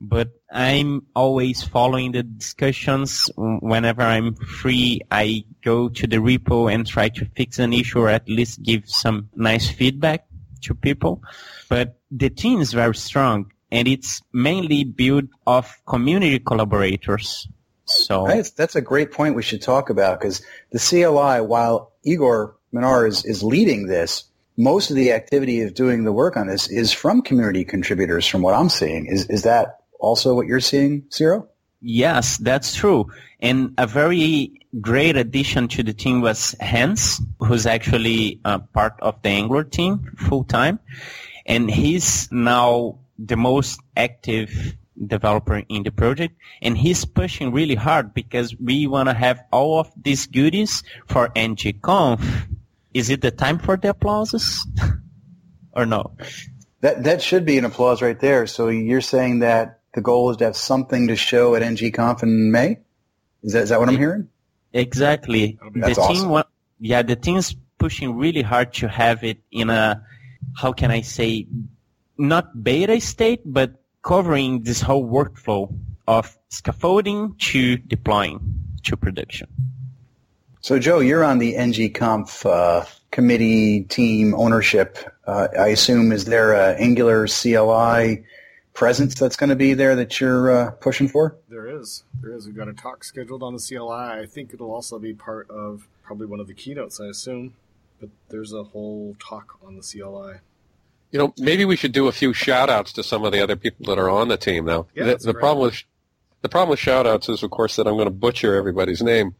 but 0.00 0.30
I'm 0.54 1.06
always 1.16 1.64
following 1.64 2.12
the 2.12 2.22
discussions. 2.22 3.28
Whenever 3.36 4.02
I'm 4.02 4.36
free, 4.36 5.00
I 5.10 5.44
go 5.64 5.88
to 5.88 6.06
the 6.06 6.18
repo 6.18 6.72
and 6.72 6.86
try 6.86 7.08
to 7.08 7.26
fix 7.36 7.58
an 7.58 7.72
issue 7.72 7.98
or 7.98 8.08
at 8.08 8.28
least 8.28 8.62
give 8.62 8.88
some 8.88 9.30
nice 9.34 9.68
feedback 9.68 10.26
to 10.62 10.74
people. 10.74 11.24
But 11.68 11.98
the 12.12 12.30
team 12.30 12.60
is 12.60 12.72
very 12.72 12.94
strong 12.94 13.50
and 13.72 13.88
it's 13.88 14.22
mainly 14.32 14.84
built 14.84 15.24
of 15.44 15.76
community 15.86 16.38
collaborators. 16.38 17.48
So 17.86 18.26
that's, 18.28 18.50
that's 18.50 18.76
a 18.76 18.80
great 18.80 19.10
point 19.10 19.34
we 19.34 19.42
should 19.42 19.60
talk 19.60 19.90
about 19.90 20.20
because 20.20 20.40
the 20.70 20.78
CLI, 20.78 21.44
while 21.44 21.92
Igor 22.04 22.56
Minar 22.70 23.08
is, 23.08 23.24
is 23.24 23.42
leading 23.42 23.88
this, 23.88 24.22
most 24.56 24.90
of 24.90 24.94
the 24.94 25.10
activity 25.10 25.62
of 25.62 25.74
doing 25.74 26.04
the 26.04 26.12
work 26.12 26.36
on 26.36 26.46
this 26.46 26.68
is 26.70 26.92
from 26.92 27.22
community 27.22 27.64
contributors 27.64 28.24
from 28.24 28.40
what 28.40 28.54
I'm 28.54 28.68
seeing. 28.68 29.06
Is, 29.06 29.28
is 29.28 29.42
that 29.42 29.80
also 30.04 30.34
what 30.34 30.46
you're 30.46 30.60
seeing, 30.60 31.04
Ciro? 31.08 31.48
Yes, 31.80 32.38
that's 32.38 32.74
true. 32.74 33.10
And 33.40 33.74
a 33.76 33.86
very 33.86 34.60
great 34.80 35.16
addition 35.16 35.68
to 35.68 35.82
the 35.82 35.92
team 35.92 36.20
was 36.20 36.54
Hans, 36.60 37.20
who's 37.38 37.66
actually 37.66 38.40
part 38.72 38.94
of 39.00 39.20
the 39.22 39.28
Angular 39.28 39.64
team 39.64 40.14
full 40.16 40.44
time. 40.44 40.78
And 41.46 41.70
he's 41.70 42.28
now 42.32 42.98
the 43.18 43.36
most 43.36 43.80
active 43.96 44.76
developer 45.06 45.62
in 45.68 45.82
the 45.82 45.90
project 45.90 46.36
and 46.62 46.78
he's 46.78 47.04
pushing 47.04 47.52
really 47.52 47.74
hard 47.74 48.14
because 48.14 48.54
we 48.60 48.86
want 48.86 49.08
to 49.08 49.14
have 49.14 49.42
all 49.50 49.80
of 49.80 49.90
these 50.00 50.26
goodies 50.26 50.84
for 51.08 51.28
ngconf 51.30 52.22
is 52.94 53.10
it 53.10 53.20
the 53.20 53.32
time 53.32 53.58
for 53.58 53.76
the 53.76 53.90
applauses 53.90 54.66
or 55.72 55.84
no? 55.84 56.16
That 56.80 57.02
that 57.04 57.22
should 57.22 57.44
be 57.44 57.58
an 57.58 57.64
applause 57.64 58.00
right 58.00 58.18
there. 58.18 58.46
So 58.46 58.68
you're 58.68 59.00
saying 59.00 59.40
that 59.40 59.80
the 59.94 60.00
goal 60.00 60.30
is 60.30 60.36
to 60.38 60.44
have 60.44 60.56
something 60.56 61.08
to 61.08 61.16
show 61.16 61.54
at 61.54 61.62
ngconf 61.62 62.22
in 62.22 62.50
May? 62.50 62.78
Is 63.42 63.52
that 63.52 63.62
is 63.62 63.68
that 63.70 63.80
what 63.80 63.88
I'm 63.88 63.96
hearing? 63.96 64.28
Exactly. 64.72 65.58
That's 65.74 65.96
the 65.96 66.02
awesome. 66.02 66.28
team 66.28 66.44
yeah, 66.80 67.02
the 67.02 67.16
team's 67.16 67.54
pushing 67.78 68.16
really 68.16 68.42
hard 68.42 68.74
to 68.74 68.88
have 68.88 69.24
it 69.24 69.38
in 69.50 69.70
a 69.70 70.04
how 70.56 70.72
can 70.72 70.90
I 70.90 71.00
say 71.00 71.46
not 72.18 72.62
beta 72.62 73.00
state 73.00 73.40
but 73.44 73.80
covering 74.02 74.62
this 74.62 74.80
whole 74.80 75.06
workflow 75.06 75.74
of 76.06 76.36
scaffolding 76.48 77.34
to 77.38 77.76
deploying 77.76 78.40
to 78.84 78.96
production. 78.96 79.48
So, 80.60 80.78
Joe, 80.78 81.00
you're 81.00 81.24
on 81.24 81.38
the 81.38 81.54
ngconf 81.54 82.46
uh, 82.46 82.84
committee, 83.10 83.84
team, 83.84 84.34
ownership, 84.34 84.98
uh, 85.26 85.48
I 85.58 85.68
assume 85.68 86.12
is 86.12 86.26
there 86.26 86.52
a 86.52 86.74
Angular 86.74 87.26
CLI 87.26 88.24
presence 88.74 89.14
that's 89.14 89.36
going 89.36 89.50
to 89.50 89.56
be 89.56 89.72
there 89.72 89.96
that 89.96 90.20
you're 90.20 90.50
uh, 90.50 90.70
pushing 90.72 91.08
for? 91.08 91.36
There 91.48 91.66
is. 91.66 92.04
There 92.20 92.32
is. 92.32 92.46
We've 92.46 92.56
got 92.56 92.68
a 92.68 92.74
talk 92.74 93.04
scheduled 93.04 93.42
on 93.42 93.54
the 93.54 93.60
CLI. 93.60 94.22
I 94.22 94.26
think 94.26 94.52
it'll 94.52 94.72
also 94.72 94.98
be 94.98 95.14
part 95.14 95.48
of 95.48 95.88
probably 96.02 96.26
one 96.26 96.40
of 96.40 96.46
the 96.46 96.54
keynotes, 96.54 97.00
I 97.00 97.06
assume. 97.06 97.54
But 98.00 98.10
there's 98.28 98.52
a 98.52 98.64
whole 98.64 99.16
talk 99.18 99.56
on 99.64 99.76
the 99.76 99.82
CLI. 99.82 100.40
You 101.12 101.18
know, 101.18 101.32
maybe 101.38 101.64
we 101.64 101.76
should 101.76 101.92
do 101.92 102.08
a 102.08 102.12
few 102.12 102.32
shout 102.32 102.68
outs 102.68 102.92
to 102.94 103.04
some 103.04 103.24
of 103.24 103.32
the 103.32 103.40
other 103.40 103.54
people 103.54 103.86
that 103.86 104.00
are 104.00 104.10
on 104.10 104.28
the 104.28 104.36
team 104.36 104.64
though. 104.64 104.88
Yeah, 104.94 105.04
the 105.04 105.10
that's 105.10 105.24
the 105.24 105.32
problem 105.32 105.66
with 105.66 105.84
the 106.44 106.48
problem 106.50 106.68
with 106.68 106.78
shout 106.78 107.06
outs 107.06 107.30
is 107.30 107.42
of 107.42 107.50
course 107.50 107.76
that 107.76 107.86
I'm 107.86 107.94
going 107.94 108.04
to 108.04 108.10
butcher 108.10 108.54
everybody's 108.54 109.02
name. 109.02 109.34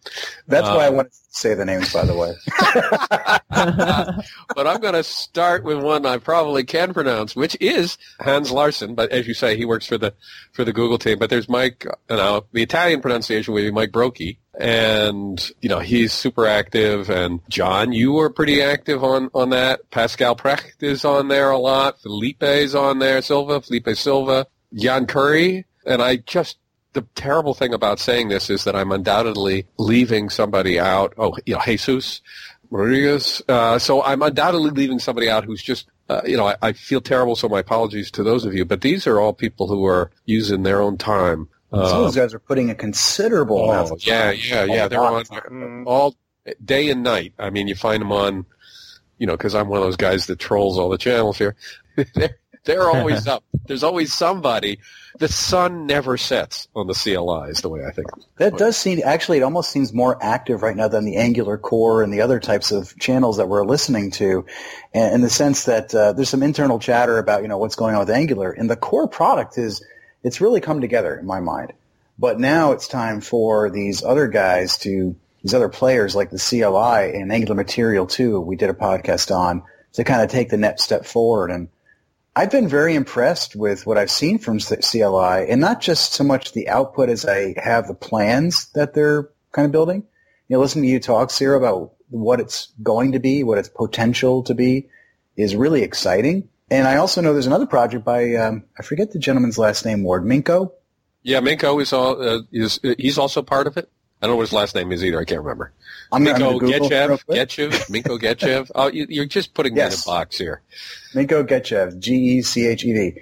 That's 0.49 0.67
why 0.67 0.87
I 0.87 0.89
uh. 0.89 0.93
want 0.93 1.13
to 1.13 1.19
say 1.29 1.53
the 1.53 1.67
names, 1.67 1.93
by 1.93 2.07
the 2.07 2.17
way. 2.17 2.33
but 4.57 4.67
I'm 4.67 4.81
going 4.81 4.95
to 4.95 5.03
start 5.03 5.65
with 5.65 5.83
one 5.83 6.07
I 6.07 6.17
probably 6.17 6.65
can 6.65 6.95
pronounce, 6.95 7.37
which 7.37 7.59
is 7.61 7.99
Hans 8.21 8.51
Larsen. 8.51 8.95
But 8.95 9.13
as 9.13 9.29
you 9.29 9.35
say, 9.35 9.55
he 9.59 9.67
works 9.67 9.87
for 9.87 9.99
the 9.99 10.15
for 10.53 10.65
the 10.65 10.73
Google 10.73 10.97
team. 10.97 11.19
But 11.19 11.29
there's 11.29 11.47
Mike. 11.47 11.85
You 12.09 12.17
know, 12.17 12.47
the 12.53 12.63
Italian 12.63 13.03
pronunciation 13.03 13.53
would 13.53 13.61
be 13.61 13.71
Mike 13.71 13.93
Brocchi, 13.93 14.39
and 14.59 15.51
you 15.61 15.69
know 15.69 15.81
he's 15.81 16.15
super 16.15 16.47
active. 16.47 17.11
And 17.11 17.41
John, 17.51 17.93
you 17.93 18.13
were 18.13 18.31
pretty 18.31 18.63
active 18.63 19.05
on 19.05 19.29
on 19.35 19.51
that. 19.51 19.91
Pascal 19.91 20.37
Precht 20.37 20.83
is 20.83 21.05
on 21.05 21.29
there 21.29 21.51
a 21.51 21.59
lot. 21.59 22.01
Filipe's 22.01 22.75
on 22.75 22.99
there. 22.99 23.21
Silva, 23.21 23.61
Felipe 23.61 23.89
Silva, 23.95 24.47
Jan 24.73 25.07
Kuri, 25.07 25.67
and 25.85 26.01
I 26.01 26.17
just 26.17 26.57
the 26.95 27.03
terrible 27.15 27.55
thing 27.55 27.75
about 27.75 27.99
saying 27.99 28.29
this 28.29 28.49
is 28.49 28.65
that 28.65 28.75
I'm 28.75 28.91
undoubtedly 28.91 29.67
leaving 29.79 30.31
somebody 30.31 30.81
out. 30.81 31.13
Oh, 31.19 31.37
you 31.45 31.55
know, 31.55 31.61
Jesus 31.65 32.23
Rodriguez. 32.71 33.43
Uh, 33.49 33.79
so 33.79 34.03
I'm 34.03 34.23
undoubtedly 34.23 34.71
leaving 34.71 34.99
somebody 34.99 35.29
out 35.29 35.45
who's 35.45 35.63
just, 35.63 35.87
uh, 36.09 36.23
you 36.25 36.37
know, 36.37 36.49
I, 36.49 36.57
I 36.63 36.73
feel 36.73 37.01
terrible. 37.01 37.37
So 37.37 37.49
my 37.49 37.61
apologies 37.61 38.11
to 38.13 38.23
those 38.23 38.45
of 38.45 38.55
you. 38.55 38.65
But 38.65 38.81
these 38.81 39.07
are 39.07 39.21
all 39.21 39.33
people 39.33 39.69
who 39.69 39.85
are 39.85 40.11
using 40.25 40.63
their 40.63 40.81
own 40.81 40.97
time. 40.97 41.49
Some 41.71 41.83
of 41.83 41.91
those 41.91 42.15
guys 42.15 42.33
are 42.33 42.39
putting 42.39 42.71
a 42.71 42.75
considerable 42.75 43.69
amount 43.69 43.91
oh, 43.91 43.95
of 43.95 44.07
yeah, 44.07 44.31
time. 44.31 44.39
yeah, 44.45 44.65
yeah. 44.65 44.85
A 44.85 44.89
They're 44.89 45.01
on 45.01 45.25
time. 45.25 45.41
Mm. 45.51 45.83
all 45.87 46.15
day 46.65 46.89
and 46.89 47.03
night. 47.03 47.33
I 47.37 47.51
mean, 47.51 47.67
you 47.67 47.75
find 47.75 48.01
them 48.01 48.13
on, 48.13 48.47
you 49.19 49.27
know, 49.27 49.37
because 49.37 49.57
I'm 49.57 49.69
one 49.69 49.79
of 49.79 49.85
those 49.85 49.97
guys 49.97 50.27
that 50.27 50.39
trolls 50.39 50.79
all 50.79 50.89
the 50.89 50.99
channels 50.99 51.37
here. 51.37 51.57
they're, 52.15 52.39
they're 52.65 52.89
always 52.89 53.27
up. 53.29 53.45
There's 53.67 53.83
always 53.83 54.13
somebody. 54.13 54.79
The 55.19 55.29
sun 55.29 55.87
never 55.87 56.17
sets 56.17 56.67
on 56.75 56.87
the 56.87 56.95
CLI 56.95 57.51
is 57.51 57.61
the 57.61 57.69
way 57.69 57.85
I 57.87 57.93
think. 57.93 58.09
That 58.37 58.59
does 58.59 58.77
seem, 58.77 59.01
actually, 59.05 59.39
it 59.39 59.43
almost 59.43 59.71
seems 59.71 59.93
more 59.93 60.19
active 60.21 60.63
right 60.63 60.77
now 60.77 60.89
than 60.89 61.05
the 61.05 61.17
Angular 61.17 61.57
core 61.57 62.03
and 62.03 62.13
the 62.13 62.23
other 62.23 62.41
types 62.41 62.73
of 62.73 62.99
channels 62.99 63.37
that 63.37 63.49
we're 63.49 63.65
listening 63.65 64.11
to, 64.13 64.45
in 64.93 65.15
in 65.15 65.21
the 65.21 65.31
sense 65.31 65.65
that 65.65 65.95
uh, 65.95 66.13
there's 66.13 66.29
some 66.29 66.43
internal 66.43 66.79
chatter 66.81 67.19
about, 67.19 67.43
you 67.43 67.49
know, 67.49 67.59
what's 67.59 67.77
going 67.77 67.95
on 67.95 68.01
with 68.01 68.11
Angular. 68.11 68.51
And 68.51 68.69
the 68.69 68.77
core 68.77 69.07
product 69.07 69.57
is, 69.57 69.85
it's 70.25 70.41
really 70.41 70.61
come 70.61 70.81
together 70.81 71.17
in 71.17 71.27
my 71.27 71.41
mind. 71.41 71.73
But 72.19 72.41
now 72.41 72.73
it's 72.73 72.89
time 72.89 73.21
for 73.21 73.71
these 73.71 74.03
other 74.03 74.27
guys 74.27 74.79
to, 74.79 75.15
these 75.43 75.55
other 75.55 75.69
players 75.69 76.17
like 76.17 76.31
the 76.31 76.39
CLI 76.39 77.21
and 77.21 77.31
Angular 77.31 77.55
Material 77.55 78.07
2, 78.07 78.41
we 78.41 78.57
did 78.57 78.71
a 78.71 78.75
podcast 78.75 79.35
on, 79.35 79.63
to 79.93 80.03
kind 80.03 80.23
of 80.23 80.31
take 80.31 80.49
the 80.49 80.57
next 80.57 80.83
step 80.83 81.05
forward. 81.05 81.51
And 81.51 81.69
I've 82.37 82.51
been 82.51 82.69
very 82.69 82.95
impressed 82.97 83.55
with 83.55 83.87
what 83.87 83.97
I've 83.97 84.11
seen 84.11 84.39
from 84.39 84.59
CLI, 84.59 85.49
and 85.49 85.61
not 85.61 85.81
just 85.81 86.15
so 86.15 86.25
much 86.25 86.53
the 86.53 86.69
output 86.69 87.09
as 87.09 87.25
I 87.25 87.55
have 87.63 87.87
the 87.87 87.95
plans 87.95 88.67
that 88.75 88.93
they're 88.93 89.31
kind 89.53 89.67
of 89.67 89.73
building. 89.73 90.03
You 90.49 90.57
know, 90.57 90.61
listening 90.61 90.85
to 90.85 90.91
you 90.91 91.01
talk, 91.01 91.31
Ciro, 91.31 91.57
about 91.57 91.93
what 92.11 92.41
it's 92.41 92.73
going 92.83 93.13
to 93.13 93.21
be, 93.21 93.45
what 93.45 93.59
its 93.59 93.69
potential 93.69 94.43
to 94.45 94.55
be, 94.55 94.89
is 95.37 95.55
really 95.55 95.83
exciting. 95.83 96.49
And 96.71 96.89
I 96.89 96.97
also 96.97 97.21
know 97.21 97.33
there's 97.33 97.47
another 97.47 97.67
project 97.67 98.05
by 98.05 98.35
um, 98.35 98.65
I 98.79 98.83
forget 98.83 99.13
the 99.13 99.19
gentleman's 99.21 99.59
last 99.59 99.85
name, 99.85 100.03
Ward 100.03 100.25
Minko. 100.25 100.73
Yeah, 101.23 101.41
Minko 101.41 101.81
is 101.81 101.93
all 101.93 102.21
uh, 102.21 102.41
is 102.51 102.81
he's 102.99 103.17
also 103.17 103.43
part 103.43 103.67
of 103.67 103.77
it. 103.77 103.89
I 104.23 104.27
don't 104.27 104.33
know 104.35 104.37
what 104.37 104.43
his 104.45 104.53
last 104.53 104.75
name 104.75 104.91
is 104.93 105.05
either. 105.05 105.21
I 105.21 105.25
can't 105.25 105.43
remember. 105.43 105.73
I'm 106.11 106.25
gonna- 106.25 106.37
I'm 106.37 106.41
Minko 106.41 106.45
gonna 106.45 106.59
Google 106.73 106.89
real 106.89 106.91
Gechev, 107.19 107.27
quick. 107.27 107.39
Gechev, 107.49 107.71
Minko 107.91 108.19
Gechev. 108.21 108.71
Oh, 108.75 108.87
you, 108.87 109.07
you're 109.09 109.27
just 109.27 109.53
putting 109.55 109.75
me 109.75 109.81
in 109.83 109.89
a 109.93 109.97
box 110.07 110.39
here. 110.39 110.63
Minko 111.15 111.47
Gechev, 111.47 111.99
G-E-C-H-E-V. 111.99 113.21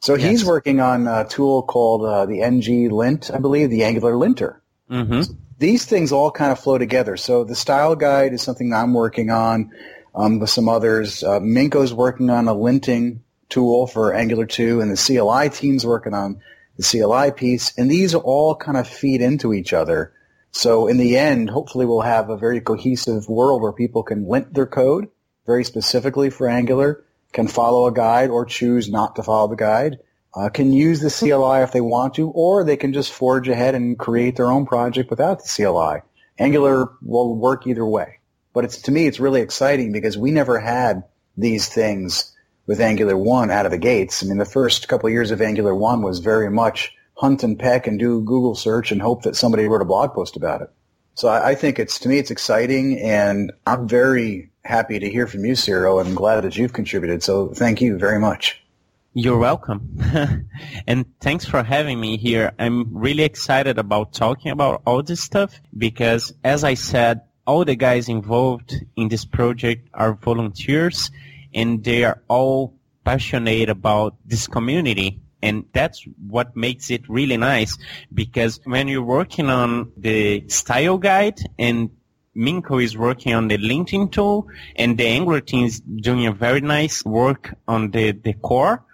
So 0.00 0.16
he's 0.16 0.40
Yes. 0.40 0.44
working 0.44 0.80
on 0.80 1.06
a 1.06 1.24
tool 1.28 1.62
called 1.62 2.04
uh, 2.04 2.26
the 2.26 2.42
NG 2.42 2.90
Lint, 2.90 3.30
I 3.32 3.38
believe, 3.38 3.70
the 3.70 3.84
Angular 3.84 4.16
Linter. 4.16 4.60
hmm 4.88 5.22
these 5.58 5.84
things 5.84 6.10
all 6.10 6.32
kind 6.32 6.50
of 6.50 6.58
flow 6.58 6.76
together. 6.76 7.16
So 7.16 7.44
the 7.44 7.54
style 7.54 7.94
guide 7.94 8.32
is 8.32 8.42
something 8.42 8.70
that 8.70 8.82
I'm 8.82 8.94
working 8.94 9.30
on 9.30 9.70
um, 10.12 10.40
with 10.40 10.50
some 10.50 10.68
others. 10.68 11.22
Uh, 11.22 11.38
Minko's 11.38 11.94
working 11.94 12.30
on 12.30 12.48
a 12.48 12.54
linting 12.54 13.18
tool 13.48 13.86
for 13.86 14.12
Angular 14.12 14.44
2, 14.44 14.80
and 14.80 14.90
the 14.90 14.96
CLI 14.96 15.50
team's 15.50 15.86
working 15.86 16.14
on 16.14 16.40
the 16.78 16.82
CLI 16.82 17.30
piece. 17.30 17.72
And 17.78 17.88
these 17.88 18.12
all 18.12 18.56
kind 18.56 18.76
of 18.76 18.88
feed 18.88 19.20
into 19.22 19.52
each 19.54 19.72
other. 19.72 20.12
So 20.52 20.86
in 20.86 20.98
the 20.98 21.16
end, 21.16 21.50
hopefully 21.50 21.86
we'll 21.86 22.02
have 22.02 22.30
a 22.30 22.36
very 22.36 22.60
cohesive 22.60 23.28
world 23.28 23.62
where 23.62 23.72
people 23.72 24.02
can 24.02 24.28
lint 24.28 24.54
their 24.54 24.66
code 24.66 25.08
very 25.46 25.64
specifically 25.64 26.30
for 26.30 26.48
Angular, 26.48 27.04
can 27.32 27.48
follow 27.48 27.86
a 27.86 27.92
guide 27.92 28.30
or 28.30 28.44
choose 28.44 28.88
not 28.88 29.16
to 29.16 29.22
follow 29.22 29.48
the 29.48 29.56
guide 29.56 29.98
uh, 30.34 30.48
can 30.48 30.72
use 30.72 31.00
the 31.00 31.10
CLI 31.10 31.62
if 31.62 31.72
they 31.72 31.80
want 31.80 32.14
to, 32.14 32.30
or 32.30 32.64
they 32.64 32.76
can 32.76 32.92
just 32.92 33.12
forge 33.12 33.48
ahead 33.48 33.74
and 33.74 33.98
create 33.98 34.36
their 34.36 34.50
own 34.50 34.66
project 34.66 35.10
without 35.10 35.42
the 35.42 35.48
CLI. 35.48 36.02
Angular 36.38 36.90
will 37.02 37.36
work 37.36 37.66
either 37.66 37.84
way. 37.84 38.18
But 38.54 38.64
it's, 38.64 38.82
to 38.82 38.92
me, 38.92 39.06
it's 39.06 39.20
really 39.20 39.40
exciting 39.40 39.92
because 39.92 40.16
we 40.16 40.30
never 40.30 40.58
had 40.58 41.04
these 41.36 41.68
things 41.68 42.34
with 42.66 42.80
Angular 42.80 43.16
1 43.16 43.50
out 43.50 43.66
of 43.66 43.72
the 43.72 43.78
gates. 43.78 44.22
I 44.22 44.26
mean, 44.26 44.38
the 44.38 44.44
first 44.44 44.88
couple 44.88 45.08
of 45.08 45.12
years 45.12 45.30
of 45.30 45.42
Angular 45.42 45.74
1 45.74 46.02
was 46.02 46.20
very 46.20 46.50
much 46.50 46.94
hunt 47.22 47.44
and 47.44 47.56
peck 47.56 47.86
and 47.86 48.00
do 48.00 48.20
Google 48.20 48.56
search 48.56 48.90
and 48.90 49.00
hope 49.00 49.22
that 49.22 49.36
somebody 49.36 49.68
wrote 49.68 49.80
a 49.80 49.84
blog 49.84 50.12
post 50.12 50.36
about 50.36 50.60
it. 50.60 50.70
So 51.14 51.28
I, 51.28 51.54
think 51.54 51.78
it's, 51.78 52.00
to 52.00 52.08
me, 52.08 52.18
it's 52.18 52.32
exciting 52.32 52.98
and 52.98 53.52
I'm 53.64 53.86
very 53.86 54.50
happy 54.64 54.98
to 54.98 55.08
hear 55.08 55.28
from 55.28 55.44
you, 55.44 55.54
Ciro, 55.54 56.00
and 56.00 56.16
glad 56.16 56.40
that 56.40 56.56
you've 56.56 56.72
contributed. 56.72 57.22
So 57.22 57.54
thank 57.54 57.80
you 57.80 57.96
very 57.96 58.18
much. 58.18 58.60
You're 59.14 59.38
welcome. 59.38 60.00
and 60.88 61.04
thanks 61.20 61.44
for 61.44 61.62
having 61.62 62.00
me 62.00 62.16
here. 62.16 62.52
I'm 62.58 62.96
really 62.96 63.22
excited 63.22 63.78
about 63.78 64.14
talking 64.14 64.50
about 64.50 64.82
all 64.84 65.04
this 65.04 65.20
stuff 65.20 65.60
because 65.78 66.34
as 66.42 66.64
I 66.64 66.74
said, 66.74 67.20
all 67.46 67.64
the 67.64 67.76
guys 67.76 68.08
involved 68.08 68.74
in 68.96 69.08
this 69.08 69.24
project 69.24 69.88
are 69.94 70.14
volunteers 70.14 71.12
and 71.54 71.84
they 71.84 72.02
are 72.02 72.20
all 72.26 72.74
passionate 73.04 73.68
about 73.68 74.16
this 74.24 74.48
community. 74.48 75.21
And 75.42 75.64
that's 75.72 76.04
what 76.28 76.56
makes 76.56 76.90
it 76.90 77.08
really 77.08 77.36
nice 77.36 77.76
because 78.14 78.60
when 78.64 78.88
you're 78.88 79.02
working 79.02 79.50
on 79.50 79.92
the 79.96 80.48
style 80.48 80.98
guide 80.98 81.40
and 81.58 81.90
Minko 82.36 82.82
is 82.82 82.96
working 82.96 83.34
on 83.34 83.48
the 83.48 83.58
linting 83.58 84.10
tool 84.10 84.46
and 84.76 84.96
the 84.96 85.06
Angular 85.06 85.40
team 85.40 85.66
is 85.66 85.80
doing 85.80 86.26
a 86.26 86.32
very 86.32 86.60
nice 86.60 87.04
work 87.04 87.54
on 87.68 87.90
the, 87.90 88.12
the 88.12 88.32
core 88.34 88.84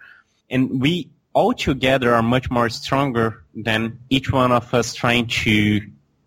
and 0.49 0.81
we 0.81 1.09
all 1.33 1.53
together 1.53 2.13
are 2.13 2.23
much 2.23 2.49
more 2.49 2.69
stronger 2.69 3.43
than 3.55 3.99
each 4.09 4.31
one 4.31 4.51
of 4.51 4.73
us 4.73 4.93
trying 4.93 5.27
to 5.27 5.81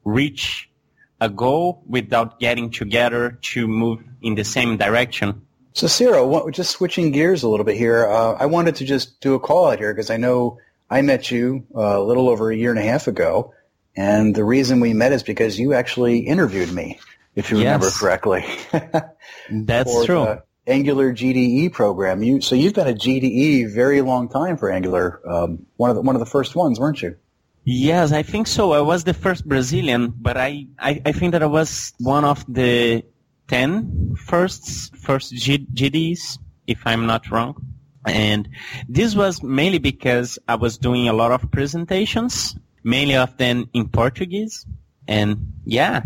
reach 0.04 0.70
a 1.20 1.28
goal 1.28 1.82
without 1.86 2.40
getting 2.40 2.70
together 2.70 3.38
to 3.42 3.68
move 3.68 4.02
in 4.22 4.34
the 4.34 4.44
same 4.44 4.76
direction. 4.76 5.42
So, 5.74 5.86
Ciro, 5.86 6.26
what, 6.26 6.52
just 6.52 6.70
switching 6.70 7.12
gears 7.12 7.42
a 7.42 7.48
little 7.48 7.64
bit 7.64 7.76
here, 7.76 8.06
uh, 8.06 8.34
I 8.34 8.46
wanted 8.46 8.76
to 8.76 8.84
just 8.84 9.20
do 9.20 9.34
a 9.34 9.40
call 9.40 9.70
out 9.70 9.78
here 9.78 9.92
because 9.92 10.10
I 10.10 10.16
know 10.16 10.58
I 10.90 11.02
met 11.02 11.30
you 11.30 11.66
uh, 11.74 11.98
a 11.98 12.04
little 12.04 12.28
over 12.28 12.50
a 12.50 12.56
year 12.56 12.70
and 12.70 12.78
a 12.78 12.82
half 12.82 13.06
ago, 13.06 13.54
and 13.96 14.34
the 14.34 14.44
reason 14.44 14.80
we 14.80 14.92
met 14.92 15.12
is 15.12 15.22
because 15.22 15.58
you 15.58 15.72
actually 15.72 16.18
interviewed 16.18 16.72
me, 16.72 17.00
if 17.34 17.50
you 17.50 17.58
remember 17.58 17.90
correctly. 17.90 18.44
That's 19.50 19.90
for 19.90 20.04
true. 20.04 20.24
the 20.24 20.42
Angular 20.66 21.12
GDE 21.12 21.72
program. 21.72 22.22
You 22.22 22.40
so 22.40 22.54
you've 22.54 22.74
been 22.74 22.88
a 22.88 22.94
GDE 22.94 23.72
very 23.74 24.00
long 24.02 24.28
time 24.28 24.56
for 24.56 24.70
Angular. 24.70 25.20
Um, 25.28 25.66
one 25.76 25.90
of 25.90 25.96
the 25.96 26.02
one 26.02 26.14
of 26.14 26.20
the 26.20 26.26
first 26.26 26.54
ones, 26.54 26.78
weren't 26.78 27.02
you? 27.02 27.16
Yes, 27.64 28.12
I 28.12 28.22
think 28.22 28.48
so. 28.48 28.72
I 28.72 28.80
was 28.80 29.04
the 29.04 29.14
first 29.14 29.46
Brazilian, 29.46 30.12
but 30.16 30.36
I, 30.36 30.66
I, 30.78 31.00
I 31.06 31.12
think 31.12 31.32
that 31.32 31.44
I 31.44 31.46
was 31.46 31.92
one 31.98 32.24
of 32.24 32.44
the 32.52 33.04
10 33.52 34.16
first, 34.16 34.96
first 34.96 35.34
GDs, 35.34 36.38
if 36.66 36.80
I'm 36.86 37.04
not 37.04 37.30
wrong. 37.30 37.54
And 38.06 38.48
this 38.88 39.14
was 39.14 39.42
mainly 39.42 39.78
because 39.78 40.38
I 40.48 40.54
was 40.54 40.78
doing 40.78 41.06
a 41.06 41.12
lot 41.12 41.32
of 41.32 41.50
presentations, 41.50 42.56
mainly 42.82 43.14
of 43.14 43.36
them 43.36 43.68
in 43.74 43.90
Portuguese. 43.90 44.64
And 45.06 45.52
yeah, 45.66 46.02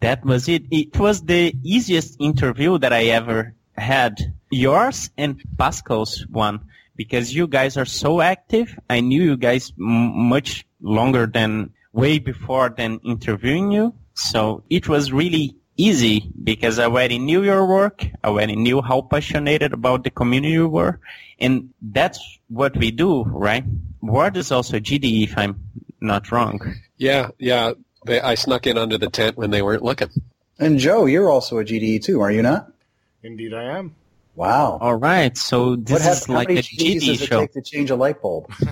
that 0.00 0.24
was 0.24 0.48
it. 0.48 0.64
It 0.72 0.98
was 0.98 1.22
the 1.22 1.54
easiest 1.62 2.20
interview 2.20 2.78
that 2.78 2.92
I 2.92 3.04
ever 3.04 3.54
had. 3.76 4.34
Yours 4.50 5.10
and 5.16 5.40
Pascal's 5.56 6.26
one 6.28 6.58
because 6.96 7.32
you 7.32 7.46
guys 7.46 7.76
are 7.76 7.84
so 7.84 8.20
active. 8.20 8.76
I 8.90 9.00
knew 9.00 9.22
you 9.22 9.36
guys 9.36 9.72
m- 9.78 10.28
much 10.28 10.66
longer 10.80 11.26
than 11.26 11.70
way 11.92 12.18
before 12.18 12.70
than 12.70 12.98
interviewing 13.04 13.70
you. 13.70 13.94
So 14.14 14.64
it 14.68 14.88
was 14.88 15.12
really 15.12 15.54
easy 15.78 16.28
because 16.44 16.78
I 16.78 16.84
already 16.84 17.18
knew 17.18 17.42
your 17.42 17.64
work. 17.66 18.04
I 18.22 18.28
already 18.28 18.56
knew 18.56 18.82
how 18.82 19.00
passionate 19.00 19.62
about 19.62 20.04
the 20.04 20.10
community 20.10 20.52
you 20.52 20.68
were. 20.68 21.00
And 21.38 21.72
that's 21.80 22.20
what 22.48 22.76
we 22.76 22.90
do, 22.90 23.22
right? 23.22 23.64
Ward 24.02 24.36
is 24.36 24.52
also 24.52 24.78
GDE 24.78 25.24
if 25.24 25.38
I'm 25.38 25.60
not 26.00 26.30
wrong. 26.30 26.74
Yeah, 26.98 27.30
yeah. 27.38 27.72
They, 28.04 28.20
I 28.20 28.34
snuck 28.34 28.66
in 28.66 28.76
under 28.76 28.98
the 28.98 29.08
tent 29.08 29.36
when 29.36 29.50
they 29.50 29.62
weren't 29.62 29.82
looking. 29.82 30.10
And 30.58 30.78
Joe, 30.78 31.06
you're 31.06 31.30
also 31.30 31.58
a 31.58 31.64
GDE 31.64 32.02
too, 32.02 32.20
are 32.20 32.30
you 32.30 32.42
not? 32.42 32.70
Indeed, 33.22 33.54
I 33.54 33.78
am. 33.78 33.94
Wow. 34.34 34.78
All 34.80 34.94
right. 34.94 35.36
So 35.36 35.70
what 35.70 35.86
this 35.86 36.02
hap- 36.02 36.12
is 36.12 36.26
how 36.26 36.34
like 36.34 36.48
many 36.48 36.60
a 36.60 36.62
GDEs 36.62 36.78
GDE 36.78 37.06
does 37.06 37.22
it 37.22 37.26
show. 37.26 37.40
take 37.40 37.52
to 37.54 37.62
change 37.62 37.90
a 37.90 37.96
light 37.96 38.20
bulb? 38.20 38.52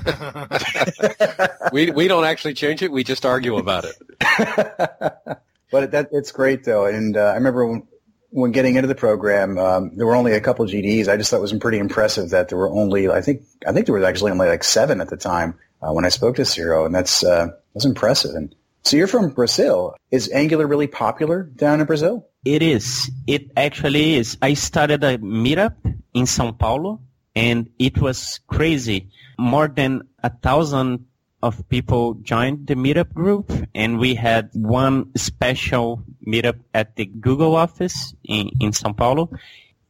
We 1.73 1.91
we 1.91 2.07
don't 2.07 2.25
actually 2.25 2.55
change 2.55 2.83
it. 2.83 2.93
We 2.93 3.03
just 3.03 3.27
argue 3.27 3.57
about 3.57 3.85
it. 3.85 3.97
but 5.71 5.93
that 5.93 6.09
it's 6.13 6.33
great 6.33 6.65
though, 6.65 6.87
and 6.87 7.17
uh, 7.17 7.21
I 7.21 7.35
remember 7.35 7.67
when, 7.67 7.87
when 8.31 8.53
getting 8.53 8.77
into 8.77 8.89
the 8.89 8.95
program, 8.95 9.59
um, 9.59 9.97
there 9.97 10.07
were 10.07 10.17
only 10.17 10.33
a 10.33 10.41
couple 10.41 10.67
GDEs. 10.67 11.09
I 11.09 11.17
just 11.17 11.31
thought 11.31 11.39
it 11.39 11.43
was 11.43 11.53
pretty 11.55 11.79
impressive 11.79 12.31
that 12.31 12.49
there 12.49 12.59
were 12.59 12.71
only, 12.71 13.09
I 13.09 13.21
think, 13.21 13.43
I 13.67 13.73
think 13.73 13.87
there 13.87 13.95
was 13.95 14.05
actually 14.05 14.33
only 14.33 14.49
like 14.49 14.65
seven 14.65 15.01
at 15.01 15.09
the 15.09 15.17
time 15.17 15.59
uh, 15.83 15.93
when 15.93 16.05
I 16.05 16.11
spoke 16.11 16.37
to 16.37 16.45
Ciro, 16.45 16.85
and 16.85 16.95
that's 16.95 17.25
uh, 17.25 17.49
that's 17.75 17.87
impressive. 17.87 18.35
And 18.35 18.55
so 18.83 18.97
you're 18.97 19.09
from 19.09 19.31
Brazil. 19.31 19.97
Is 20.11 20.31
Angular 20.31 20.67
really 20.67 20.87
popular 20.87 21.43
down 21.43 21.81
in 21.81 21.87
Brazil? 21.87 22.29
It 22.45 22.63
is. 22.63 23.11
It 23.27 23.51
actually 23.57 24.15
is. 24.15 24.39
I 24.41 24.55
started 24.55 25.03
a 25.03 25.19
meetup 25.19 25.75
in 26.15 26.25
São 26.25 26.57
Paulo 26.57 27.01
and 27.35 27.69
it 27.79 28.01
was 28.01 28.41
crazy. 28.47 29.11
More 29.39 29.69
than 29.69 30.09
a 30.23 30.31
thousand 30.31 31.07
of 31.47 31.69
people 31.69 32.15
joined 32.15 32.67
the 32.67 32.75
meetup 32.75 33.13
group 33.15 33.51
and 33.75 33.99
we 33.99 34.15
had 34.15 34.51
one 34.53 35.15
special 35.17 36.03
meetup 36.27 36.59
at 36.75 36.97
the 36.97 37.07
Google 37.07 37.57
office 37.57 38.15
in, 38.25 38.51
in 38.61 38.73
São 38.73 38.97
Paulo. 38.97 39.31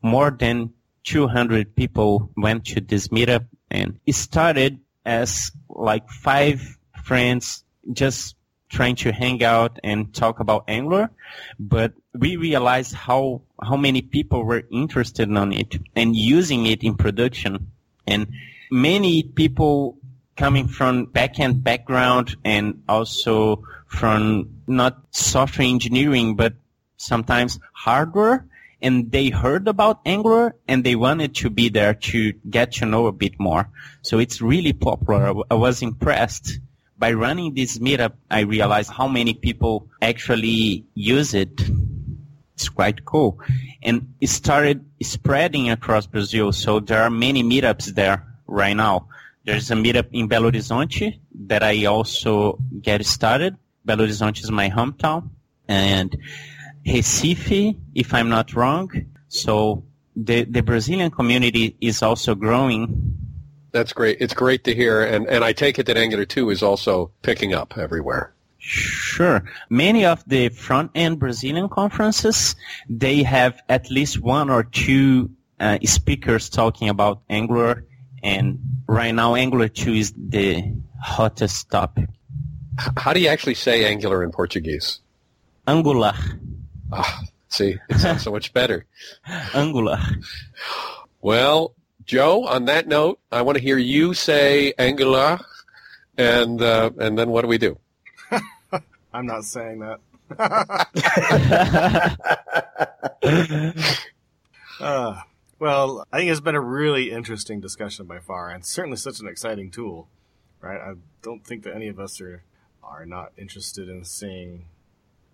More 0.03 0.31
than 0.31 0.73
200 1.05 1.75
people 1.75 2.31
went 2.37 2.67
to 2.67 2.81
this 2.81 3.09
meetup 3.09 3.47
and 3.71 3.99
it 4.07 4.15
started 4.15 4.81
as 5.05 5.53
like 5.69 6.09
five 6.11 6.79
friends 7.03 7.65
just 7.93 8.37
trying 8.69 8.97
to 8.97 9.13
hang 9.13 9.43
out 9.45 9.79
and 9.85 10.13
talk 10.13 10.41
about 10.41 10.65
Angular, 10.69 11.11
but 11.59 11.93
we 12.15 12.37
realized 12.37 12.95
how 12.95 13.43
how 13.63 13.77
many 13.77 14.03
people 14.03 14.45
were 14.45 14.65
interested 14.71 15.31
on 15.37 15.53
it 15.53 15.77
and 15.95 16.17
using 16.17 16.67
it 16.67 16.83
in 16.83 16.97
production, 16.97 17.71
and 18.07 18.27
many 18.71 19.23
people 19.23 19.99
coming 20.37 20.69
from 20.69 21.07
backend 21.07 21.63
background 21.63 22.37
and 22.45 22.83
also 22.89 23.63
from 23.87 24.63
not 24.67 24.99
software 25.11 25.67
engineering 25.67 26.37
but 26.37 26.55
sometimes 26.97 27.59
hardware 27.73 28.47
and 28.83 29.11
they 29.11 29.31
heard 29.31 29.67
about 29.69 30.01
Angular 30.05 30.55
and 30.69 30.85
they 30.85 30.97
wanted 30.97 31.35
to 31.37 31.51
be 31.51 31.69
there 31.71 31.95
to 31.95 32.33
get 32.51 32.73
to 32.73 32.87
know 32.87 33.07
a 33.07 33.13
bit 33.13 33.41
more. 33.41 33.69
So 34.03 34.19
it's 34.19 34.43
really 34.43 34.75
popular. 34.75 35.33
I 35.51 35.55
was 35.55 35.81
impressed 35.81 36.61
by 36.99 37.13
running 37.13 37.55
this 37.55 37.79
meetup, 37.79 38.13
I 38.31 38.41
realized 38.41 38.91
how 38.91 39.09
many 39.09 39.35
people 39.35 39.89
actually 40.01 40.87
use 40.95 41.35
it. 41.35 41.61
It's 42.55 42.69
quite 42.71 43.05
cool. 43.05 43.39
And 43.83 44.15
it 44.21 44.29
started 44.29 44.85
spreading 45.03 45.71
across 45.71 46.07
Brazil. 46.07 46.53
So 46.53 46.81
there 46.81 47.03
are 47.03 47.11
many 47.11 47.43
meetups 47.43 47.95
there 47.95 48.27
right 48.47 48.73
now. 48.73 49.09
There's 49.47 49.71
a 49.71 49.75
meetup 49.75 50.09
in 50.13 50.29
Belo 50.29 50.51
Horizonte 50.51 51.21
that 51.47 51.63
I 51.63 51.85
also 51.87 52.59
get 52.83 53.07
started. 53.07 53.57
Belo 53.87 54.01
Horizonte 54.07 54.43
is 54.43 54.51
my 54.51 54.69
hometown. 54.69 55.31
And 55.69 56.17
Recife, 56.85 57.77
if 57.95 58.13
I'm 58.13 58.29
not 58.29 58.55
wrong. 58.55 58.91
So 59.29 59.85
the, 60.17 60.45
the 60.45 60.63
Brazilian 60.63 61.11
community 61.11 61.77
is 61.81 62.03
also 62.03 62.35
growing 62.35 63.17
That's 63.73 63.93
great. 63.93 64.19
It's 64.21 64.35
great 64.35 64.65
to 64.65 64.75
hear, 64.75 65.05
and 65.05 65.27
and 65.29 65.45
I 65.45 65.53
take 65.53 65.79
it 65.79 65.87
that 65.87 65.97
Angular 65.99 66.25
2 66.25 66.51
is 66.51 66.63
also 66.63 67.13
picking 67.23 67.53
up 67.53 67.77
everywhere. 67.77 68.33
Sure. 68.59 69.45
Many 69.69 70.07
of 70.07 70.25
the 70.27 70.49
front-end 70.49 71.19
Brazilian 71.19 71.69
conferences, 71.69 72.57
they 72.89 73.23
have 73.23 73.61
at 73.69 73.91
least 73.91 74.19
one 74.19 74.51
or 74.51 74.65
two 74.65 75.31
uh, 75.61 75.79
speakers 75.85 76.49
talking 76.49 76.89
about 76.89 77.21
Angular, 77.29 77.85
and 78.23 78.59
right 78.87 79.15
now 79.15 79.35
Angular 79.35 79.69
2 79.69 79.93
is 79.93 80.13
the 80.17 80.73
hottest 81.03 81.71
topic. 81.71 82.09
How 82.97 83.13
do 83.13 83.21
you 83.21 83.29
actually 83.29 83.55
say 83.55 83.85
Angular 83.87 84.23
in 84.23 84.33
Portuguese? 84.33 85.01
Angular. 85.67 86.15
Ah, 86.93 87.23
see, 87.49 87.77
it 87.89 87.99
sounds 87.99 88.23
so 88.23 88.31
much 88.31 88.53
better. 88.53 88.85
Angular. 89.55 89.99
Well, 91.21 91.75
Joe, 92.05 92.45
on 92.47 92.67
that 92.67 92.87
note, 92.87 93.19
I 93.33 93.43
want 93.43 93.59
to 93.59 93.63
hear 93.63 93.79
you 93.79 94.15
say 94.15 94.73
Angular, 94.79 95.41
and 96.17 96.63
uh, 96.63 96.91
and 96.99 97.19
then 97.19 97.31
what 97.31 97.43
do 97.43 97.49
we 97.49 97.59
do? 97.59 97.79
I'm 99.13 99.27
not 99.27 99.45
saying 99.45 99.81
that. 99.81 99.99
Uh, 104.79 105.21
well, 105.59 106.07
I 106.13 106.19
think 106.19 106.31
it's 106.31 106.41
been 106.41 106.55
a 106.55 106.61
really 106.61 107.11
interesting 107.11 107.61
discussion 107.61 108.07
by 108.07 108.19
far, 108.19 108.51
and 108.51 108.65
certainly 108.65 108.97
such 108.97 109.21
an 109.21 109.29
exciting 109.29 109.71
tool, 109.71 110.09
right? 110.61 110.81
I 110.81 110.95
don't 111.23 111.45
think 111.45 111.65
that 111.65 111.75
any 111.75 111.89
of 111.89 111.99
us 111.99 112.21
are 112.21 112.43
are 112.83 113.07
not 113.07 113.33
interested 113.37 113.89
in 113.89 114.05
seeing, 114.05 114.67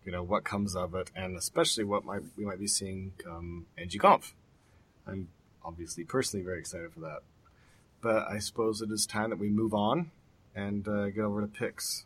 you 0.07 0.13
know, 0.13 0.23
what 0.23 0.45
comes 0.45 0.75
of 0.75 0.95
it, 0.95 1.11
and 1.15 1.37
especially 1.37 1.85
what 1.85 2.05
might 2.05 2.23
we 2.37 2.45
might 2.45 2.61
be 2.61 2.67
seeing 2.67 3.13
come 3.19 3.67
NGConf. 3.79 4.33
I'm 5.07 5.29
obviously 5.65 6.05
personally 6.05 6.45
very 6.45 6.61
excited 6.61 6.93
for 6.93 7.01
that, 7.01 7.21
but 8.01 8.27
I 8.29 8.39
suppose 8.39 8.81
it 8.81 8.91
is 8.91 9.07
time 9.07 9.31
that 9.31 9.39
we 9.39 9.49
move 9.49 9.75
on 9.75 10.11
and 10.55 10.87
uh, 10.87 11.11
get 11.11 11.25
over 11.25 11.41
to 11.41 11.47
picks. 11.47 12.05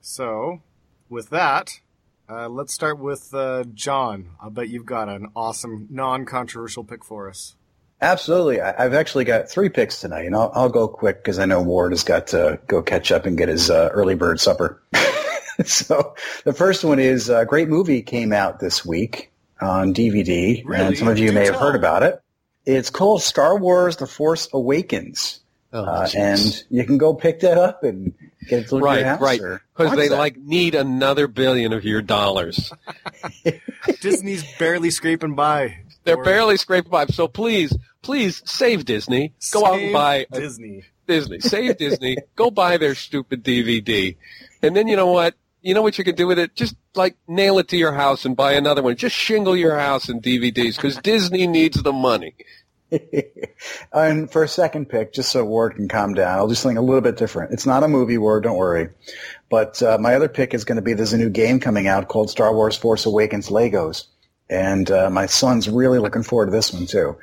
So, 0.00 0.60
with 1.08 1.30
that, 1.30 1.80
uh, 2.28 2.48
let's 2.48 2.72
start 2.72 2.98
with 2.98 3.32
uh, 3.34 3.64
John. 3.74 4.30
I 4.40 4.48
bet 4.48 4.68
you've 4.68 4.86
got 4.86 5.08
an 5.08 5.28
awesome, 5.36 5.88
non-controversial 5.90 6.84
pick 6.84 7.04
for 7.04 7.28
us. 7.28 7.56
Absolutely. 8.00 8.60
I, 8.60 8.84
I've 8.84 8.94
actually 8.94 9.24
got 9.24 9.48
three 9.50 9.68
picks 9.68 10.00
tonight, 10.00 10.26
and 10.26 10.34
I'll, 10.34 10.50
I'll 10.54 10.68
go 10.68 10.88
quick 10.88 11.18
because 11.18 11.38
I 11.38 11.46
know 11.46 11.62
Ward 11.62 11.92
has 11.92 12.04
got 12.04 12.28
to 12.28 12.58
go 12.66 12.82
catch 12.82 13.12
up 13.12 13.26
and 13.26 13.36
get 13.38 13.48
his 13.48 13.70
uh, 13.70 13.90
early 13.92 14.14
bird 14.14 14.40
supper. 14.40 14.82
so 15.64 16.14
the 16.44 16.52
first 16.52 16.84
one 16.84 16.98
is 16.98 17.28
a 17.28 17.44
great 17.44 17.68
movie 17.68 18.02
came 18.02 18.32
out 18.32 18.58
this 18.60 18.84
week 18.84 19.30
on 19.60 19.94
DVD, 19.94 20.62
Really? 20.66 20.84
and 20.86 20.98
some 20.98 21.08
of 21.08 21.18
you 21.18 21.28
Do 21.28 21.34
may 21.34 21.46
have 21.46 21.56
heard 21.56 21.76
about 21.76 22.02
it. 22.02 22.20
It's 22.66 22.90
called 22.90 23.22
Star 23.22 23.58
Wars: 23.58 23.96
The 23.96 24.06
Force 24.06 24.48
Awakens, 24.52 25.40
Oh, 25.76 25.84
uh, 25.84 26.08
and 26.16 26.64
you 26.70 26.84
can 26.84 26.98
go 26.98 27.12
pick 27.14 27.40
that 27.40 27.58
up 27.58 27.82
and 27.82 28.14
get 28.48 28.60
it 28.60 28.68
delivered 28.68 28.70
to 28.70 28.76
your 28.76 28.80
right, 28.84 29.04
house. 29.04 29.20
right, 29.20 29.40
or 29.40 29.62
because 29.76 29.96
they 29.96 30.06
that. 30.08 30.16
like 30.16 30.36
need 30.36 30.76
another 30.76 31.26
billion 31.26 31.72
of 31.72 31.84
your 31.84 32.00
dollars. 32.00 32.72
Disney's 34.00 34.44
barely 34.58 34.90
scraping 34.90 35.34
by. 35.34 35.78
They're 36.04 36.16
Or 36.18 36.24
barely 36.24 36.56
scraping 36.58 36.90
by. 36.90 37.06
So 37.06 37.26
please, 37.28 37.76
please 38.02 38.40
save 38.44 38.84
Disney. 38.84 39.32
Go 39.52 39.66
out 39.66 39.74
and 39.74 39.80
save 39.82 39.92
buy 39.92 40.26
a 40.30 40.40
Disney. 40.40 40.84
Disney. 41.08 41.40
Save 41.40 41.76
Disney. 41.78 42.18
Go 42.36 42.50
buy 42.50 42.76
their 42.76 42.94
stupid 42.94 43.42
DVD. 43.42 44.16
And 44.62 44.76
then 44.76 44.86
you 44.86 44.96
know 44.96 45.08
what? 45.08 45.34
You 45.62 45.74
know 45.74 45.82
what 45.82 45.96
you 45.98 46.04
can 46.04 46.14
do 46.14 46.26
with 46.26 46.38
it? 46.38 46.54
Just 46.54 46.76
like 46.94 47.16
nail 47.26 47.58
it 47.58 47.68
to 47.68 47.76
your 47.76 47.92
house 47.92 48.24
and 48.24 48.36
buy 48.36 48.52
another 48.52 48.82
one. 48.82 48.96
Just 48.96 49.16
shingle 49.16 49.56
your 49.56 49.76
house 49.78 50.08
in 50.08 50.20
DVDs 50.20 50.76
because 50.76 50.98
Disney 50.98 51.46
needs 51.46 51.82
the 51.82 51.92
money. 51.92 52.34
and 53.92 54.30
for 54.30 54.42
a 54.42 54.48
second 54.48 54.88
pick, 54.88 55.12
just 55.12 55.30
so 55.30 55.44
Ward 55.44 55.76
can 55.76 55.88
calm 55.88 56.14
down, 56.14 56.38
I'll 56.38 56.48
do 56.48 56.54
something 56.54 56.76
a 56.76 56.82
little 56.82 57.00
bit 57.00 57.16
different. 57.16 57.52
It's 57.52 57.66
not 57.66 57.82
a 57.82 57.88
movie, 57.88 58.18
Ward, 58.18 58.44
don't 58.44 58.56
worry. 58.56 58.90
But 59.50 59.82
uh, 59.82 59.98
my 59.98 60.14
other 60.14 60.28
pick 60.28 60.54
is 60.54 60.64
going 60.64 60.76
to 60.76 60.82
be 60.82 60.94
there's 60.94 61.12
a 61.12 61.18
new 61.18 61.30
game 61.30 61.60
coming 61.60 61.86
out 61.86 62.08
called 62.08 62.30
Star 62.30 62.54
Wars 62.54 62.76
Force 62.76 63.06
Awakens 63.06 63.48
Legos. 63.48 64.06
And 64.50 64.90
uh, 64.90 65.10
my 65.10 65.26
son's 65.26 65.68
really 65.68 65.98
looking 65.98 66.22
forward 66.22 66.46
to 66.46 66.52
this 66.52 66.72
one, 66.72 66.86
too. 66.86 67.16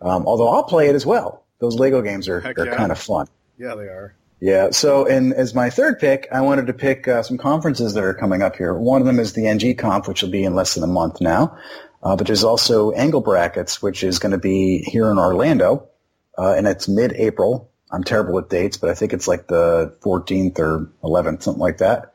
Um, 0.00 0.26
although 0.26 0.48
I'll 0.48 0.64
play 0.64 0.88
it 0.88 0.94
as 0.94 1.04
well. 1.04 1.44
Those 1.60 1.76
Lego 1.76 2.02
games 2.02 2.28
are, 2.28 2.40
Heck 2.40 2.58
are 2.58 2.66
yeah. 2.66 2.76
kind 2.76 2.92
of 2.92 2.98
fun. 2.98 3.26
Yeah, 3.58 3.74
they 3.74 3.84
are. 3.84 4.14
Yeah. 4.40 4.70
So, 4.70 5.06
and 5.06 5.34
as 5.34 5.54
my 5.54 5.70
third 5.70 5.98
pick, 5.98 6.28
I 6.30 6.42
wanted 6.42 6.68
to 6.68 6.72
pick 6.72 7.08
uh, 7.08 7.22
some 7.22 7.38
conferences 7.38 7.94
that 7.94 8.04
are 8.04 8.14
coming 8.14 8.42
up 8.42 8.54
here. 8.54 8.72
One 8.72 9.00
of 9.00 9.06
them 9.06 9.18
is 9.18 9.32
the 9.32 9.46
NG 9.48 9.76
Conf, 9.76 10.06
which 10.06 10.22
will 10.22 10.30
be 10.30 10.44
in 10.44 10.54
less 10.54 10.74
than 10.74 10.84
a 10.84 10.88
month 10.88 11.20
now. 11.20 11.58
Uh, 12.02 12.16
but 12.16 12.26
there's 12.26 12.44
also 12.44 12.92
AngleBrackets, 12.92 13.82
which 13.82 14.04
is 14.04 14.18
going 14.18 14.32
to 14.32 14.38
be 14.38 14.78
here 14.78 15.10
in 15.10 15.18
Orlando, 15.18 15.88
uh, 16.36 16.54
and 16.54 16.66
it's 16.66 16.88
mid-April. 16.88 17.70
I'm 17.90 18.04
terrible 18.04 18.34
with 18.34 18.48
dates, 18.48 18.76
but 18.76 18.90
I 18.90 18.94
think 18.94 19.12
it's 19.12 19.26
like 19.26 19.48
the 19.48 19.94
14th 20.02 20.58
or 20.58 20.90
11th, 21.02 21.42
something 21.42 21.60
like 21.60 21.78
that. 21.78 22.12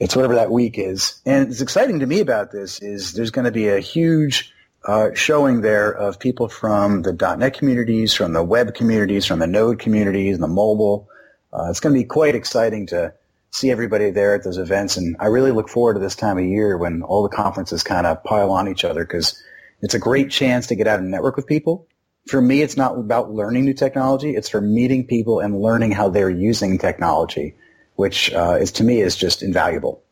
It's 0.00 0.16
whatever 0.16 0.34
that 0.34 0.50
week 0.50 0.78
is. 0.78 1.20
And 1.24 1.50
it's 1.50 1.60
exciting 1.60 2.00
to 2.00 2.06
me 2.06 2.20
about 2.20 2.50
this 2.50 2.82
is 2.82 3.12
there's 3.12 3.30
going 3.30 3.44
to 3.44 3.52
be 3.52 3.68
a 3.68 3.78
huge 3.78 4.52
uh, 4.84 5.10
showing 5.14 5.60
there 5.60 5.92
of 5.92 6.18
people 6.18 6.48
from 6.48 7.02
the 7.02 7.12
.NET 7.12 7.54
communities, 7.54 8.14
from 8.14 8.32
the 8.32 8.42
web 8.42 8.74
communities, 8.74 9.26
from 9.26 9.38
the 9.38 9.46
Node 9.46 9.78
communities, 9.78 10.34
and 10.34 10.42
the 10.42 10.48
mobile. 10.48 11.08
Uh, 11.52 11.68
it's 11.70 11.78
going 11.78 11.94
to 11.94 12.00
be 12.00 12.04
quite 12.04 12.34
exciting 12.34 12.86
to 12.86 13.14
see 13.52 13.70
everybody 13.70 14.10
there 14.10 14.34
at 14.34 14.42
those 14.42 14.58
events. 14.58 14.96
And 14.96 15.14
I 15.20 15.26
really 15.26 15.52
look 15.52 15.68
forward 15.68 15.94
to 15.94 16.00
this 16.00 16.16
time 16.16 16.38
of 16.38 16.44
year 16.44 16.76
when 16.76 17.02
all 17.02 17.22
the 17.22 17.28
conferences 17.34 17.82
kind 17.82 18.06
of 18.06 18.24
pile 18.24 18.50
on 18.50 18.66
each 18.68 18.84
other 18.84 19.04
because 19.04 19.40
it's 19.82 19.94
a 19.94 19.98
great 19.98 20.30
chance 20.30 20.66
to 20.68 20.74
get 20.74 20.86
out 20.88 20.98
and 20.98 21.10
network 21.10 21.36
with 21.36 21.46
people. 21.46 21.86
For 22.28 22.40
me, 22.40 22.62
it's 22.62 22.76
not 22.76 22.96
about 22.98 23.32
learning 23.32 23.64
new 23.66 23.74
technology. 23.74 24.34
It's 24.34 24.48
for 24.48 24.60
meeting 24.60 25.06
people 25.06 25.40
and 25.40 25.60
learning 25.60 25.90
how 25.90 26.08
they're 26.08 26.30
using 26.30 26.78
technology, 26.78 27.54
which 27.96 28.32
uh, 28.32 28.58
is 28.60 28.72
to 28.72 28.84
me 28.84 29.00
is 29.00 29.16
just 29.16 29.42
invaluable. 29.42 30.02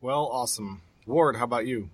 Well, 0.00 0.28
awesome. 0.30 0.82
Ward, 1.06 1.36
how 1.36 1.44
about 1.44 1.66
you? 1.66 1.90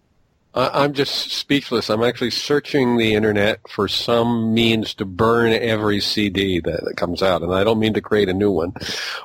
I- 0.53 0.83
I'm 0.85 0.93
just 0.93 1.31
speechless. 1.31 1.89
I'm 1.89 2.03
actually 2.03 2.33
searching 2.33 2.97
the 2.99 3.15
internet 3.15 3.61
for 3.71 3.87
some 3.89 4.53
means 4.53 4.95
to 4.95 5.05
burn 5.05 5.53
every 5.53 6.01
CD 6.01 6.61
that, 6.61 6.85
that 6.85 6.97
comes 6.97 7.23
out, 7.23 7.43
and 7.43 7.55
I 7.55 7.63
don't 7.63 7.79
mean 7.79 7.95
to 7.95 8.01
create 8.01 8.29
a 8.29 8.35
new 8.35 8.51
one, 8.51 8.75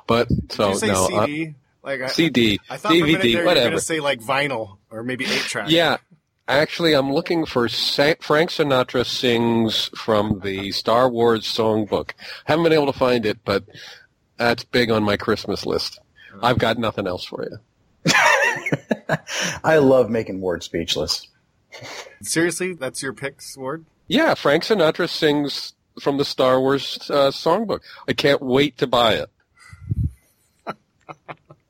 but 0.05 0.29
so 0.51 0.67
Did 0.67 0.73
you 0.73 0.79
say 0.79 0.87
no 0.87 1.09
I- 1.19 1.25
CD? 1.25 1.55
Like 1.85 2.01
I, 2.01 2.07
CD, 2.07 2.59
I 2.69 2.77
thought 2.77 2.91
a 2.91 2.95
minute 2.95 3.19
DVD, 3.19 3.21
there 3.21 3.29
you 3.29 3.37
were 3.37 3.45
whatever. 3.45 3.65
going 3.69 3.77
to 3.77 3.85
say 3.85 3.99
like 3.99 4.19
vinyl 4.19 4.77
or 4.89 5.03
maybe 5.03 5.25
eight 5.25 5.41
track. 5.41 5.69
Yeah, 5.69 5.97
actually, 6.47 6.93
I'm 6.93 7.13
looking 7.13 7.45
for 7.45 7.69
Sa- 7.69 8.15
Frank 8.19 8.49
Sinatra 8.49 9.05
sings 9.05 9.89
from 9.95 10.39
the 10.43 10.71
Star 10.71 11.07
Wars 11.09 11.43
songbook. 11.43 12.11
Haven't 12.45 12.63
been 12.63 12.73
able 12.73 12.91
to 12.91 12.97
find 12.97 13.25
it, 13.25 13.37
but 13.45 13.63
that's 14.37 14.63
big 14.63 14.89
on 14.89 15.03
my 15.03 15.15
Christmas 15.15 15.65
list. 15.65 15.99
I've 16.41 16.57
got 16.57 16.77
nothing 16.77 17.07
else 17.07 17.23
for 17.23 17.43
you. 17.43 17.57
I 19.63 19.77
love 19.77 20.09
making 20.09 20.41
Ward 20.41 20.63
speechless. 20.63 21.27
Seriously, 22.21 22.73
that's 22.73 23.01
your 23.03 23.13
picks, 23.13 23.55
Ward? 23.55 23.85
Yeah, 24.07 24.33
Frank 24.33 24.63
Sinatra 24.63 25.07
sings 25.07 25.73
from 25.99 26.17
the 26.17 26.25
Star 26.25 26.59
Wars 26.59 26.99
uh, 27.09 27.29
songbook. 27.29 27.81
I 28.07 28.13
can't 28.13 28.41
wait 28.41 28.77
to 28.79 28.87
buy 28.87 29.13
it. 29.13 29.29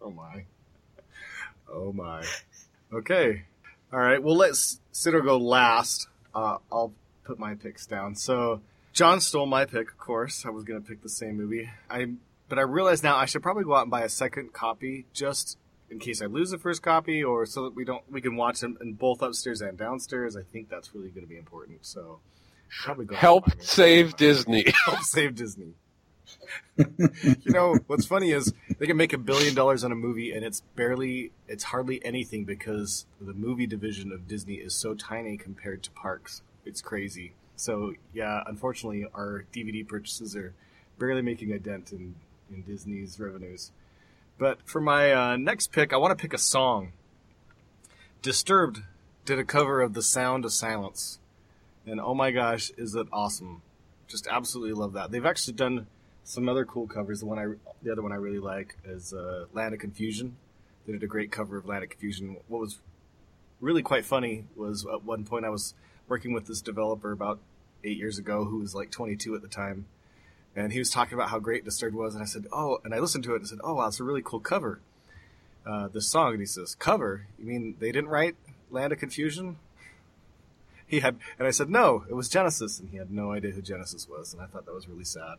Oh 0.01 0.11
my. 0.11 0.45
Oh 1.76 1.91
my. 1.91 2.23
Okay. 2.93 3.43
All 3.91 3.99
right. 3.99 4.23
Well, 4.23 4.36
let's 4.36 4.80
Sitter 4.91 5.21
go 5.21 5.38
last. 5.38 6.07
Uh, 6.34 6.57
I'll 6.71 6.93
put 7.26 7.38
my 7.38 7.55
picks 7.55 7.86
down. 7.86 8.15
So 8.15 8.61
John 8.93 9.19
stole 9.19 9.45
my 9.45 9.65
pick, 9.65 9.91
of 9.91 9.97
course. 9.97 10.45
I 10.45 10.49
was 10.49 10.63
going 10.63 10.82
to 10.82 10.88
pick 10.88 11.03
the 11.03 11.09
same 11.09 11.36
movie. 11.36 11.69
I 11.89 12.13
but 12.47 12.59
I 12.59 12.61
realize 12.61 13.03
now 13.03 13.17
I 13.17 13.26
should 13.26 13.43
probably 13.43 13.65
go 13.65 13.76
out 13.76 13.82
and 13.82 13.91
buy 13.91 14.03
a 14.03 14.09
second 14.09 14.53
copy 14.53 15.05
just 15.13 15.57
in 15.89 15.99
case 15.99 16.21
I 16.21 16.28
lose 16.28 16.51
the 16.51 16.57
first 16.57 16.82
copy, 16.82 17.23
or 17.23 17.45
so 17.45 17.63
that 17.65 17.76
we 17.76 17.84
don't 17.84 18.03
we 18.09 18.21
can 18.21 18.38
watch 18.38 18.61
them 18.61 18.78
in 18.82 18.93
both 18.93 19.21
upstairs 19.21 19.61
and 19.61 19.78
downstairs. 19.78 20.38
I 20.38 20.43
think 20.43 20.69
that's 20.69 20.95
really 20.95 21.09
going 21.09 21.26
to 21.26 21.30
be 21.30 21.38
important. 21.38 21.86
So 21.86 22.19
probably 22.84 23.05
go 23.05 23.15
Help 23.15 23.47
buy 23.47 23.55
me 23.55 23.61
a 23.61 23.65
save 23.65 24.15
Disney. 24.15 24.65
help 24.86 25.01
save 25.01 25.36
Disney. 25.36 25.73
You 26.77 27.51
know 27.51 27.77
what's 27.88 28.05
funny 28.05 28.31
is 28.31 28.53
they 28.79 28.86
can 28.86 28.97
make 28.97 29.13
a 29.13 29.17
billion 29.17 29.55
dollars 29.55 29.83
on 29.83 29.91
a 29.91 29.95
movie 29.95 30.31
and 30.31 30.43
it's 30.43 30.61
barely 30.75 31.31
it's 31.47 31.65
hardly 31.65 32.03
anything 32.05 32.43
because 32.43 33.05
the 33.19 33.33
movie 33.33 33.67
division 33.67 34.11
of 34.11 34.27
Disney 34.27 34.55
is 34.55 34.73
so 34.73 34.93
tiny 34.93 35.38
compared 35.38 35.83
to 35.83 35.91
parks. 35.91 36.41
It's 36.65 36.81
crazy. 36.81 37.33
So 37.55 37.93
yeah, 38.13 38.43
unfortunately 38.45 39.05
our 39.13 39.45
DVD 39.53 39.88
purchases 39.88 40.36
are 40.36 40.53
barely 40.99 41.21
making 41.21 41.51
a 41.51 41.59
dent 41.59 41.91
in, 41.91 42.15
in 42.49 42.61
Disney's 42.63 43.19
revenues. 43.19 43.71
But 44.38 44.59
for 44.65 44.81
my 44.81 45.13
uh, 45.13 45.38
next 45.38 45.71
pick, 45.71 45.93
I 45.93 45.97
want 45.97 46.17
to 46.17 46.21
pick 46.21 46.33
a 46.33 46.38
song. 46.38 46.91
Disturbed 48.21 48.83
did 49.23 49.39
a 49.39 49.45
cover 49.45 49.81
of 49.81 49.93
The 49.93 50.01
Sound 50.01 50.45
of 50.45 50.51
Silence. 50.51 51.19
And 51.86 52.01
oh 52.01 52.13
my 52.13 52.31
gosh, 52.31 52.71
is 52.77 52.95
it 52.95 53.07
awesome 53.13 53.61
just 54.07 54.27
absolutely 54.27 54.73
love 54.73 54.93
that. 54.93 55.11
They've 55.11 55.25
actually 55.25 55.53
done 55.53 55.88
some 56.26 56.49
other 56.49 56.65
cool 56.65 56.88
covers. 56.88 57.21
The 57.21 57.28
one 57.28 57.39
I, 57.39 57.45
the 57.82 57.91
other 57.91 58.01
one 58.01 58.11
I 58.11 58.15
really 58.15 58.39
like 58.39 58.76
is 58.84 59.13
uh, 59.13 59.45
Land 59.53 59.73
of 59.73 59.80
Confusion. 59.80 60.36
They 60.86 60.93
did 60.93 61.03
a 61.03 61.07
great 61.07 61.32
cover 61.32 61.57
of 61.57 61.65
Land 61.65 61.84
of 61.84 61.89
Confusion. 61.91 62.38
What 62.47 62.59
was 62.59 62.80
really 63.61 63.84
quite 63.84 64.05
funny 64.05 64.45
was 64.55 64.86
at 64.86 65.03
one 65.03 65.23
point 65.23 65.45
I 65.45 65.49
was 65.49 65.76
working 66.07 66.34
with 66.34 66.47
this 66.47 66.61
developer 66.61 67.11
about 67.11 67.39
eight 67.84 67.97
years 67.97 68.17
ago 68.17 68.45
who 68.45 68.57
was 68.57 68.76
like 68.76 68.91
22 68.91 69.36
at 69.36 69.41
the 69.43 69.47
time, 69.47 69.86
and 70.55 70.73
he 70.73 70.80
was 70.80 70.89
talking 70.89 71.13
about 71.13 71.30
how 71.30 71.39
great 71.39 71.63
Disturbed 71.63 71.95
was, 71.95 72.15
and 72.15 72.23
I 72.23 72.26
said, 72.26 72.47
"Oh," 72.51 72.80
and 72.84 72.93
I 72.93 72.99
listened 72.99 73.23
to 73.26 73.34
it 73.34 73.38
and 73.38 73.47
said, 73.47 73.59
"Oh 73.63 73.76
wow, 73.76 73.88
it's 73.88 73.99
a 73.99 74.03
really 74.03 74.23
cool 74.23 74.39
cover." 74.39 74.82
Uh, 75.65 75.89
song, 75.99 76.32
and 76.32 76.39
he 76.39 76.45
says, 76.45 76.76
"Cover? 76.76 77.28
You 77.39 77.45
mean 77.45 77.76
they 77.80 77.91
didn't 77.91 78.09
write 78.09 78.36
Land 78.71 78.91
of 78.93 78.99
Confusion?" 78.99 79.57
he 80.88 80.99
had 80.99 81.17
and 81.39 81.47
i 81.47 81.51
said 81.51 81.67
no 81.67 82.05
it 82.07 82.13
was 82.13 82.30
genesis 82.30 82.80
and 82.80 82.89
he 82.91 82.97
had 82.97 83.09
no 83.09 83.32
idea 83.32 83.49
who 83.49 83.61
genesis 83.61 84.07
was 84.07 84.34
and 84.34 84.41
i 84.41 84.45
thought 84.45 84.67
that 84.67 84.73
was 84.76 84.88
really 84.88 85.03
sad 85.03 85.38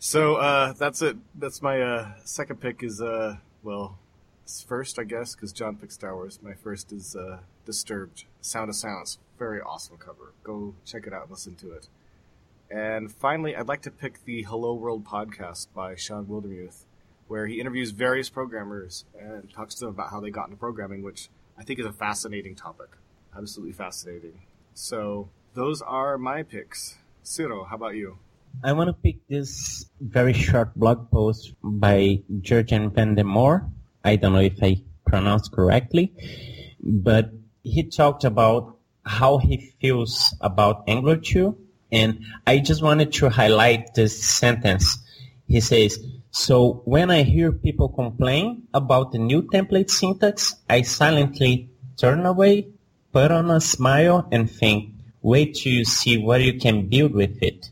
so 0.00 0.36
uh, 0.36 0.72
that's 0.72 1.02
it. 1.02 1.18
That's 1.34 1.60
my 1.60 1.80
uh, 1.80 2.12
second 2.24 2.60
pick 2.60 2.82
is 2.82 3.00
uh, 3.02 3.36
well 3.62 3.98
first 4.66 4.98
i 4.98 5.04
guess 5.04 5.36
because 5.36 5.52
john 5.52 5.76
picked 5.76 5.92
star 5.92 6.16
wars. 6.16 6.40
My 6.42 6.54
first 6.54 6.90
is 6.90 7.14
uh, 7.14 7.38
disturbed 7.64 8.24
sound 8.40 8.70
of 8.70 8.74
silence. 8.74 9.18
Very 9.38 9.60
awesome 9.60 9.96
cover. 9.96 10.32
Go 10.42 10.74
check 10.84 11.06
it 11.06 11.12
out 11.12 11.22
and 11.22 11.30
listen 11.30 11.54
to 11.56 11.72
it. 11.72 11.88
And 12.70 13.12
finally 13.12 13.54
i'd 13.54 13.68
like 13.68 13.82
to 13.82 13.90
pick 13.90 14.24
the 14.24 14.42
hello 14.42 14.74
world 14.74 15.04
podcast 15.04 15.68
by 15.74 15.94
Shawn 15.94 16.26
Wildermuth 16.26 16.86
where 17.28 17.46
he 17.46 17.60
interviews 17.60 17.92
various 17.92 18.28
programmers 18.28 19.04
and 19.16 19.52
talks 19.52 19.76
to 19.76 19.84
them 19.84 19.94
about 19.94 20.10
how 20.10 20.18
they 20.18 20.30
got 20.30 20.46
into 20.46 20.56
programming 20.56 21.02
which 21.02 21.28
i 21.58 21.62
think 21.62 21.78
is 21.78 21.86
a 21.86 21.92
fascinating 21.92 22.56
topic. 22.56 22.88
Absolutely 23.36 23.74
fascinating. 23.74 24.40
So 24.74 25.28
those 25.54 25.82
are 25.82 26.16
my 26.16 26.42
picks. 26.42 26.96
Ciro, 27.22 27.64
how 27.64 27.76
about 27.76 27.94
you? 27.94 28.18
I 28.62 28.72
want 28.72 28.88
to 28.88 28.92
pick 28.92 29.26
this 29.28 29.86
very 30.00 30.32
short 30.32 30.74
blog 30.74 31.10
post 31.10 31.54
by 31.62 32.22
Jurgen 32.40 32.90
Van 32.90 33.14
de 33.14 33.24
Moere. 33.24 33.68
I 34.04 34.16
don't 34.16 34.32
know 34.32 34.40
if 34.40 34.62
I 34.62 34.82
pronounced 35.06 35.52
correctly, 35.52 36.12
but 36.82 37.30
he 37.62 37.84
talked 37.84 38.24
about 38.24 38.76
how 39.04 39.38
he 39.38 39.74
feels 39.80 40.34
about 40.40 40.84
Angular 40.86 41.16
2. 41.16 41.56
And 41.92 42.24
I 42.46 42.58
just 42.58 42.82
wanted 42.82 43.12
to 43.14 43.28
highlight 43.28 43.94
this 43.94 44.22
sentence. 44.22 44.98
He 45.48 45.60
says, 45.60 45.98
so 46.30 46.82
when 46.84 47.10
I 47.10 47.22
hear 47.22 47.50
people 47.50 47.88
complain 47.88 48.68
about 48.72 49.12
the 49.12 49.18
new 49.18 49.42
template 49.42 49.90
syntax, 49.90 50.54
I 50.68 50.82
silently 50.82 51.70
turn 51.96 52.24
away 52.24 52.68
put 53.12 53.30
on 53.30 53.50
a 53.50 53.60
smile 53.60 54.28
and 54.30 54.50
think, 54.50 54.94
wait 55.22 55.54
till 55.54 55.72
you 55.72 55.84
see 55.84 56.16
what 56.18 56.42
you 56.42 56.58
can 56.58 56.88
build 56.88 57.12
with 57.12 57.42
it. 57.42 57.70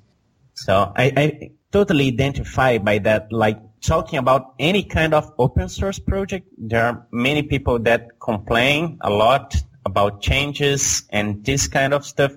So 0.69 0.93
I, 0.95 1.13
I 1.17 1.51
totally 1.73 2.09
identify 2.09 2.77
by 2.77 2.99
that, 2.99 3.33
like 3.33 3.59
talking 3.81 4.19
about 4.19 4.55
any 4.59 4.83
kind 4.83 5.15
of 5.15 5.33
open 5.39 5.71
source 5.71 5.99
project, 5.99 6.47
there 6.59 6.85
are 6.85 7.07
many 7.11 7.43
people 7.43 7.79
that 7.81 8.21
complain 8.21 8.99
a 9.01 9.09
lot 9.09 9.57
about 9.87 10.21
changes 10.21 11.05
and 11.09 11.43
this 11.43 11.69
kind 11.69 11.95
of 11.95 12.05
stuff. 12.05 12.33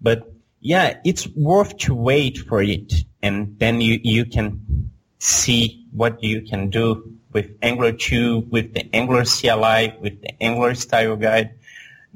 But 0.00 0.32
yeah, 0.60 0.98
it's 1.04 1.28
worth 1.36 1.76
to 1.78 1.94
wait 1.94 2.38
for 2.38 2.60
it. 2.60 2.92
And 3.22 3.56
then 3.60 3.80
you, 3.80 4.00
you 4.02 4.24
can 4.24 4.90
see 5.20 5.86
what 5.92 6.20
you 6.24 6.42
can 6.42 6.70
do 6.70 7.16
with 7.32 7.50
Angular 7.62 7.92
2, 7.92 8.48
with 8.50 8.74
the 8.74 8.92
Angular 8.92 9.24
CLI, 9.24 9.96
with 10.00 10.20
the 10.22 10.42
Angular 10.42 10.74
style 10.74 11.14
guide 11.14 11.52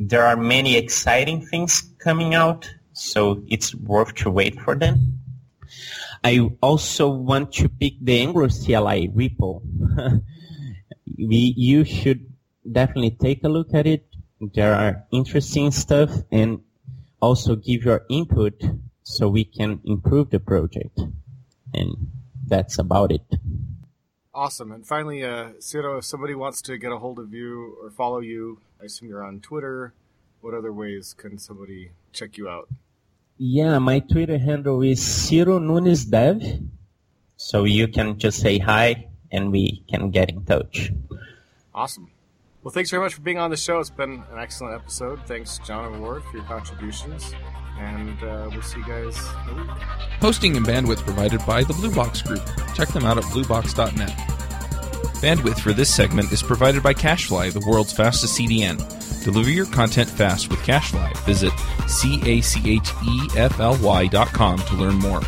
there 0.03 0.25
are 0.25 0.37
many 0.37 0.77
exciting 0.79 1.45
things 1.45 1.83
coming 1.99 2.35
out, 2.35 2.67
so 2.95 3.43
it's 3.49 3.75
worth 3.75 4.15
to 4.15 4.31
wait 4.31 4.59
for 4.59 4.75
them. 4.75 5.10
I 6.23 6.51
also 6.61 7.09
want 7.09 7.53
to 7.55 7.69
pick 7.69 7.95
the 8.01 8.21
Angular 8.21 8.49
CLI 8.49 9.09
repo. 9.09 9.63
we, 11.19 11.55
you 11.57 11.85
should 11.85 12.27
definitely 12.71 13.13
take 13.13 13.43
a 13.45 13.49
look 13.49 13.73
at 13.73 13.87
it. 13.87 14.07
There 14.41 14.75
are 14.75 15.05
interesting 15.11 15.71
stuff 15.71 16.11
and 16.31 16.61
also 17.21 17.57
give 17.57 17.85
your 17.85 18.05
input 18.11 18.63
so 19.03 19.29
we 19.29 19.45
can 19.45 19.81
improve 19.85 20.31
the 20.31 20.41
project. 20.41 20.99
And 21.73 22.11
that's 22.47 22.79
about 22.79 23.13
it. 23.13 23.25
Awesome. 24.35 24.73
And 24.73 24.87
finally, 24.87 25.25
uh, 25.25 25.51
Ciro, 25.59 25.99
if 25.99 26.05
somebody 26.05 26.35
wants 26.35 26.63
to 26.63 26.79
get 26.79 26.93
a 26.93 26.99
hold 26.99 27.19
of 27.19 27.33
you 27.33 27.77
or 27.83 27.91
follow 27.91 28.21
you, 28.21 28.61
I 28.81 28.85
assume 28.85 29.09
you're 29.09 29.25
on 29.25 29.41
Twitter. 29.41 29.93
What 30.41 30.55
other 30.55 30.73
ways 30.73 31.15
can 31.17 31.39
somebody 31.39 31.91
check 32.13 32.39
you 32.39 32.49
out? 32.49 32.69
Yeah, 33.43 33.79
my 33.79 34.01
Twitter 34.01 34.37
handle 34.37 34.83
is 34.83 35.01
Ciro 35.01 35.59
Nunes 35.59 36.05
Dev. 36.05 36.43
So 37.39 37.65
you 37.65 37.89
can 37.89 38.19
just 38.19 38.39
say 38.39 38.59
hi 38.59 39.09
and 39.33 39.51
we 39.51 39.83
can 39.89 40.11
get 40.11 40.29
in 40.29 40.45
touch. 40.45 40.93
Awesome. 41.75 42.11
Well, 42.63 42.71
thanks 42.71 42.91
very 42.91 43.03
much 43.03 43.15
for 43.15 43.23
being 43.23 43.39
on 43.39 43.49
the 43.49 43.57
show. 43.57 43.81
It's 43.81 43.89
been 43.89 44.23
an 44.31 44.39
excellent 44.39 44.75
episode. 44.75 45.21
Thanks, 45.27 45.59
John 45.67 45.91
and 45.91 46.03
Ward, 46.03 46.23
for 46.25 46.37
your 46.37 46.45
contributions. 46.45 47.33
And 47.79 48.23
uh, 48.23 48.51
we'll 48.53 48.61
see 48.61 48.81
you 48.81 48.87
guys 48.87 49.17
in 49.51 49.59
a 49.59 49.63
week. 49.63 49.71
Hosting 50.21 50.55
and 50.59 50.67
bandwidth 50.67 50.99
provided 50.99 51.41
by 51.47 51.65
the 51.65 51.73
Blue 51.73 51.95
Box 51.95 52.21
Group. 52.21 52.47
Check 52.75 52.89
them 52.89 53.07
out 53.07 53.17
at 53.17 53.25
bluebox.net. 53.25 54.40
Bandwidth 55.21 55.61
for 55.61 55.75
this 55.75 55.95
segment 55.95 56.33
is 56.33 56.43
provided 56.43 56.83
by 56.83 56.95
CacheFly, 56.95 57.53
the 57.53 57.61
world's 57.69 57.93
fastest 57.93 58.39
CDN. 58.39 58.79
Deliver 59.23 59.51
your 59.51 59.67
content 59.67 60.09
fast 60.09 60.49
with 60.49 60.61
CacheFly. 60.61 61.15
Visit 61.27 61.53
C-A-C-H-E-F-L-Y 61.87 62.47
dot 64.07 64.29
com 64.29 64.59
to 64.59 64.75
learn 64.77 64.95
more. 64.95 65.21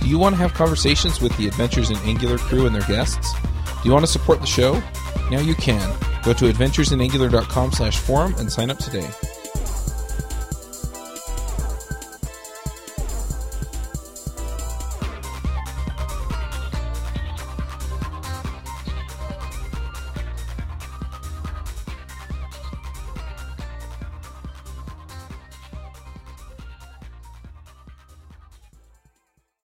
Do 0.00 0.08
you 0.08 0.18
want 0.18 0.34
to 0.34 0.40
have 0.40 0.52
conversations 0.52 1.20
with 1.20 1.36
the 1.36 1.46
Adventures 1.46 1.90
in 1.90 1.96
Angular 1.98 2.38
crew 2.38 2.66
and 2.66 2.74
their 2.74 2.82
guests? 2.88 3.34
Do 3.34 3.88
you 3.88 3.92
want 3.92 4.04
to 4.04 4.10
support 4.10 4.40
the 4.40 4.46
show? 4.46 4.82
Now 5.30 5.38
you 5.38 5.54
can. 5.54 5.96
Go 6.24 6.32
to 6.32 6.52
adventuresinangular.com 6.52 7.70
slash 7.70 7.98
forum 7.98 8.34
and 8.38 8.50
sign 8.50 8.68
up 8.68 8.78
today. 8.78 9.08